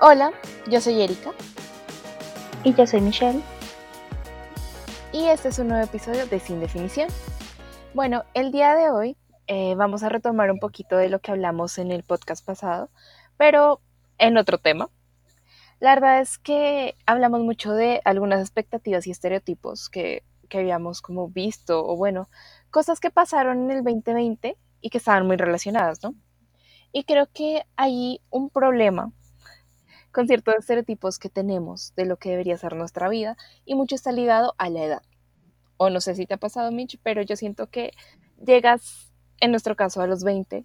Hola, 0.00 0.32
yo 0.68 0.80
soy 0.80 1.00
Erika. 1.00 1.30
Y 2.64 2.74
yo 2.74 2.84
soy 2.84 3.00
Michelle. 3.00 3.40
Y 5.12 5.26
este 5.28 5.48
es 5.48 5.58
un 5.60 5.68
nuevo 5.68 5.84
episodio 5.84 6.26
de 6.26 6.40
Sin 6.40 6.58
Definición. 6.58 7.08
Bueno, 7.94 8.24
el 8.34 8.50
día 8.50 8.74
de 8.74 8.90
hoy 8.90 9.16
eh, 9.46 9.76
vamos 9.76 10.02
a 10.02 10.08
retomar 10.08 10.50
un 10.50 10.58
poquito 10.58 10.96
de 10.96 11.08
lo 11.08 11.20
que 11.20 11.30
hablamos 11.30 11.78
en 11.78 11.92
el 11.92 12.02
podcast 12.02 12.44
pasado, 12.44 12.90
pero 13.36 13.80
en 14.18 14.36
otro 14.36 14.58
tema. 14.58 14.90
La 15.78 15.94
verdad 15.94 16.20
es 16.20 16.38
que 16.38 16.96
hablamos 17.06 17.42
mucho 17.42 17.72
de 17.72 18.00
algunas 18.04 18.40
expectativas 18.40 19.06
y 19.06 19.12
estereotipos 19.12 19.88
que, 19.88 20.24
que 20.48 20.58
habíamos 20.58 21.02
como 21.02 21.28
visto, 21.28 21.86
o 21.86 21.96
bueno, 21.96 22.28
cosas 22.72 22.98
que 22.98 23.10
pasaron 23.10 23.70
en 23.70 23.78
el 23.78 23.84
2020 23.84 24.58
y 24.80 24.90
que 24.90 24.98
estaban 24.98 25.24
muy 25.24 25.36
relacionadas, 25.36 26.02
¿no? 26.02 26.16
Y 26.90 27.04
creo 27.04 27.28
que 27.32 27.64
hay 27.76 28.20
un 28.30 28.50
problema 28.50 29.12
con 30.14 30.28
ciertos 30.28 30.54
estereotipos 30.54 31.18
que 31.18 31.28
tenemos 31.28 31.92
de 31.96 32.06
lo 32.06 32.16
que 32.18 32.30
debería 32.30 32.56
ser 32.56 32.76
nuestra 32.76 33.08
vida 33.08 33.36
y 33.64 33.74
mucho 33.74 33.96
está 33.96 34.12
ligado 34.12 34.54
a 34.58 34.70
la 34.70 34.84
edad. 34.84 35.02
O 35.76 35.90
no 35.90 36.00
sé 36.00 36.14
si 36.14 36.24
te 36.24 36.34
ha 36.34 36.38
pasado, 36.38 36.70
Mitch, 36.70 37.00
pero 37.02 37.20
yo 37.20 37.34
siento 37.34 37.68
que 37.68 37.92
llegas, 38.46 39.12
en 39.40 39.50
nuestro 39.50 39.74
caso, 39.74 40.00
a 40.00 40.06
los 40.06 40.22
20 40.22 40.64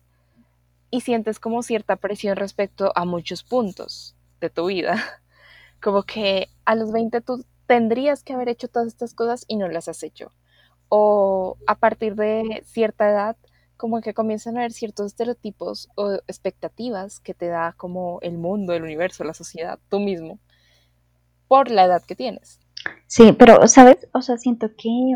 y 0.91 1.01
sientes 1.01 1.39
como 1.39 1.63
cierta 1.63 1.95
presión 1.95 2.37
respecto 2.37 2.91
a 2.95 3.05
muchos 3.05 3.43
puntos 3.43 4.15
de 4.39 4.51
tu 4.51 4.67
vida. 4.67 5.03
Como 5.81 6.03
que 6.03 6.49
a 6.65 6.75
los 6.75 6.91
20 6.91 7.21
tú 7.21 7.45
tendrías 7.65 8.23
que 8.23 8.33
haber 8.33 8.49
hecho 8.49 8.67
todas 8.67 8.87
estas 8.87 9.13
cosas 9.13 9.45
y 9.47 9.55
no 9.55 9.67
las 9.67 9.87
has 9.87 10.03
hecho. 10.03 10.31
O 10.89 11.57
a 11.67 11.75
partir 11.75 12.15
de 12.15 12.63
cierta 12.65 13.09
edad 13.09 13.37
como 13.79 14.01
que 14.01 14.13
comienzan 14.13 14.57
a 14.57 14.59
haber 14.59 14.73
ciertos 14.73 15.05
estereotipos 15.07 15.87
o 15.95 16.15
expectativas 16.27 17.21
que 17.21 17.33
te 17.33 17.47
da 17.47 17.73
como 17.77 18.19
el 18.21 18.37
mundo, 18.37 18.73
el 18.73 18.83
universo, 18.83 19.23
la 19.23 19.33
sociedad, 19.33 19.79
tú 19.87 20.01
mismo, 20.01 20.37
por 21.47 21.71
la 21.71 21.85
edad 21.85 22.03
que 22.03 22.13
tienes. 22.13 22.59
Sí, 23.07 23.33
pero, 23.37 23.67
¿sabes? 23.67 24.07
O 24.13 24.21
sea, 24.21 24.37
siento 24.37 24.69
que, 24.77 25.15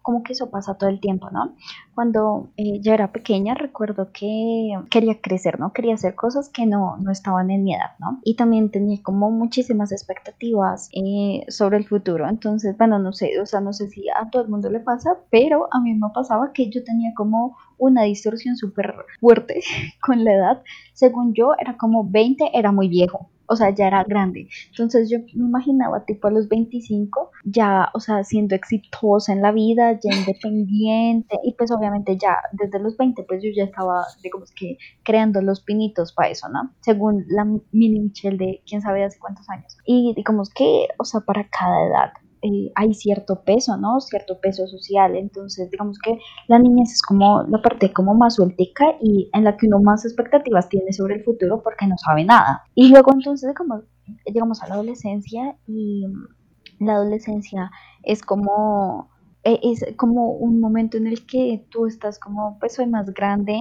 como 0.00 0.22
que 0.22 0.32
eso 0.32 0.50
pasa 0.50 0.78
todo 0.78 0.88
el 0.88 0.98
tiempo, 0.98 1.28
¿no? 1.30 1.54
Cuando 1.94 2.48
eh, 2.56 2.80
yo 2.80 2.94
era 2.94 3.12
pequeña, 3.12 3.54
recuerdo 3.54 4.12
que 4.12 4.70
quería 4.90 5.20
crecer, 5.20 5.60
¿no? 5.60 5.72
Quería 5.72 5.94
hacer 5.94 6.14
cosas 6.14 6.48
que 6.48 6.64
no, 6.64 6.96
no 6.96 7.12
estaban 7.12 7.50
en 7.50 7.64
mi 7.64 7.74
edad, 7.74 7.98
¿no? 7.98 8.18
Y 8.24 8.36
también 8.36 8.70
tenía 8.70 9.02
como 9.02 9.30
muchísimas 9.30 9.92
expectativas 9.92 10.88
eh, 10.94 11.44
sobre 11.48 11.76
el 11.76 11.86
futuro. 11.86 12.26
Entonces, 12.28 12.78
bueno, 12.78 12.98
no 12.98 13.12
sé, 13.12 13.38
o 13.38 13.46
sea, 13.46 13.60
no 13.60 13.74
sé 13.74 13.90
si 13.90 14.08
a 14.08 14.30
todo 14.30 14.42
el 14.42 14.48
mundo 14.48 14.70
le 14.70 14.80
pasa, 14.80 15.18
pero 15.30 15.68
a 15.70 15.80
mí 15.80 15.92
me 15.94 16.08
pasaba 16.14 16.52
que 16.52 16.70
yo 16.70 16.82
tenía 16.82 17.12
como 17.14 17.58
una 17.78 18.02
distorsión 18.02 18.56
súper 18.56 18.94
fuerte 19.20 19.60
con 20.00 20.24
la 20.24 20.32
edad. 20.32 20.62
Según 20.92 21.34
yo, 21.34 21.52
era 21.58 21.76
como 21.76 22.08
20, 22.08 22.50
era 22.54 22.72
muy 22.72 22.88
viejo 22.88 23.30
o 23.46 23.56
sea, 23.56 23.70
ya 23.70 23.86
era 23.86 24.04
grande. 24.04 24.48
Entonces 24.70 25.10
yo 25.10 25.18
me 25.34 25.46
imaginaba 25.46 26.04
tipo 26.04 26.28
a 26.28 26.30
los 26.30 26.48
25, 26.48 27.30
ya, 27.44 27.90
o 27.94 28.00
sea, 28.00 28.24
siendo 28.24 28.54
exitosa 28.54 29.32
en 29.32 29.42
la 29.42 29.52
vida, 29.52 29.92
ya 29.92 30.10
independiente, 30.16 31.38
y 31.42 31.54
pues 31.54 31.70
obviamente 31.70 32.16
ya 32.16 32.36
desde 32.52 32.78
los 32.78 32.96
20, 32.96 33.24
pues 33.24 33.42
yo 33.42 33.50
ya 33.54 33.64
estaba, 33.64 34.04
digamos 34.22 34.52
que, 34.52 34.78
creando 35.02 35.40
los 35.42 35.60
pinitos 35.60 36.12
para 36.12 36.30
eso, 36.30 36.48
¿no? 36.48 36.72
Según 36.80 37.24
la 37.28 37.44
mini 37.44 38.00
Michelle 38.00 38.38
de 38.38 38.62
quién 38.66 38.80
sabe 38.80 39.04
hace 39.04 39.18
cuántos 39.18 39.48
años. 39.50 39.76
Y 39.86 40.14
digamos 40.14 40.50
que, 40.50 40.88
o 40.98 41.04
sea, 41.04 41.20
para 41.20 41.48
cada 41.48 41.86
edad 41.86 42.12
eh, 42.44 42.70
hay 42.74 42.92
cierto 42.92 43.42
peso, 43.42 43.78
¿no? 43.78 44.00
Cierto 44.00 44.38
peso 44.38 44.66
social. 44.66 45.16
Entonces, 45.16 45.70
digamos 45.70 45.98
que 45.98 46.18
la 46.46 46.58
niñez 46.58 46.92
es 46.92 47.00
como 47.00 47.42
la 47.44 47.62
parte 47.62 47.90
como 47.90 48.14
más 48.14 48.34
sueltica 48.34 48.84
y 49.00 49.30
en 49.32 49.44
la 49.44 49.56
que 49.56 49.66
uno 49.66 49.80
más 49.80 50.04
expectativas 50.04 50.68
tiene 50.68 50.92
sobre 50.92 51.14
el 51.14 51.24
futuro 51.24 51.62
porque 51.62 51.86
no 51.86 51.96
sabe 51.96 52.24
nada. 52.24 52.64
Y 52.74 52.88
luego 52.88 53.12
entonces 53.14 53.54
como 53.54 53.82
llegamos 54.26 54.62
a 54.62 54.68
la 54.68 54.74
adolescencia 54.74 55.56
y 55.66 56.04
la 56.80 56.96
adolescencia 56.96 57.70
es 58.02 58.20
como 58.20 59.08
e, 59.42 59.60
es 59.62 59.86
como 59.96 60.32
un 60.32 60.60
momento 60.60 60.98
en 60.98 61.06
el 61.06 61.24
que 61.24 61.66
tú 61.70 61.86
estás 61.86 62.18
como 62.18 62.58
pues 62.58 62.74
soy 62.74 62.86
más 62.86 63.14
grande 63.14 63.58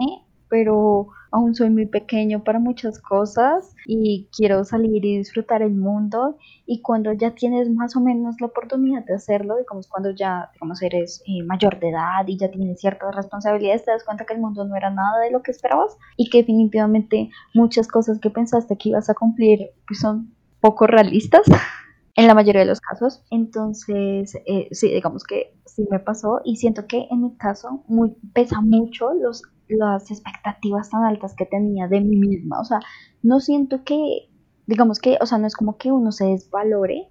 pero 0.50 1.08
aún 1.32 1.56
soy 1.56 1.72
muy 1.72 1.88
pequeño 1.88 2.44
para 2.44 2.60
muchas 2.60 3.00
cosas 3.00 3.76
y 3.88 4.28
quiero 4.36 4.64
salir 4.64 5.04
y 5.04 5.18
disfrutar 5.18 5.64
el 5.64 5.74
mundo. 5.74 6.38
Y 6.66 6.82
cuando 6.82 7.12
ya 7.12 7.32
tienes 7.32 7.70
más 7.70 7.96
o 7.96 8.02
menos 8.02 8.40
la 8.40 8.48
oportunidad 8.48 9.04
de 9.04 9.16
hacerlo, 9.16 9.58
digamos 9.58 9.88
cuando 9.88 10.12
ya 10.12 10.50
digamos 10.54 10.82
eres 10.82 11.24
eh, 11.26 11.44
mayor 11.44 11.80
de 11.80 11.90
edad 11.90 12.28
y 12.28 12.38
ya 12.38 12.52
tienes 12.52 12.80
ciertas 12.80 13.16
responsabilidades, 13.16 13.84
te 13.84 13.92
das 13.92 14.04
cuenta 14.04 14.26
que 14.26 14.34
el 14.34 14.42
mundo 14.42 14.64
no 14.64 14.76
era 14.76 14.92
nada 14.92 15.20
de 15.22 15.32
lo 15.32 15.42
que 15.42 15.52
esperabas 15.52 15.98
y 16.18 16.30
que 16.30 16.40
definitivamente 16.40 17.32
muchas 17.54 17.88
cosas 17.88 18.20
que 18.20 18.30
pensaste 18.30 18.78
que 18.78 18.90
ibas 18.90 19.10
a 19.10 19.16
cumplir 19.16 19.72
pues 19.88 20.00
son 20.00 20.34
poco 20.60 20.88
realistas 20.88 21.44
en 22.16 22.28
la 22.28 22.36
mayoría 22.36 22.62
de 22.62 22.68
los 22.68 22.82
casos. 22.82 23.24
Entonces, 23.32 24.36
eh, 24.46 24.68
sí, 24.72 24.90
digamos 24.94 25.24
que 25.24 25.56
sí 25.66 25.86
me 25.90 26.00
pasó 26.00 26.42
y 26.44 26.58
siento 26.58 26.88
que 26.88 27.08
en 27.10 27.24
mi 27.24 27.36
caso 27.38 27.84
muy, 27.88 28.16
pesa 28.34 28.62
mucho 28.62 29.14
los 29.14 29.44
las 29.68 30.12
expectativas 30.12 30.90
tan 30.90 31.04
altas 31.04 31.36
que 31.36 31.46
tenía 31.46 31.88
de 31.88 32.02
mí 32.02 32.16
misma. 32.18 32.60
O 32.60 32.66
sea, 32.66 32.80
no 33.22 33.40
siento 33.40 33.84
que, 33.84 34.30
digamos 34.68 35.00
que, 35.00 35.18
o 35.22 35.26
sea, 35.26 35.38
no 35.38 35.48
es 35.48 35.56
como 35.56 35.78
que 35.78 35.92
uno 35.92 36.12
se 36.12 36.26
desvalore, 36.26 37.08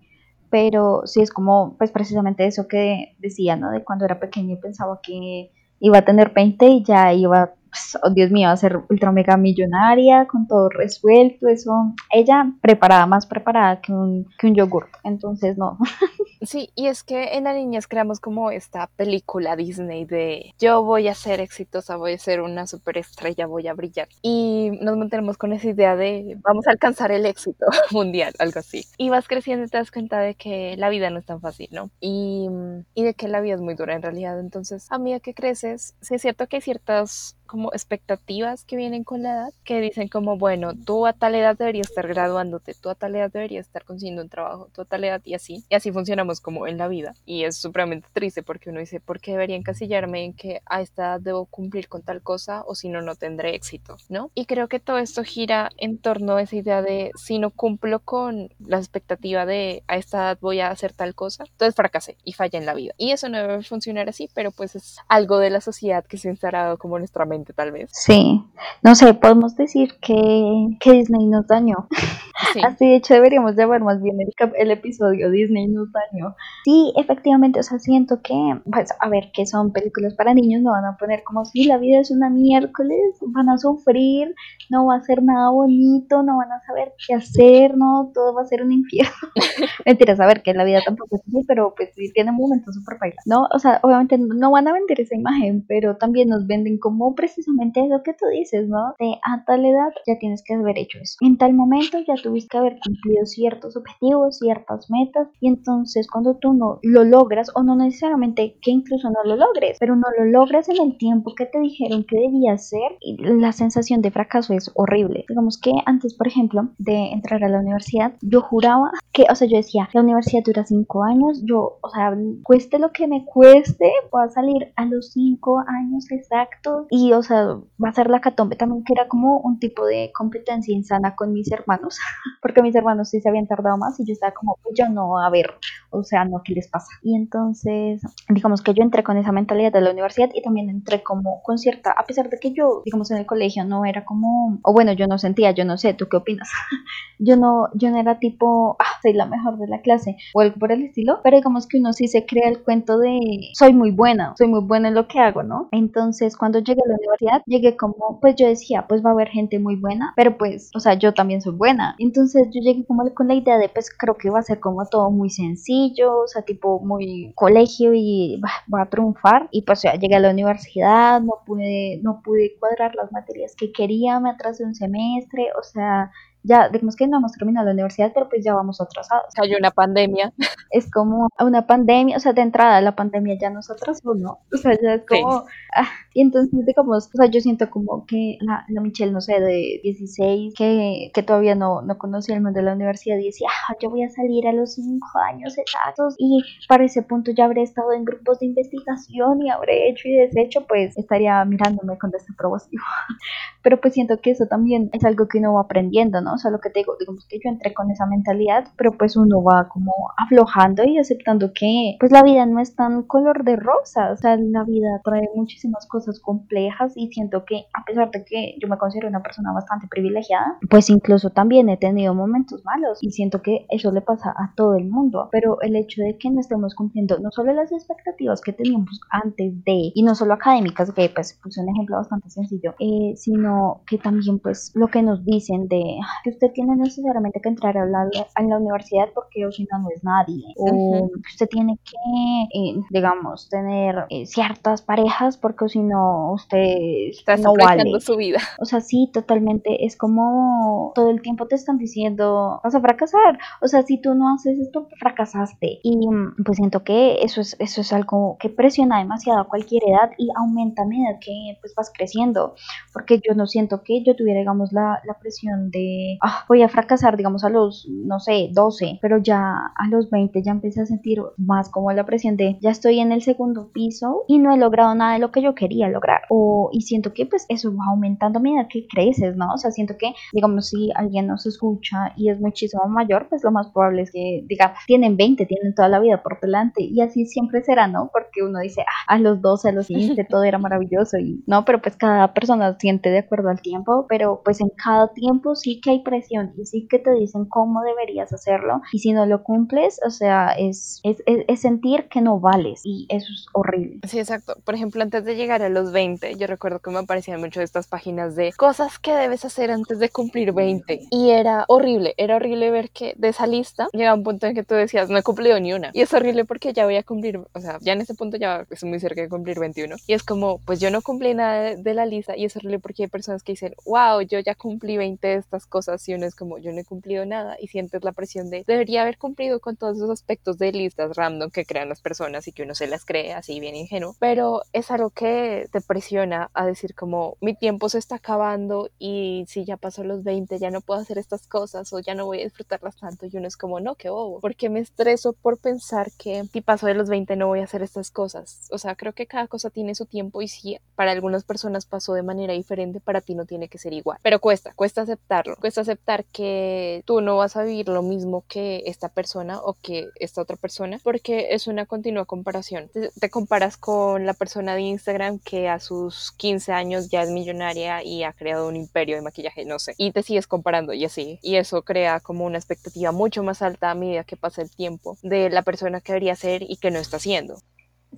pero 0.50 1.02
sí 1.06 1.22
es 1.22 1.30
como, 1.30 1.76
pues 1.78 1.90
precisamente 1.90 2.46
eso 2.46 2.68
que 2.68 3.16
decía, 3.18 3.56
¿no? 3.56 3.70
De 3.70 3.84
cuando 3.84 4.04
era 4.04 4.20
pequeña 4.20 4.54
y 4.54 4.60
pensaba 4.60 5.00
que 5.02 5.50
iba 5.80 5.98
a 5.98 6.04
tener 6.04 6.30
20 6.32 6.66
y 6.68 6.84
ya 6.84 7.12
iba 7.12 7.54
pues, 7.72 7.98
oh, 8.02 8.10
Dios 8.10 8.30
mío, 8.30 8.48
va 8.48 8.52
a 8.52 8.56
ser 8.58 8.76
ultra 8.90 9.10
mega 9.12 9.38
millonaria, 9.38 10.26
con 10.26 10.46
todo 10.46 10.68
resuelto, 10.68 11.48
eso, 11.48 11.94
ella 12.10 12.52
preparada, 12.60 13.06
más 13.06 13.26
preparada 13.26 13.80
que 13.80 13.92
un, 13.92 14.28
que 14.38 14.48
un 14.48 14.54
yogur, 14.54 14.88
entonces 15.04 15.56
no. 15.56 15.78
Sí, 16.44 16.70
y 16.74 16.88
es 16.88 17.04
que 17.04 17.36
en 17.36 17.44
la 17.44 17.54
niñez 17.54 17.86
creamos 17.86 18.18
como 18.18 18.50
esta 18.50 18.88
película 18.96 19.54
Disney 19.54 20.04
de 20.04 20.52
yo 20.58 20.82
voy 20.82 21.06
a 21.06 21.14
ser 21.14 21.40
exitosa, 21.40 21.96
voy 21.96 22.14
a 22.14 22.18
ser 22.18 22.40
una 22.40 22.66
superestrella, 22.66 23.46
voy 23.46 23.68
a 23.68 23.74
brillar. 23.74 24.08
Y 24.22 24.72
nos 24.80 24.96
mantenemos 24.96 25.38
con 25.38 25.52
esa 25.52 25.68
idea 25.68 25.94
de 25.94 26.36
vamos 26.42 26.66
a 26.66 26.72
alcanzar 26.72 27.12
el 27.12 27.26
éxito 27.26 27.66
mundial, 27.92 28.34
algo 28.40 28.58
así. 28.58 28.84
Y 28.98 29.08
vas 29.08 29.28
creciendo 29.28 29.64
y 29.64 29.68
te 29.68 29.78
das 29.78 29.92
cuenta 29.92 30.18
de 30.18 30.34
que 30.34 30.76
la 30.76 30.88
vida 30.88 31.10
no 31.10 31.20
es 31.20 31.26
tan 31.26 31.40
fácil, 31.40 31.68
¿no? 31.70 31.90
Y, 32.00 32.48
y 32.94 33.04
de 33.04 33.14
que 33.14 33.28
la 33.28 33.40
vida 33.40 33.54
es 33.54 33.60
muy 33.60 33.74
dura 33.74 33.94
en 33.94 34.02
realidad. 34.02 34.40
Entonces, 34.40 34.90
a 34.90 34.98
medida 34.98 35.20
que 35.20 35.34
creces, 35.34 35.94
sí 36.00 36.16
es 36.16 36.22
cierto 36.22 36.48
que 36.48 36.56
hay 36.56 36.62
ciertas 36.62 37.36
como 37.52 37.70
expectativas 37.74 38.64
que 38.64 38.76
vienen 38.76 39.04
con 39.04 39.22
la 39.22 39.34
edad, 39.34 39.52
que 39.62 39.82
dicen 39.82 40.08
como, 40.08 40.38
bueno, 40.38 40.72
tú 40.74 41.04
a 41.06 41.12
tal 41.12 41.34
edad 41.34 41.54
deberías 41.54 41.90
estar 41.90 42.08
graduándote, 42.08 42.72
tú 42.72 42.88
a 42.88 42.94
tal 42.94 43.14
edad 43.14 43.30
deberías 43.30 43.66
estar 43.66 43.84
consiguiendo 43.84 44.22
un 44.22 44.30
trabajo, 44.30 44.70
tú 44.74 44.80
a 44.80 44.84
tal 44.86 45.04
edad 45.04 45.20
y 45.22 45.34
así. 45.34 45.62
Y 45.68 45.74
así 45.74 45.92
funcionamos 45.92 46.40
como 46.40 46.66
en 46.66 46.78
la 46.78 46.88
vida. 46.88 47.14
Y 47.26 47.44
es 47.44 47.58
supremamente 47.58 48.08
triste 48.14 48.42
porque 48.42 48.70
uno 48.70 48.80
dice, 48.80 49.00
¿por 49.00 49.20
qué 49.20 49.32
debería 49.32 49.56
encasillarme 49.56 50.24
en 50.24 50.32
que 50.32 50.62
a 50.64 50.80
esta 50.80 51.02
edad 51.02 51.20
debo 51.20 51.44
cumplir 51.44 51.88
con 51.88 52.00
tal 52.00 52.22
cosa 52.22 52.64
o 52.66 52.74
si 52.74 52.88
no, 52.88 53.02
no 53.02 53.16
tendré 53.16 53.54
éxito, 53.54 53.98
¿no? 54.08 54.30
Y 54.34 54.46
creo 54.46 54.68
que 54.68 54.80
todo 54.80 54.96
esto 54.96 55.22
gira 55.22 55.68
en 55.76 55.98
torno 55.98 56.36
a 56.36 56.42
esa 56.42 56.56
idea 56.56 56.80
de 56.80 57.10
si 57.22 57.38
no 57.38 57.50
cumplo 57.50 58.00
con 58.00 58.48
la 58.60 58.78
expectativa 58.78 59.44
de 59.44 59.82
a 59.88 59.98
esta 59.98 60.22
edad 60.22 60.38
voy 60.40 60.60
a 60.60 60.70
hacer 60.70 60.94
tal 60.94 61.14
cosa, 61.14 61.44
entonces 61.44 61.74
fracasé 61.74 62.16
y 62.24 62.32
falla 62.32 62.58
en 62.58 62.64
la 62.64 62.72
vida. 62.72 62.94
Y 62.96 63.10
eso 63.10 63.28
no 63.28 63.36
debe 63.36 63.62
funcionar 63.62 64.08
así, 64.08 64.30
pero 64.32 64.52
pues 64.52 64.74
es 64.74 64.96
algo 65.06 65.38
de 65.38 65.50
la 65.50 65.60
sociedad 65.60 66.02
que 66.06 66.16
se 66.16 66.28
ha 66.28 66.30
instalado 66.30 66.78
como 66.78 66.98
nuestra 66.98 67.26
mente 67.26 67.41
tal 67.44 67.72
vez. 67.72 67.90
Sí, 67.92 68.44
no 68.82 68.94
sé, 68.94 69.14
podemos 69.14 69.56
decir 69.56 69.98
que, 70.00 70.76
que 70.80 70.92
Disney 70.92 71.26
nos 71.26 71.46
dañó. 71.46 71.88
Así 72.64 72.86
de 72.86 72.96
hecho 72.96 73.14
deberíamos 73.14 73.56
llamar 73.56 73.82
más 73.82 74.02
bien 74.02 74.16
el, 74.20 74.32
el, 74.56 74.70
episodio 74.70 75.30
Disney 75.30 75.68
nos 75.68 75.88
dañó. 75.92 76.34
Sí, 76.64 76.92
efectivamente, 76.96 77.60
o 77.60 77.62
sea, 77.62 77.78
siento 77.78 78.20
que, 78.22 78.34
pues, 78.70 78.90
a 78.98 79.08
ver, 79.08 79.30
que 79.32 79.46
son 79.46 79.72
películas 79.72 80.14
para 80.14 80.34
niños, 80.34 80.62
no 80.62 80.72
van 80.72 80.84
a 80.84 80.96
poner 80.96 81.22
como 81.24 81.44
si 81.44 81.64
la 81.64 81.78
vida 81.78 82.00
es 82.00 82.10
una 82.10 82.30
miércoles, 82.30 83.18
van 83.20 83.48
a 83.48 83.58
sufrir, 83.58 84.34
no 84.70 84.86
va 84.86 84.96
a 84.96 85.02
ser 85.02 85.22
nada 85.22 85.50
bonito, 85.50 86.22
no 86.22 86.36
van 86.36 86.52
a 86.52 86.60
saber 86.66 86.92
qué 87.06 87.14
hacer, 87.14 87.76
no, 87.76 88.10
todo 88.14 88.34
va 88.34 88.42
a 88.42 88.46
ser 88.46 88.62
un 88.62 88.72
infierno. 88.72 89.12
Mentira, 89.86 90.16
saber 90.16 90.42
que 90.42 90.54
la 90.54 90.64
vida 90.64 90.80
tampoco 90.84 91.16
es 91.16 91.22
así, 91.22 91.44
pero 91.46 91.74
pues 91.76 91.90
sí 91.94 92.12
tiene 92.12 92.32
momentos 92.32 92.74
súper 92.74 92.98
bailas, 92.98 93.24
¿no? 93.26 93.48
O 93.52 93.58
sea, 93.58 93.80
obviamente 93.82 94.18
no 94.18 94.50
van 94.50 94.68
a 94.68 94.72
vender 94.72 95.00
esa 95.00 95.14
imagen, 95.14 95.64
pero 95.66 95.96
también 95.96 96.28
nos 96.28 96.46
venden 96.46 96.78
como 96.78 97.14
precisamente 97.14 97.84
eso 97.84 98.02
que 98.02 98.14
tú 98.14 98.26
dices, 98.26 98.68
¿no? 98.68 98.94
De 98.98 99.14
a 99.24 99.44
tal 99.44 99.64
edad 99.64 99.90
ya 100.06 100.18
tienes 100.18 100.42
que 100.42 100.54
haber 100.54 100.78
hecho 100.78 100.98
eso. 101.00 101.16
En 101.20 101.36
tal 101.38 101.54
momento 101.54 101.98
ya 102.06 102.16
tuviste 102.32 102.48
que 102.48 102.58
haber 102.58 102.78
cumplido 102.82 103.26
ciertos 103.26 103.76
objetivos, 103.76 104.38
ciertas 104.38 104.90
metas, 104.90 105.28
y 105.38 105.48
entonces 105.48 106.08
cuando 106.10 106.36
tú 106.36 106.54
no 106.54 106.78
lo 106.82 107.04
logras, 107.04 107.50
o 107.54 107.62
no 107.62 107.76
necesariamente 107.76 108.56
que 108.62 108.70
incluso 108.70 109.10
no 109.10 109.22
lo 109.24 109.36
logres, 109.36 109.76
pero 109.78 109.96
no 109.96 110.06
lo 110.18 110.24
logras 110.24 110.68
en 110.70 110.80
el 110.80 110.96
tiempo 110.96 111.34
que 111.34 111.44
te 111.44 111.60
dijeron 111.60 112.04
que 112.04 112.18
debías 112.18 112.70
ser, 112.70 112.96
la 113.18 113.52
sensación 113.52 114.00
de 114.00 114.10
fracaso 114.10 114.54
es 114.54 114.70
horrible. 114.74 115.26
Digamos 115.28 115.58
que 115.60 115.72
antes, 115.84 116.14
por 116.14 116.26
ejemplo, 116.26 116.70
de 116.78 117.12
entrar 117.12 117.44
a 117.44 117.50
la 117.50 117.60
universidad, 117.60 118.14
yo 118.22 118.40
juraba 118.40 118.90
que, 119.12 119.26
o 119.30 119.34
sea, 119.34 119.46
yo 119.46 119.58
decía, 119.58 119.90
la 119.92 120.00
universidad 120.00 120.42
dura 120.42 120.64
cinco 120.64 121.04
años, 121.04 121.42
yo, 121.44 121.78
o 121.82 121.90
sea, 121.90 122.16
cueste 122.44 122.78
lo 122.78 122.92
que 122.92 123.06
me 123.06 123.26
cueste, 123.26 123.92
voy 124.10 124.24
a 124.24 124.30
salir 124.30 124.72
a 124.76 124.86
los 124.86 125.12
cinco 125.12 125.62
años 125.66 126.10
exactos 126.10 126.86
y, 126.88 127.12
o 127.12 127.22
sea, 127.22 127.58
va 127.82 127.90
a 127.90 127.92
ser 127.92 128.08
la 128.08 128.22
catombe 128.22 128.56
también, 128.56 128.84
que 128.84 128.94
era 128.94 129.06
como 129.08 129.38
un 129.40 129.58
tipo 129.58 129.84
de 129.84 130.10
competencia 130.14 130.74
insana 130.74 131.14
con 131.14 131.32
mis 131.32 131.52
hermanos. 131.52 131.98
porque 132.40 132.62
mis 132.62 132.74
hermanos 132.74 133.10
sí 133.10 133.20
se 133.20 133.28
habían 133.28 133.46
tardado 133.46 133.76
más 133.76 133.98
y 134.00 134.04
yo 134.04 134.12
estaba 134.12 134.32
como, 134.32 134.58
pues 134.62 134.74
yo 134.76 134.88
no, 134.88 135.18
a 135.20 135.30
ver, 135.30 135.54
o 135.90 136.02
sea, 136.02 136.24
no, 136.24 136.42
¿qué 136.44 136.54
les 136.54 136.68
pasa? 136.68 136.88
Y 137.02 137.14
entonces, 137.16 138.02
digamos 138.28 138.62
que 138.62 138.74
yo 138.74 138.82
entré 138.82 139.02
con 139.02 139.16
esa 139.16 139.32
mentalidad 139.32 139.72
de 139.72 139.80
la 139.80 139.90
universidad 139.90 140.30
y 140.34 140.42
también 140.42 140.70
entré 140.70 141.02
como 141.02 141.42
con 141.42 141.58
cierta, 141.58 141.92
a 141.92 142.04
pesar 142.04 142.30
de 142.30 142.38
que 142.38 142.52
yo, 142.52 142.82
digamos, 142.84 143.10
en 143.10 143.18
el 143.18 143.26
colegio 143.26 143.64
no 143.64 143.84
era 143.84 144.04
como, 144.04 144.58
o 144.62 144.72
bueno, 144.72 144.92
yo 144.92 145.06
no 145.06 145.18
sentía, 145.18 145.52
yo 145.52 145.64
no 145.64 145.76
sé, 145.78 145.94
¿tú 145.94 146.08
qué 146.08 146.16
opinas? 146.16 146.48
yo 147.18 147.36
no, 147.36 147.68
yo 147.74 147.90
no 147.90 147.98
era 147.98 148.18
tipo, 148.18 148.76
ah, 148.78 148.98
soy 149.02 149.12
la 149.12 149.26
mejor 149.26 149.58
de 149.58 149.68
la 149.68 149.80
clase 149.80 150.16
o 150.34 150.40
algo 150.40 150.56
por 150.56 150.72
el 150.72 150.82
estilo, 150.82 151.20
pero 151.22 151.36
digamos 151.36 151.66
que 151.66 151.78
uno 151.78 151.92
sí 151.92 152.08
se 152.08 152.26
crea 152.26 152.48
el 152.48 152.62
cuento 152.62 152.98
de, 152.98 153.18
soy 153.54 153.72
muy 153.72 153.90
buena, 153.90 154.34
soy 154.36 154.48
muy 154.48 154.60
buena 154.60 154.88
en 154.88 154.94
lo 154.94 155.08
que 155.08 155.18
hago, 155.18 155.42
¿no? 155.42 155.68
Entonces, 155.72 156.36
cuando 156.36 156.58
llegué 156.58 156.80
a 156.84 156.88
la 156.88 156.96
universidad, 156.96 157.42
llegué 157.46 157.76
como, 157.76 158.18
pues 158.20 158.36
yo 158.36 158.46
decía, 158.46 158.86
pues 158.88 159.04
va 159.04 159.10
a 159.10 159.12
haber 159.12 159.28
gente 159.28 159.58
muy 159.58 159.76
buena, 159.76 160.12
pero 160.16 160.36
pues, 160.38 160.70
o 160.74 160.80
sea, 160.80 160.94
yo 160.94 161.14
también 161.14 161.42
soy 161.42 161.54
buena. 161.54 161.94
Entonces, 161.98 162.11
yo 162.12 162.60
llegué 162.60 162.84
como 162.86 163.02
con 163.14 163.28
la 163.28 163.34
idea 163.34 163.58
de, 163.58 163.68
pues 163.68 163.90
creo 163.90 164.16
que 164.16 164.30
va 164.30 164.40
a 164.40 164.42
ser 164.42 164.60
como 164.60 164.84
todo 164.86 165.10
muy 165.10 165.30
sencillo, 165.30 166.20
o 166.20 166.26
sea, 166.26 166.42
tipo 166.42 166.80
muy 166.80 167.32
colegio 167.34 167.92
y 167.94 168.40
va, 168.40 168.82
a 168.82 168.88
triunfar. 168.88 169.48
Y 169.50 169.62
pues 169.62 169.82
ya 169.82 169.94
llegué 169.94 170.16
a 170.16 170.20
la 170.20 170.30
universidad, 170.30 171.20
no 171.20 171.40
pude, 171.46 172.00
no 172.02 172.22
pude 172.22 172.56
cuadrar 172.58 172.94
las 172.94 173.12
materias 173.12 173.54
que 173.56 173.72
quería, 173.72 174.20
me 174.20 174.30
atrasé 174.30 174.64
un 174.64 174.74
semestre, 174.74 175.48
o 175.58 175.62
sea, 175.62 176.10
ya, 176.42 176.68
digamos 176.68 176.96
que 176.96 177.06
no 177.06 177.18
hemos 177.18 177.32
terminado 177.32 177.66
la 177.66 177.72
universidad, 177.72 178.12
pero 178.14 178.28
pues 178.28 178.44
ya 178.44 178.54
vamos 178.54 178.80
atrasados. 178.80 179.32
Hay 179.40 179.54
una 179.54 179.70
pandemia. 179.70 180.32
Es 180.70 180.90
como 180.90 181.28
una 181.38 181.66
pandemia, 181.66 182.16
o 182.16 182.20
sea, 182.20 182.32
de 182.32 182.42
entrada 182.42 182.80
la 182.80 182.96
pandemia 182.96 183.36
ya 183.38 183.50
nos 183.50 183.70
atrasó, 183.70 184.14
¿no? 184.14 184.40
O 184.52 184.56
sea, 184.56 184.72
ya 184.82 184.94
es 184.94 185.02
como, 185.06 185.44
ah, 185.76 185.88
y 186.14 186.22
entonces 186.22 186.64
digamos, 186.66 187.06
o 187.06 187.16
sea, 187.16 187.26
yo 187.26 187.40
siento 187.40 187.68
como 187.70 188.06
que 188.06 188.38
la, 188.40 188.64
la 188.68 188.80
Michelle, 188.80 189.12
no 189.12 189.20
sé, 189.20 189.40
de 189.40 189.80
16, 189.82 190.54
que, 190.56 191.10
que 191.12 191.22
todavía 191.22 191.54
no, 191.54 191.82
no 191.82 191.98
conocía 191.98 192.36
el 192.36 192.42
mundo 192.42 192.60
de 192.60 192.66
la 192.66 192.74
universidad 192.74 193.18
y 193.18 193.26
decía, 193.26 193.48
ah, 193.68 193.74
yo 193.80 193.90
voy 193.90 194.02
a 194.02 194.10
salir 194.10 194.46
a 194.46 194.52
los 194.52 194.74
5 194.74 195.06
años 195.28 195.58
exactos 195.58 196.14
y 196.18 196.42
para 196.68 196.84
ese 196.84 197.02
punto 197.02 197.32
ya 197.32 197.44
habré 197.44 197.62
estado 197.62 197.92
en 197.92 198.04
grupos 198.04 198.38
de 198.38 198.46
investigación 198.46 199.42
y 199.42 199.50
habré 199.50 199.88
hecho 199.88 200.08
y 200.08 200.16
deshecho, 200.16 200.66
pues 200.66 200.96
estaría 200.96 201.44
mirándome 201.44 201.98
con 201.98 202.12
probativo. 202.36 202.82
pero 203.62 203.80
pues 203.80 203.94
siento 203.94 204.20
que 204.20 204.30
eso 204.30 204.46
también 204.46 204.90
es 204.92 205.04
algo 205.04 205.28
que 205.28 205.38
uno 205.38 205.54
va 205.54 205.62
aprendiendo, 205.62 206.20
¿no? 206.20 206.31
O 206.34 206.38
sea, 206.38 206.50
lo 206.50 206.60
que 206.60 206.70
te 206.70 206.80
digo, 206.80 206.96
digamos 206.98 207.26
que 207.28 207.38
yo 207.42 207.50
entré 207.50 207.72
con 207.74 207.90
esa 207.90 208.06
mentalidad, 208.06 208.68
pero 208.76 208.92
pues 208.92 209.16
uno 209.16 209.42
va 209.42 209.68
como 209.68 209.92
aflojando 210.16 210.84
y 210.84 210.98
aceptando 210.98 211.52
que 211.52 211.96
pues 212.00 212.12
la 212.12 212.22
vida 212.22 212.46
no 212.46 212.60
es 212.60 212.74
tan 212.74 213.02
color 213.04 213.44
de 213.44 213.56
rosa, 213.56 214.12
o 214.12 214.16
sea, 214.16 214.36
la 214.36 214.64
vida 214.64 215.00
trae 215.04 215.28
muchísimas 215.34 215.86
cosas 215.86 216.20
complejas 216.20 216.92
y 216.96 217.08
siento 217.12 217.44
que 217.44 217.66
a 217.74 217.84
pesar 217.84 218.10
de 218.10 218.24
que 218.24 218.56
yo 218.60 218.68
me 218.68 218.78
considero 218.78 219.08
una 219.08 219.22
persona 219.22 219.52
bastante 219.52 219.86
privilegiada, 219.88 220.58
pues 220.70 220.90
incluso 220.90 221.30
también 221.30 221.68
he 221.68 221.76
tenido 221.76 222.14
momentos 222.14 222.64
malos 222.64 222.98
y 223.00 223.10
siento 223.10 223.42
que 223.42 223.66
eso 223.70 223.90
le 223.92 224.00
pasa 224.00 224.30
a 224.30 224.52
todo 224.56 224.76
el 224.76 224.88
mundo, 224.88 225.28
pero 225.30 225.60
el 225.60 225.76
hecho 225.76 226.02
de 226.02 226.16
que 226.18 226.30
no 226.30 226.40
estemos 226.40 226.74
cumpliendo 226.74 227.18
no 227.18 227.30
solo 227.30 227.52
las 227.52 227.72
expectativas 227.72 228.40
que 228.40 228.52
teníamos 228.52 229.00
antes 229.10 229.64
de, 229.64 229.92
y 229.94 230.02
no 230.02 230.14
solo 230.14 230.34
académicas, 230.34 230.92
que 230.92 231.08
pues 231.08 231.38
puse 231.42 231.60
un 231.60 231.68
ejemplo 231.68 231.96
bastante 231.96 232.30
sencillo, 232.30 232.74
eh, 232.78 233.14
sino 233.16 233.82
que 233.86 233.98
también 233.98 234.38
pues 234.38 234.72
lo 234.74 234.88
que 234.88 235.02
nos 235.02 235.24
dicen 235.24 235.68
de 235.68 235.98
que 236.22 236.30
usted 236.30 236.50
tiene 236.52 236.76
necesariamente 236.76 237.40
que 237.40 237.48
entrar 237.48 237.76
a 237.76 237.86
la, 237.86 238.08
a 238.34 238.42
la 238.42 238.56
universidad 238.58 239.08
porque 239.14 239.46
o 239.46 239.52
si 239.52 239.66
no, 239.70 239.78
no 239.78 239.88
es 239.94 240.02
nadie. 240.04 240.44
O 240.56 241.10
que 241.12 241.30
usted 241.32 241.48
tiene 241.48 241.78
que, 241.84 242.58
eh, 242.58 242.80
digamos, 242.90 243.48
tener 243.48 244.06
eh, 244.10 244.26
ciertas 244.26 244.82
parejas 244.82 245.36
porque 245.36 245.64
o 245.64 245.68
si 245.68 245.80
no, 245.80 246.32
usted 246.32 247.10
Está 247.10 247.36
no 247.36 247.54
vale. 247.54 248.00
su 248.00 248.16
vida. 248.16 248.38
O 248.60 248.64
sea, 248.64 248.80
sí, 248.80 249.10
totalmente. 249.12 249.84
Es 249.84 249.96
como 249.96 250.92
todo 250.94 251.10
el 251.10 251.22
tiempo 251.22 251.46
te 251.46 251.56
están 251.56 251.78
diciendo, 251.78 252.60
vas 252.62 252.74
a 252.74 252.80
fracasar. 252.80 253.38
O 253.60 253.68
sea, 253.68 253.82
si 253.82 254.00
tú 254.00 254.14
no 254.14 254.34
haces 254.34 254.58
esto, 254.58 254.88
fracasaste. 254.98 255.80
Y 255.82 256.08
mm, 256.08 256.42
pues 256.44 256.56
siento 256.56 256.84
que 256.84 257.22
eso 257.22 257.40
es, 257.40 257.56
eso 257.58 257.80
es 257.80 257.92
algo 257.92 258.36
que 258.38 258.48
presiona 258.48 258.98
demasiado 258.98 259.40
a 259.40 259.48
cualquier 259.48 259.82
edad 259.88 260.10
y 260.18 260.28
aumenta 260.36 260.82
a 260.82 260.86
medida 260.86 261.18
que 261.20 261.58
pues 261.60 261.74
vas 261.74 261.90
creciendo. 261.94 262.54
Porque 262.92 263.20
yo 263.26 263.34
no 263.34 263.46
siento 263.46 263.82
que 263.82 264.02
yo 264.04 264.16
tuviera, 264.16 264.40
digamos, 264.40 264.72
la, 264.72 265.00
la 265.04 265.18
presión 265.18 265.70
de 265.70 266.11
Ah, 266.22 266.44
voy 266.48 266.62
a 266.62 266.68
fracasar, 266.68 267.16
digamos, 267.16 267.44
a 267.44 267.48
los, 267.48 267.88
no 267.88 268.18
sé, 268.20 268.50
12, 268.52 268.98
pero 269.00 269.18
ya 269.18 269.54
a 269.74 269.88
los 269.88 270.10
20 270.10 270.42
ya 270.42 270.52
empecé 270.52 270.82
a 270.82 270.86
sentir 270.86 271.20
más 271.36 271.70
como 271.70 271.92
la 271.92 272.04
presión 272.04 272.36
de 272.36 272.58
ya 272.60 272.70
estoy 272.70 273.00
en 273.00 273.12
el 273.12 273.22
segundo 273.22 273.70
piso 273.72 274.24
y 274.28 274.38
no 274.38 274.52
he 274.52 274.58
logrado 274.58 274.94
nada 274.94 275.14
de 275.14 275.18
lo 275.18 275.30
que 275.30 275.42
yo 275.42 275.54
quería 275.54 275.88
lograr. 275.88 276.22
O, 276.30 276.70
y 276.72 276.82
siento 276.82 277.12
que 277.12 277.26
pues 277.26 277.46
eso 277.48 277.74
va 277.74 277.84
aumentando 277.90 278.38
a 278.38 278.42
medida 278.42 278.68
que 278.68 278.86
creces, 278.86 279.36
¿no? 279.36 279.52
O 279.54 279.58
sea, 279.58 279.70
siento 279.70 279.94
que, 279.98 280.14
digamos, 280.32 280.68
si 280.68 280.90
alguien 280.94 281.26
nos 281.26 281.46
escucha 281.46 282.12
y 282.16 282.30
es 282.30 282.40
muchísimo 282.40 282.86
mayor, 282.88 283.28
pues 283.28 283.42
lo 283.44 283.50
más 283.50 283.68
probable 283.70 284.02
es 284.02 284.10
que, 284.12 284.44
diga, 284.46 284.74
tienen 284.86 285.16
20, 285.16 285.46
tienen 285.46 285.74
toda 285.74 285.88
la 285.88 286.00
vida 286.00 286.22
por 286.22 286.40
delante 286.40 286.82
y 286.82 287.00
así 287.00 287.26
siempre 287.26 287.62
será, 287.62 287.86
¿no? 287.86 288.10
Porque 288.12 288.42
uno 288.42 288.60
dice, 288.60 288.82
ah, 288.82 289.14
a 289.14 289.18
los 289.18 289.40
12, 289.40 289.68
a 289.68 289.72
los 289.72 289.86
15, 289.86 290.24
todo 290.30 290.44
era 290.44 290.58
maravilloso 290.58 291.18
y 291.18 291.42
no, 291.46 291.64
pero 291.64 291.80
pues 291.80 291.96
cada 291.96 292.32
persona 292.34 292.76
siente 292.78 293.10
de 293.10 293.18
acuerdo 293.18 293.48
al 293.48 293.60
tiempo, 293.60 294.06
pero 294.08 294.42
pues 294.44 294.60
en 294.60 294.70
cada 294.70 295.12
tiempo 295.12 295.54
sí 295.54 295.80
que 295.80 295.90
hay 295.90 296.01
presión 296.02 296.52
y 296.56 296.66
sí 296.66 296.86
que 296.88 296.98
te 296.98 297.12
dicen 297.12 297.46
cómo 297.46 297.82
deberías 297.82 298.32
hacerlo 298.32 298.80
y 298.92 298.98
si 298.98 299.12
no 299.12 299.26
lo 299.26 299.42
cumples, 299.42 300.00
o 300.06 300.10
sea, 300.10 300.52
es, 300.58 301.00
es, 301.02 301.22
es, 301.26 301.60
sentir 301.60 302.08
que 302.08 302.20
no 302.20 302.40
vales 302.40 302.80
y 302.84 303.06
eso 303.08 303.28
es 303.32 303.46
horrible. 303.52 304.00
Sí, 304.08 304.18
exacto. 304.18 304.56
Por 304.64 304.74
ejemplo, 304.74 305.02
antes 305.02 305.24
de 305.24 305.36
llegar 305.36 305.62
a 305.62 305.68
los 305.68 305.92
20, 305.92 306.34
yo 306.36 306.46
recuerdo 306.46 306.80
que 306.80 306.90
me 306.90 306.98
aparecían 306.98 307.40
mucho 307.40 307.60
estas 307.60 307.86
páginas 307.86 308.34
de 308.34 308.52
cosas 308.52 308.98
que 308.98 309.14
debes 309.14 309.44
hacer 309.44 309.70
antes 309.70 309.98
de 309.98 310.08
cumplir 310.08 310.52
20 310.52 311.08
y 311.10 311.30
era 311.30 311.64
horrible, 311.68 312.14
era 312.16 312.36
horrible 312.36 312.70
ver 312.70 312.90
que 312.90 313.14
de 313.16 313.28
esa 313.28 313.46
lista 313.46 313.88
llega 313.92 314.14
un 314.14 314.22
punto 314.22 314.46
en 314.46 314.54
que 314.54 314.62
tú 314.64 314.74
decías, 314.74 315.08
no 315.08 315.18
he 315.18 315.22
cumplido 315.22 315.58
ni 315.60 315.72
una 315.72 315.90
y 315.92 316.00
es 316.00 316.12
horrible 316.12 316.44
porque 316.44 316.72
ya 316.72 316.84
voy 316.84 316.96
a 316.96 317.02
cumplir, 317.02 317.38
o 317.38 317.60
sea, 317.60 317.78
ya 317.80 317.92
en 317.92 318.00
ese 318.00 318.14
punto 318.14 318.36
ya 318.36 318.66
estoy 318.70 318.88
muy 318.88 319.00
cerca 319.00 319.20
de 319.20 319.28
cumplir 319.28 319.58
21 319.58 319.96
y 320.06 320.12
es 320.12 320.22
como, 320.22 320.58
pues 320.64 320.80
yo 320.80 320.90
no 320.90 321.02
cumplí 321.02 321.34
nada 321.34 321.76
de 321.76 321.94
la 321.94 322.06
lista 322.06 322.36
y 322.36 322.44
es 322.44 322.56
horrible 322.56 322.78
porque 322.78 323.04
hay 323.04 323.08
personas 323.08 323.42
que 323.42 323.52
dicen, 323.52 323.74
wow, 323.84 324.20
yo 324.22 324.38
ya 324.40 324.54
cumplí 324.54 324.96
20 324.96 325.26
de 325.26 325.34
estas 325.34 325.66
cosas 325.66 325.91
es 325.92 326.34
como 326.34 326.58
yo 326.58 326.72
no 326.72 326.78
he 326.78 326.84
cumplido 326.84 327.24
nada 327.26 327.56
y 327.60 327.68
sientes 327.68 328.04
la 328.04 328.12
presión 328.12 328.50
de 328.50 328.64
debería 328.66 329.02
haber 329.02 329.18
cumplido 329.18 329.60
con 329.60 329.76
todos 329.76 329.96
esos 329.96 330.10
aspectos 330.10 330.58
de 330.58 330.72
listas 330.72 331.16
random 331.16 331.50
que 331.50 331.64
crean 331.64 331.88
las 331.88 332.00
personas 332.00 332.46
y 332.48 332.52
que 332.52 332.62
uno 332.62 332.74
se 332.74 332.86
las 332.86 333.04
cree 333.04 333.32
así 333.32 333.60
bien 333.60 333.76
ingenuo, 333.76 334.16
pero 334.18 334.62
es 334.72 334.90
algo 334.90 335.10
que 335.10 335.68
te 335.72 335.80
presiona 335.80 336.50
a 336.54 336.66
decir 336.66 336.94
como 336.94 337.36
mi 337.40 337.54
tiempo 337.54 337.88
se 337.88 337.98
está 337.98 338.16
acabando 338.16 338.90
y 338.98 339.44
si 339.48 339.64
ya 339.64 339.76
pasó 339.76 340.04
los 340.04 340.24
20 340.24 340.58
ya 340.58 340.70
no 340.70 340.80
puedo 340.80 341.00
hacer 341.00 341.18
estas 341.18 341.46
cosas 341.46 341.92
o 341.92 342.00
ya 342.00 342.14
no 342.14 342.26
voy 342.26 342.40
a 342.40 342.44
disfrutarlas 342.44 342.96
tanto 342.96 343.26
y 343.26 343.36
uno 343.36 343.48
es 343.48 343.56
como 343.56 343.80
no, 343.80 343.94
qué 343.94 344.10
bobo, 344.10 344.40
porque 344.40 344.68
me 344.68 344.80
estreso 344.80 345.32
por 345.32 345.58
pensar 345.58 346.10
que 346.18 346.44
si 346.52 346.60
paso 346.60 346.86
de 346.86 346.94
los 346.94 347.08
20 347.08 347.36
no 347.36 347.46
voy 347.48 347.60
a 347.60 347.64
hacer 347.64 347.82
estas 347.82 348.10
cosas, 348.10 348.68
o 348.70 348.78
sea, 348.78 348.94
creo 348.94 349.12
que 349.12 349.26
cada 349.26 349.46
cosa 349.48 349.70
tiene 349.70 349.94
su 349.94 350.06
tiempo 350.06 350.42
y 350.42 350.48
si 350.48 350.78
para 350.94 351.12
algunas 351.12 351.44
personas 351.44 351.86
pasó 351.86 352.14
de 352.14 352.22
manera 352.22 352.52
diferente, 352.52 353.00
para 353.00 353.20
ti 353.20 353.34
no 353.34 353.44
tiene 353.46 353.68
que 353.68 353.78
ser 353.78 353.92
igual, 353.92 354.18
pero 354.22 354.40
cuesta, 354.40 354.72
cuesta 354.74 355.02
aceptarlo, 355.02 355.56
cuesta 355.56 355.71
aceptar 355.80 356.24
que 356.24 357.02
tú 357.06 357.20
no 357.20 357.36
vas 357.36 357.56
a 357.56 357.62
vivir 357.62 357.88
lo 357.88 358.02
mismo 358.02 358.44
que 358.48 358.82
esta 358.86 359.08
persona 359.08 359.60
o 359.60 359.74
que 359.74 360.08
esta 360.20 360.42
otra 360.42 360.56
persona, 360.56 361.00
porque 361.02 361.48
es 361.50 361.66
una 361.66 361.86
continua 361.86 362.24
comparación. 362.24 362.90
Te, 363.18 363.30
comparas 363.30 363.76
con 363.76 364.26
la 364.26 364.34
persona 364.34 364.74
de 364.74 364.82
Instagram 364.82 365.38
que 365.38 365.68
a 365.68 365.80
sus 365.80 366.32
15 366.32 366.72
años 366.72 367.08
ya 367.08 367.22
es 367.22 367.30
millonaria 367.30 368.02
y 368.04 368.24
ha 368.24 368.32
creado 368.32 368.68
un 368.68 368.76
imperio 368.76 369.16
de 369.16 369.22
maquillaje, 369.22 369.64
no 369.64 369.78
sé, 369.78 369.94
y 369.96 370.12
te 370.12 370.22
sigues 370.22 370.46
comparando 370.46 370.92
y 370.92 371.04
así. 371.04 371.38
Y 371.42 371.56
eso 371.56 371.82
crea 371.82 372.20
como 372.20 372.44
una 372.44 372.58
expectativa 372.58 373.12
mucho 373.12 373.42
más 373.42 373.62
alta 373.62 373.90
a 373.90 373.94
medida 373.94 374.24
que 374.24 374.36
pasa 374.36 374.62
el 374.62 374.70
tiempo 374.70 375.16
de 375.22 375.50
la 375.50 375.62
persona 375.62 376.00
que 376.00 376.12
debería 376.12 376.36
ser 376.36 376.62
y 376.62 376.76
que 376.76 376.90
no 376.90 376.98
está 376.98 377.18
siendo. 377.18 377.56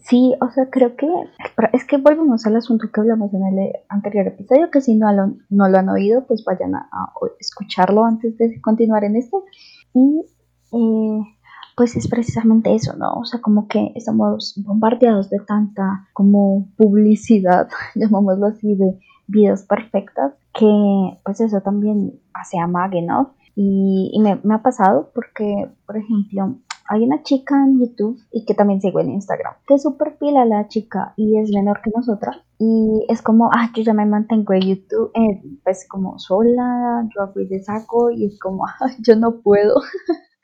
Sí, 0.03 0.35
o 0.41 0.51
sea, 0.51 0.69
creo 0.71 0.97
que 0.97 1.07
es 1.73 1.85
que 1.87 1.99
volvemos 1.99 2.45
al 2.47 2.57
asunto 2.57 2.91
que 2.93 3.01
hablamos 3.01 3.33
en 3.33 3.45
el 3.47 3.73
anterior 3.89 4.27
episodio, 4.27 4.71
que 4.71 4.81
si 4.81 4.95
no 4.97 5.13
lo, 5.13 5.35
no 5.51 5.69
lo 5.69 5.79
han 5.79 5.89
oído, 5.89 6.27
pues 6.27 6.45
vayan 6.45 6.75
a, 6.75 6.89
escucharlo 7.39 8.05
antes 8.05 8.37
de 8.37 8.61
continuar 8.61 9.05
en 9.05 9.17
este. 9.17 9.37
Y 9.95 10.25
eh, 10.73 11.21
pues 11.77 11.97
es 11.97 12.09
precisamente 12.09 12.75
eso, 12.75 12.97
¿no? 12.97 13.13
O 13.15 13.25
sea, 13.25 13.41
como 13.41 13.69
que 13.69 13.93
estamos 13.95 14.55
bombardeados 14.65 15.31
de 15.31 15.39
tanta 15.41 16.09
como 16.13 16.69
publicidad, 16.77 17.69
llamámoslo 17.95 18.47
así, 18.47 18.75
de 18.75 18.99
vidas 19.27 19.65
perfectas, 19.65 20.35
que 20.53 21.19
pues 21.25 21.41
eso 21.41 21.61
también 21.61 22.21
hace 22.35 22.59
amague, 22.59 23.01
¿no? 23.01 23.35
Y, 23.55 24.11
y 24.13 24.21
me, 24.21 24.41
me 24.43 24.55
ha 24.55 24.63
pasado 24.63 25.13
porque, 25.15 25.71
por 25.87 25.97
ejemplo, 25.97 26.57
hay 26.89 27.03
una 27.03 27.23
chica 27.23 27.57
en 27.57 27.81
YouTube 27.81 28.21
y 28.31 28.45
que 28.45 28.55
también 28.55 28.81
sigo 28.81 29.01
en 29.01 29.11
Instagram, 29.11 29.55
que 29.67 29.75
es 29.75 29.83
súper 29.83 30.17
pila 30.19 30.45
la 30.45 30.69
chica 30.69 31.15
y 31.17 31.39
es 31.39 31.51
menor 31.51 31.81
que 31.83 31.91
nosotras. 31.95 32.37
Y 32.59 33.05
es 33.09 33.23
como, 33.23 33.51
ah, 33.53 33.71
yo 33.75 33.83
ya 33.83 33.95
me 33.95 34.07
mantengo 34.07 34.53
en 34.55 34.61
YouTube, 34.61 35.11
eh, 35.15 35.43
pues 35.63 35.87
como 35.89 36.19
sola, 36.19 37.07
yo 37.15 37.33
fui 37.33 37.47
de 37.47 37.63
saco 37.63 38.11
y 38.11 38.27
es 38.27 38.39
como, 38.39 38.67
ah, 38.67 38.91
yo 39.01 39.17
no 39.17 39.41
puedo. 39.41 39.75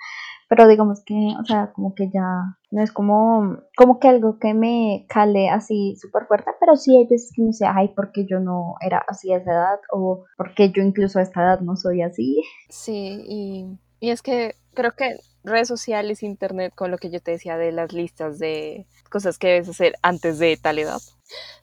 pero 0.50 0.66
digamos 0.66 1.00
que, 1.04 1.14
o 1.40 1.44
sea, 1.44 1.72
como 1.72 1.94
que 1.94 2.10
ya 2.12 2.58
no 2.72 2.82
es 2.82 2.90
como, 2.90 3.58
como 3.76 4.00
que 4.00 4.08
algo 4.08 4.40
que 4.40 4.52
me 4.52 5.06
cale 5.08 5.48
así 5.48 5.94
súper 5.94 6.26
fuerte, 6.26 6.50
pero 6.58 6.74
sí 6.74 6.96
hay 6.96 7.04
veces 7.04 7.30
que 7.32 7.42
me 7.42 7.48
dice, 7.48 7.66
ay, 7.66 7.92
porque 7.94 8.26
yo 8.26 8.40
no 8.40 8.74
era 8.80 8.98
así 9.06 9.32
a 9.32 9.36
esa 9.36 9.52
edad 9.52 9.80
o 9.92 10.24
porque 10.36 10.72
yo 10.72 10.82
incluso 10.82 11.20
a 11.20 11.22
esta 11.22 11.42
edad 11.42 11.60
no 11.60 11.76
soy 11.76 12.02
así. 12.02 12.42
Sí, 12.68 13.22
y, 13.28 13.78
y 14.00 14.10
es 14.10 14.22
que 14.22 14.56
creo 14.74 14.90
que 14.96 15.20
redes 15.44 15.68
sociales, 15.68 16.22
internet, 16.22 16.72
con 16.74 16.90
lo 16.90 16.98
que 16.98 17.10
yo 17.10 17.20
te 17.20 17.32
decía 17.32 17.56
de 17.56 17.72
las 17.72 17.92
listas 17.92 18.38
de 18.38 18.86
cosas 19.10 19.38
que 19.38 19.48
debes 19.48 19.68
hacer 19.68 19.94
antes 20.02 20.38
de 20.38 20.56
tal 20.56 20.78
edad, 20.78 21.00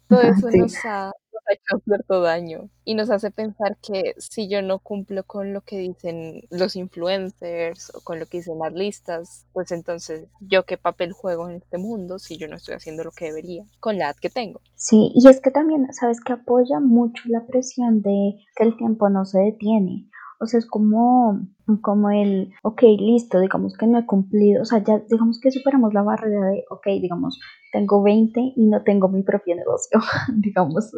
todo 0.07 0.21
eso 0.21 0.49
nos, 0.51 0.73
ha, 0.85 1.11
hecho 1.49 1.81
cierto 1.85 2.21
daño 2.21 2.69
y 2.83 2.95
nos 2.95 3.09
hace 3.09 3.31
pensar 3.31 3.77
que 3.81 4.15
si 4.17 4.49
yo 4.49 4.61
no 4.61 4.79
cumplo 4.79 5.23
con 5.23 5.53
lo 5.53 5.61
que 5.61 5.77
dicen 5.77 6.41
los 6.49 6.75
influencers 6.75 7.93
o 7.95 8.01
con 8.01 8.19
lo 8.19 8.25
que 8.25 8.39
dicen 8.39 8.59
las 8.59 8.73
listas, 8.73 9.45
pues 9.53 9.71
entonces 9.71 10.27
yo 10.41 10.65
qué 10.65 10.77
papel 10.77 11.13
juego 11.13 11.49
en 11.49 11.57
este 11.57 11.77
mundo 11.77 12.19
si 12.19 12.37
yo 12.37 12.47
no 12.47 12.57
estoy 12.57 12.75
haciendo 12.75 13.03
lo 13.03 13.11
que 13.11 13.25
debería 13.25 13.65
con 13.79 13.97
la 13.97 14.05
edad 14.05 14.15
que 14.19 14.29
tengo. 14.29 14.61
Sí, 14.75 15.11
y 15.15 15.27
es 15.29 15.39
que 15.39 15.51
también, 15.51 15.87
sabes 15.93 16.19
que 16.21 16.33
apoya 16.33 16.79
mucho 16.79 17.23
la 17.27 17.45
presión 17.45 18.01
de 18.01 18.35
que 18.55 18.63
el 18.63 18.75
tiempo 18.75 19.09
no 19.09 19.25
se 19.25 19.39
detiene. 19.39 20.09
O 20.39 20.45
sea, 20.45 20.59
es 20.59 20.67
como, 20.67 21.39
como 21.81 22.11
el, 22.11 22.53
ok, 22.63 22.81
listo, 22.99 23.39
digamos 23.39 23.75
que 23.75 23.87
no 23.87 23.97
he 23.99 24.05
cumplido, 24.05 24.61
o 24.61 24.65
sea, 24.65 24.83
ya 24.83 24.99
digamos 25.09 25.39
que 25.39 25.51
superamos 25.51 25.93
la 25.93 26.03
barrera 26.03 26.45
de, 26.47 26.63
ok, 26.69 26.85
digamos, 27.01 27.39
tengo 27.71 28.03
20 28.03 28.53
y 28.55 28.67
no 28.67 28.83
tengo 28.83 29.09
mi 29.09 29.23
propio 29.23 29.55
negocio, 29.55 29.99
digamos, 30.37 30.91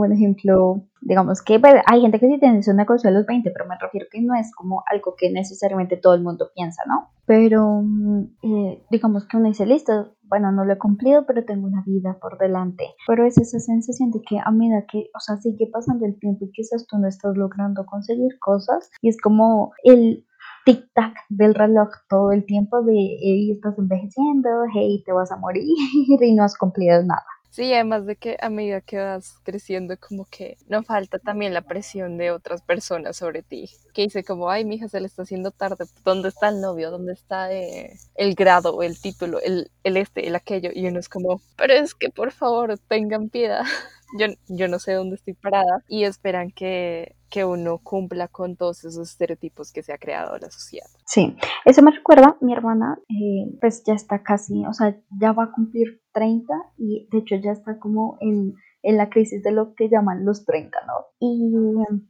un 0.00 0.12
ejemplo, 0.12 0.82
digamos 1.00 1.42
que 1.42 1.58
pues, 1.58 1.74
hay 1.86 2.00
gente 2.00 2.18
que 2.18 2.28
sí 2.28 2.38
tiene 2.38 2.62
su 2.62 2.72
negocio 2.74 3.10
a 3.10 3.12
los 3.12 3.26
20, 3.26 3.50
pero 3.50 3.66
me 3.66 3.76
refiero 3.78 4.06
que 4.10 4.20
no 4.20 4.34
es 4.34 4.54
como 4.54 4.82
algo 4.90 5.14
que 5.16 5.30
necesariamente 5.30 5.96
todo 5.96 6.14
el 6.14 6.22
mundo 6.22 6.50
piensa, 6.54 6.82
¿no? 6.86 7.10
Pero 7.26 7.82
mm, 7.82 8.22
eh, 8.42 8.84
digamos 8.90 9.26
que 9.26 9.36
uno 9.36 9.48
dice, 9.48 9.66
listo, 9.66 10.16
bueno, 10.22 10.52
no 10.52 10.64
lo 10.64 10.72
he 10.72 10.78
cumplido, 10.78 11.26
pero 11.26 11.44
tengo 11.44 11.66
una 11.66 11.82
vida 11.86 12.18
por 12.20 12.38
delante. 12.38 12.84
Pero 13.06 13.26
es 13.26 13.38
esa 13.38 13.58
sensación 13.58 14.10
de 14.10 14.20
que 14.22 14.38
a 14.44 14.50
medida 14.50 14.84
que, 14.90 15.10
o 15.14 15.20
sea, 15.20 15.36
sigue 15.36 15.68
pasando 15.72 16.06
el 16.06 16.18
tiempo 16.18 16.44
y 16.44 16.50
quizás 16.52 16.86
tú 16.86 16.98
no 16.98 17.08
estás 17.08 17.36
logrando 17.36 17.86
conseguir 17.86 18.38
cosas, 18.40 18.90
y 19.00 19.08
es 19.08 19.20
como 19.20 19.72
el 19.84 20.26
tic-tac 20.66 21.14
del 21.28 21.54
reloj 21.54 21.88
todo 22.08 22.32
el 22.32 22.44
tiempo 22.46 22.82
de, 22.82 22.92
hey, 22.92 23.50
estás 23.52 23.78
envejeciendo, 23.78 24.48
hey, 24.74 25.02
te 25.04 25.12
vas 25.12 25.30
a 25.30 25.36
morir 25.36 25.64
y 26.20 26.34
no 26.34 26.44
has 26.44 26.56
cumplido 26.56 27.02
nada. 27.02 27.24
Sí, 27.54 27.72
además 27.72 28.04
de 28.04 28.16
que 28.16 28.36
a 28.40 28.50
medida 28.50 28.80
que 28.80 28.98
vas 28.98 29.38
creciendo, 29.44 29.96
como 30.00 30.24
que 30.24 30.58
no 30.66 30.82
falta 30.82 31.20
también 31.20 31.54
la 31.54 31.62
presión 31.62 32.18
de 32.18 32.32
otras 32.32 32.62
personas 32.62 33.16
sobre 33.16 33.44
ti, 33.44 33.70
que 33.94 34.02
dice 34.02 34.24
como, 34.24 34.50
ay, 34.50 34.64
mi 34.64 34.74
hija 34.74 34.88
se 34.88 34.98
le 34.98 35.06
está 35.06 35.22
haciendo 35.22 35.52
tarde, 35.52 35.84
¿dónde 36.04 36.30
está 36.30 36.48
el 36.48 36.60
novio? 36.60 36.90
¿Dónde 36.90 37.12
está 37.12 37.52
eh, 37.52 37.96
el 38.16 38.34
grado, 38.34 38.82
el 38.82 39.00
título, 39.00 39.38
el, 39.40 39.70
el 39.84 39.96
este, 39.96 40.26
el 40.26 40.34
aquello? 40.34 40.70
Y 40.74 40.88
uno 40.88 40.98
es 40.98 41.08
como, 41.08 41.40
pero 41.56 41.74
es 41.74 41.94
que 41.94 42.10
por 42.10 42.32
favor, 42.32 42.76
tengan 42.88 43.28
piedad. 43.28 43.62
Yo, 44.16 44.26
yo 44.48 44.68
no 44.68 44.78
sé 44.78 44.92
dónde 44.92 45.16
estoy 45.16 45.34
parada 45.34 45.82
y 45.88 46.04
esperan 46.04 46.50
que, 46.50 47.16
que 47.30 47.44
uno 47.44 47.78
cumpla 47.82 48.28
con 48.28 48.56
todos 48.56 48.84
esos 48.84 49.10
estereotipos 49.10 49.72
que 49.72 49.82
se 49.82 49.92
ha 49.92 49.98
creado 49.98 50.38
la 50.38 50.50
sociedad. 50.50 50.86
Sí, 51.04 51.36
eso 51.64 51.82
me 51.82 51.90
recuerda, 51.90 52.36
mi 52.40 52.52
hermana 52.52 52.96
eh, 53.08 53.56
pues 53.60 53.82
ya 53.84 53.94
está 53.94 54.22
casi, 54.22 54.64
o 54.66 54.72
sea, 54.72 54.96
ya 55.20 55.32
va 55.32 55.44
a 55.44 55.52
cumplir 55.52 56.00
30 56.12 56.46
y 56.78 57.08
de 57.10 57.18
hecho 57.18 57.34
ya 57.34 57.50
está 57.50 57.80
como 57.80 58.16
en, 58.20 58.54
en 58.82 58.96
la 58.96 59.10
crisis 59.10 59.42
de 59.42 59.50
lo 59.50 59.74
que 59.74 59.88
llaman 59.88 60.24
los 60.24 60.44
30, 60.44 60.78
¿no? 60.86 60.92
Y, 61.18 61.52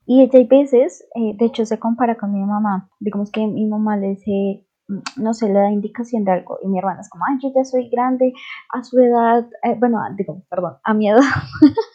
y 0.06 0.22
ella 0.22 0.38
hay 0.38 0.46
veces, 0.46 1.08
eh, 1.14 1.34
de 1.38 1.46
hecho 1.46 1.64
se 1.64 1.78
compara 1.78 2.16
con 2.16 2.30
mi 2.32 2.44
mamá, 2.44 2.90
digamos 3.00 3.30
que 3.30 3.46
mi 3.46 3.66
mamá 3.66 3.96
le 3.96 4.08
dice, 4.08 4.66
no 5.16 5.32
sé, 5.32 5.46
le 5.46 5.54
da 5.54 5.70
indicación 5.70 6.24
de 6.24 6.32
algo 6.32 6.58
y 6.62 6.68
mi 6.68 6.78
hermana 6.78 7.00
es 7.00 7.08
como, 7.08 7.24
ay, 7.26 7.38
yo 7.42 7.50
ya 7.54 7.64
soy 7.64 7.88
grande 7.88 8.34
a 8.70 8.84
su 8.84 8.98
edad, 9.00 9.46
eh, 9.62 9.76
bueno, 9.78 10.00
digo, 10.16 10.42
perdón, 10.50 10.76
a 10.84 10.92
mi 10.92 11.08
edad. 11.08 11.20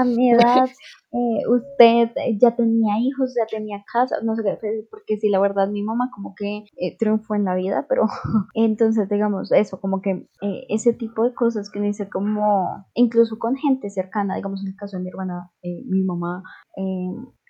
a 0.00 0.04
mi 0.04 0.30
edad 0.32 0.68
eh, 1.10 1.48
usted 1.48 2.10
ya 2.38 2.54
tenía 2.54 2.98
hijos, 3.00 3.34
ya 3.34 3.46
tenía 3.46 3.82
casa, 3.90 4.16
no 4.22 4.36
sé 4.36 4.42
qué, 4.42 4.86
porque 4.90 5.16
sí, 5.18 5.30
la 5.30 5.40
verdad 5.40 5.68
mi 5.68 5.82
mamá 5.82 6.10
como 6.14 6.34
que 6.34 6.64
eh, 6.76 6.96
triunfó 6.98 7.34
en 7.34 7.44
la 7.44 7.54
vida, 7.54 7.86
pero 7.88 8.02
entonces 8.54 9.08
digamos 9.08 9.50
eso, 9.52 9.80
como 9.80 10.02
que 10.02 10.28
eh, 10.42 10.66
ese 10.68 10.92
tipo 10.92 11.24
de 11.24 11.34
cosas 11.34 11.70
que 11.70 11.80
dice 11.80 12.10
como, 12.10 12.84
incluso 12.94 13.38
con 13.38 13.56
gente 13.56 13.88
cercana, 13.88 14.36
digamos 14.36 14.62
en 14.62 14.68
el 14.68 14.76
caso 14.76 14.98
de 14.98 15.04
mi 15.04 15.08
hermana, 15.08 15.50
mi 15.62 16.02
mamá, 16.04 16.42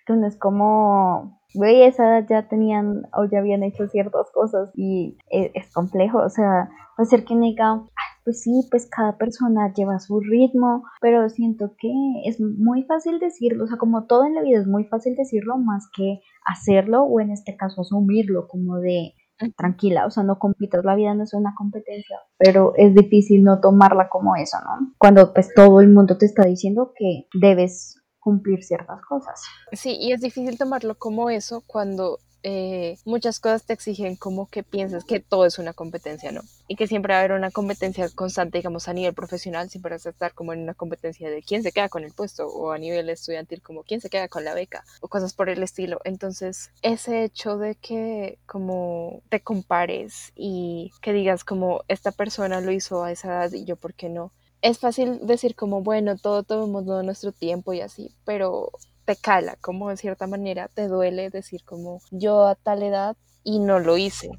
entonces 0.07 0.39
como, 0.39 1.39
güey, 1.53 1.83
esa 1.83 2.19
edad 2.19 2.27
ya 2.29 2.47
tenían 2.47 3.03
o 3.13 3.25
ya 3.25 3.39
habían 3.39 3.63
hecho 3.63 3.87
ciertas 3.87 4.31
cosas 4.31 4.71
y 4.73 5.17
es, 5.29 5.71
complejo, 5.73 6.19
o 6.19 6.29
sea, 6.29 6.69
puede 6.95 7.09
ser 7.09 7.25
que 7.25 7.37
diga, 7.37 7.83
pues 8.23 8.41
sí, 8.43 8.67
pues 8.69 8.87
cada 8.89 9.17
persona 9.17 9.73
lleva 9.73 9.99
su 9.99 10.19
ritmo, 10.19 10.83
pero 11.01 11.29
siento 11.29 11.75
que 11.77 11.91
es 12.25 12.39
muy 12.39 12.83
fácil 12.83 13.19
decirlo, 13.19 13.65
o 13.65 13.67
sea, 13.67 13.77
como 13.77 14.05
todo 14.05 14.25
en 14.25 14.35
la 14.35 14.41
vida 14.41 14.59
es 14.59 14.67
muy 14.67 14.85
fácil 14.85 15.15
decirlo 15.15 15.57
más 15.57 15.89
que 15.95 16.21
hacerlo 16.45 17.03
o 17.03 17.19
en 17.19 17.31
este 17.31 17.55
caso 17.55 17.81
asumirlo 17.81 18.47
como 18.47 18.77
de 18.77 19.13
tranquila, 19.55 20.05
o 20.05 20.11
sea, 20.11 20.23
no 20.23 20.37
compitas, 20.37 20.83
la 20.83 20.95
vida 20.95 21.13
no 21.13 21.23
es 21.23 21.33
una 21.33 21.53
competencia, 21.57 22.17
pero 22.37 22.73
es 22.75 22.93
difícil 22.93 23.43
no 23.43 23.61
tomarla 23.61 24.09
como 24.09 24.35
eso, 24.35 24.57
¿no? 24.65 24.93
Cuando 24.97 25.33
pues 25.33 25.53
todo 25.53 25.79
el 25.79 25.89
mundo 25.89 26.17
te 26.17 26.25
está 26.25 26.43
diciendo 26.43 26.93
que 26.95 27.27
debes 27.33 28.01
cumplir 28.19 28.63
ciertas 28.63 29.01
cosas. 29.01 29.41
Sí, 29.71 29.97
y 29.99 30.11
es 30.11 30.21
difícil 30.21 30.57
tomarlo 30.57 30.95
como 30.95 31.29
eso 31.29 31.63
cuando 31.65 32.19
eh, 32.43 32.97
muchas 33.05 33.39
cosas 33.39 33.63
te 33.63 33.73
exigen 33.73 34.15
como 34.15 34.47
que 34.47 34.63
pienses 34.63 35.03
que 35.03 35.19
todo 35.19 35.45
es 35.45 35.59
una 35.59 35.73
competencia, 35.73 36.31
¿no? 36.31 36.41
Y 36.67 36.75
que 36.75 36.87
siempre 36.87 37.13
va 37.13 37.17
a 37.17 37.23
haber 37.23 37.37
una 37.37 37.51
competencia 37.51 38.07
constante, 38.09 38.59
digamos, 38.59 38.87
a 38.87 38.93
nivel 38.93 39.13
profesional, 39.13 39.69
siempre 39.69 39.95
vas 39.95 40.05
a 40.05 40.11
estar 40.11 40.33
como 40.33 40.53
en 40.53 40.61
una 40.61 40.73
competencia 40.73 41.29
de 41.29 41.43
quién 41.43 41.63
se 41.63 41.71
queda 41.71 41.89
con 41.89 42.03
el 42.03 42.13
puesto, 42.13 42.47
o 42.47 42.71
a 42.71 42.77
nivel 42.77 43.09
estudiantil, 43.09 43.61
como 43.61 43.83
quién 43.83 44.01
se 44.01 44.09
queda 44.09 44.27
con 44.27 44.45
la 44.45 44.53
beca, 44.53 44.85
o 45.01 45.07
cosas 45.07 45.33
por 45.33 45.49
el 45.49 45.63
estilo. 45.63 45.99
Entonces, 46.03 46.71
ese 46.81 47.23
hecho 47.23 47.57
de 47.57 47.75
que 47.75 48.39
como 48.45 49.21
te 49.29 49.41
compares 49.41 50.31
y 50.35 50.91
que 51.01 51.13
digas 51.13 51.43
como 51.43 51.83
esta 51.87 52.11
persona 52.11 52.61
lo 52.61 52.71
hizo 52.71 53.03
a 53.03 53.11
esa 53.11 53.27
edad 53.29 53.51
y 53.51 53.65
yo, 53.65 53.75
¿por 53.75 53.93
qué 53.93 54.09
no? 54.09 54.31
Es 54.61 54.79
fácil 54.79 55.25
decir 55.25 55.55
como, 55.55 55.81
bueno, 55.81 56.17
todo 56.17 56.43
todo 56.43 56.67
mundo 56.67 57.01
nuestro 57.03 57.31
tiempo 57.31 57.73
y 57.73 57.81
así, 57.81 58.13
pero 58.25 58.71
te 59.09 59.15
cala, 59.15 59.55
como 59.59 59.89
de 59.89 59.97
cierta 59.97 60.27
manera 60.27 60.67
te 60.67 60.87
duele 60.87 61.31
decir 61.31 61.63
como 61.65 61.99
yo 62.11 62.45
a 62.45 62.53
tal 62.53 62.83
edad 62.83 63.17
y 63.43 63.57
no 63.57 63.79
lo 63.79 63.97
hice, 63.97 64.29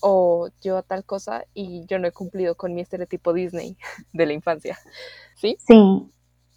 o 0.00 0.48
yo 0.60 0.76
a 0.76 0.82
tal 0.82 1.04
cosa 1.04 1.44
y 1.54 1.84
yo 1.86 1.98
no 1.98 2.06
he 2.06 2.12
cumplido 2.12 2.54
con 2.54 2.72
mi 2.72 2.82
estereotipo 2.82 3.32
Disney 3.32 3.76
de 4.12 4.26
la 4.26 4.32
infancia, 4.32 4.78
¿sí? 5.34 5.56
Sí, 5.66 5.74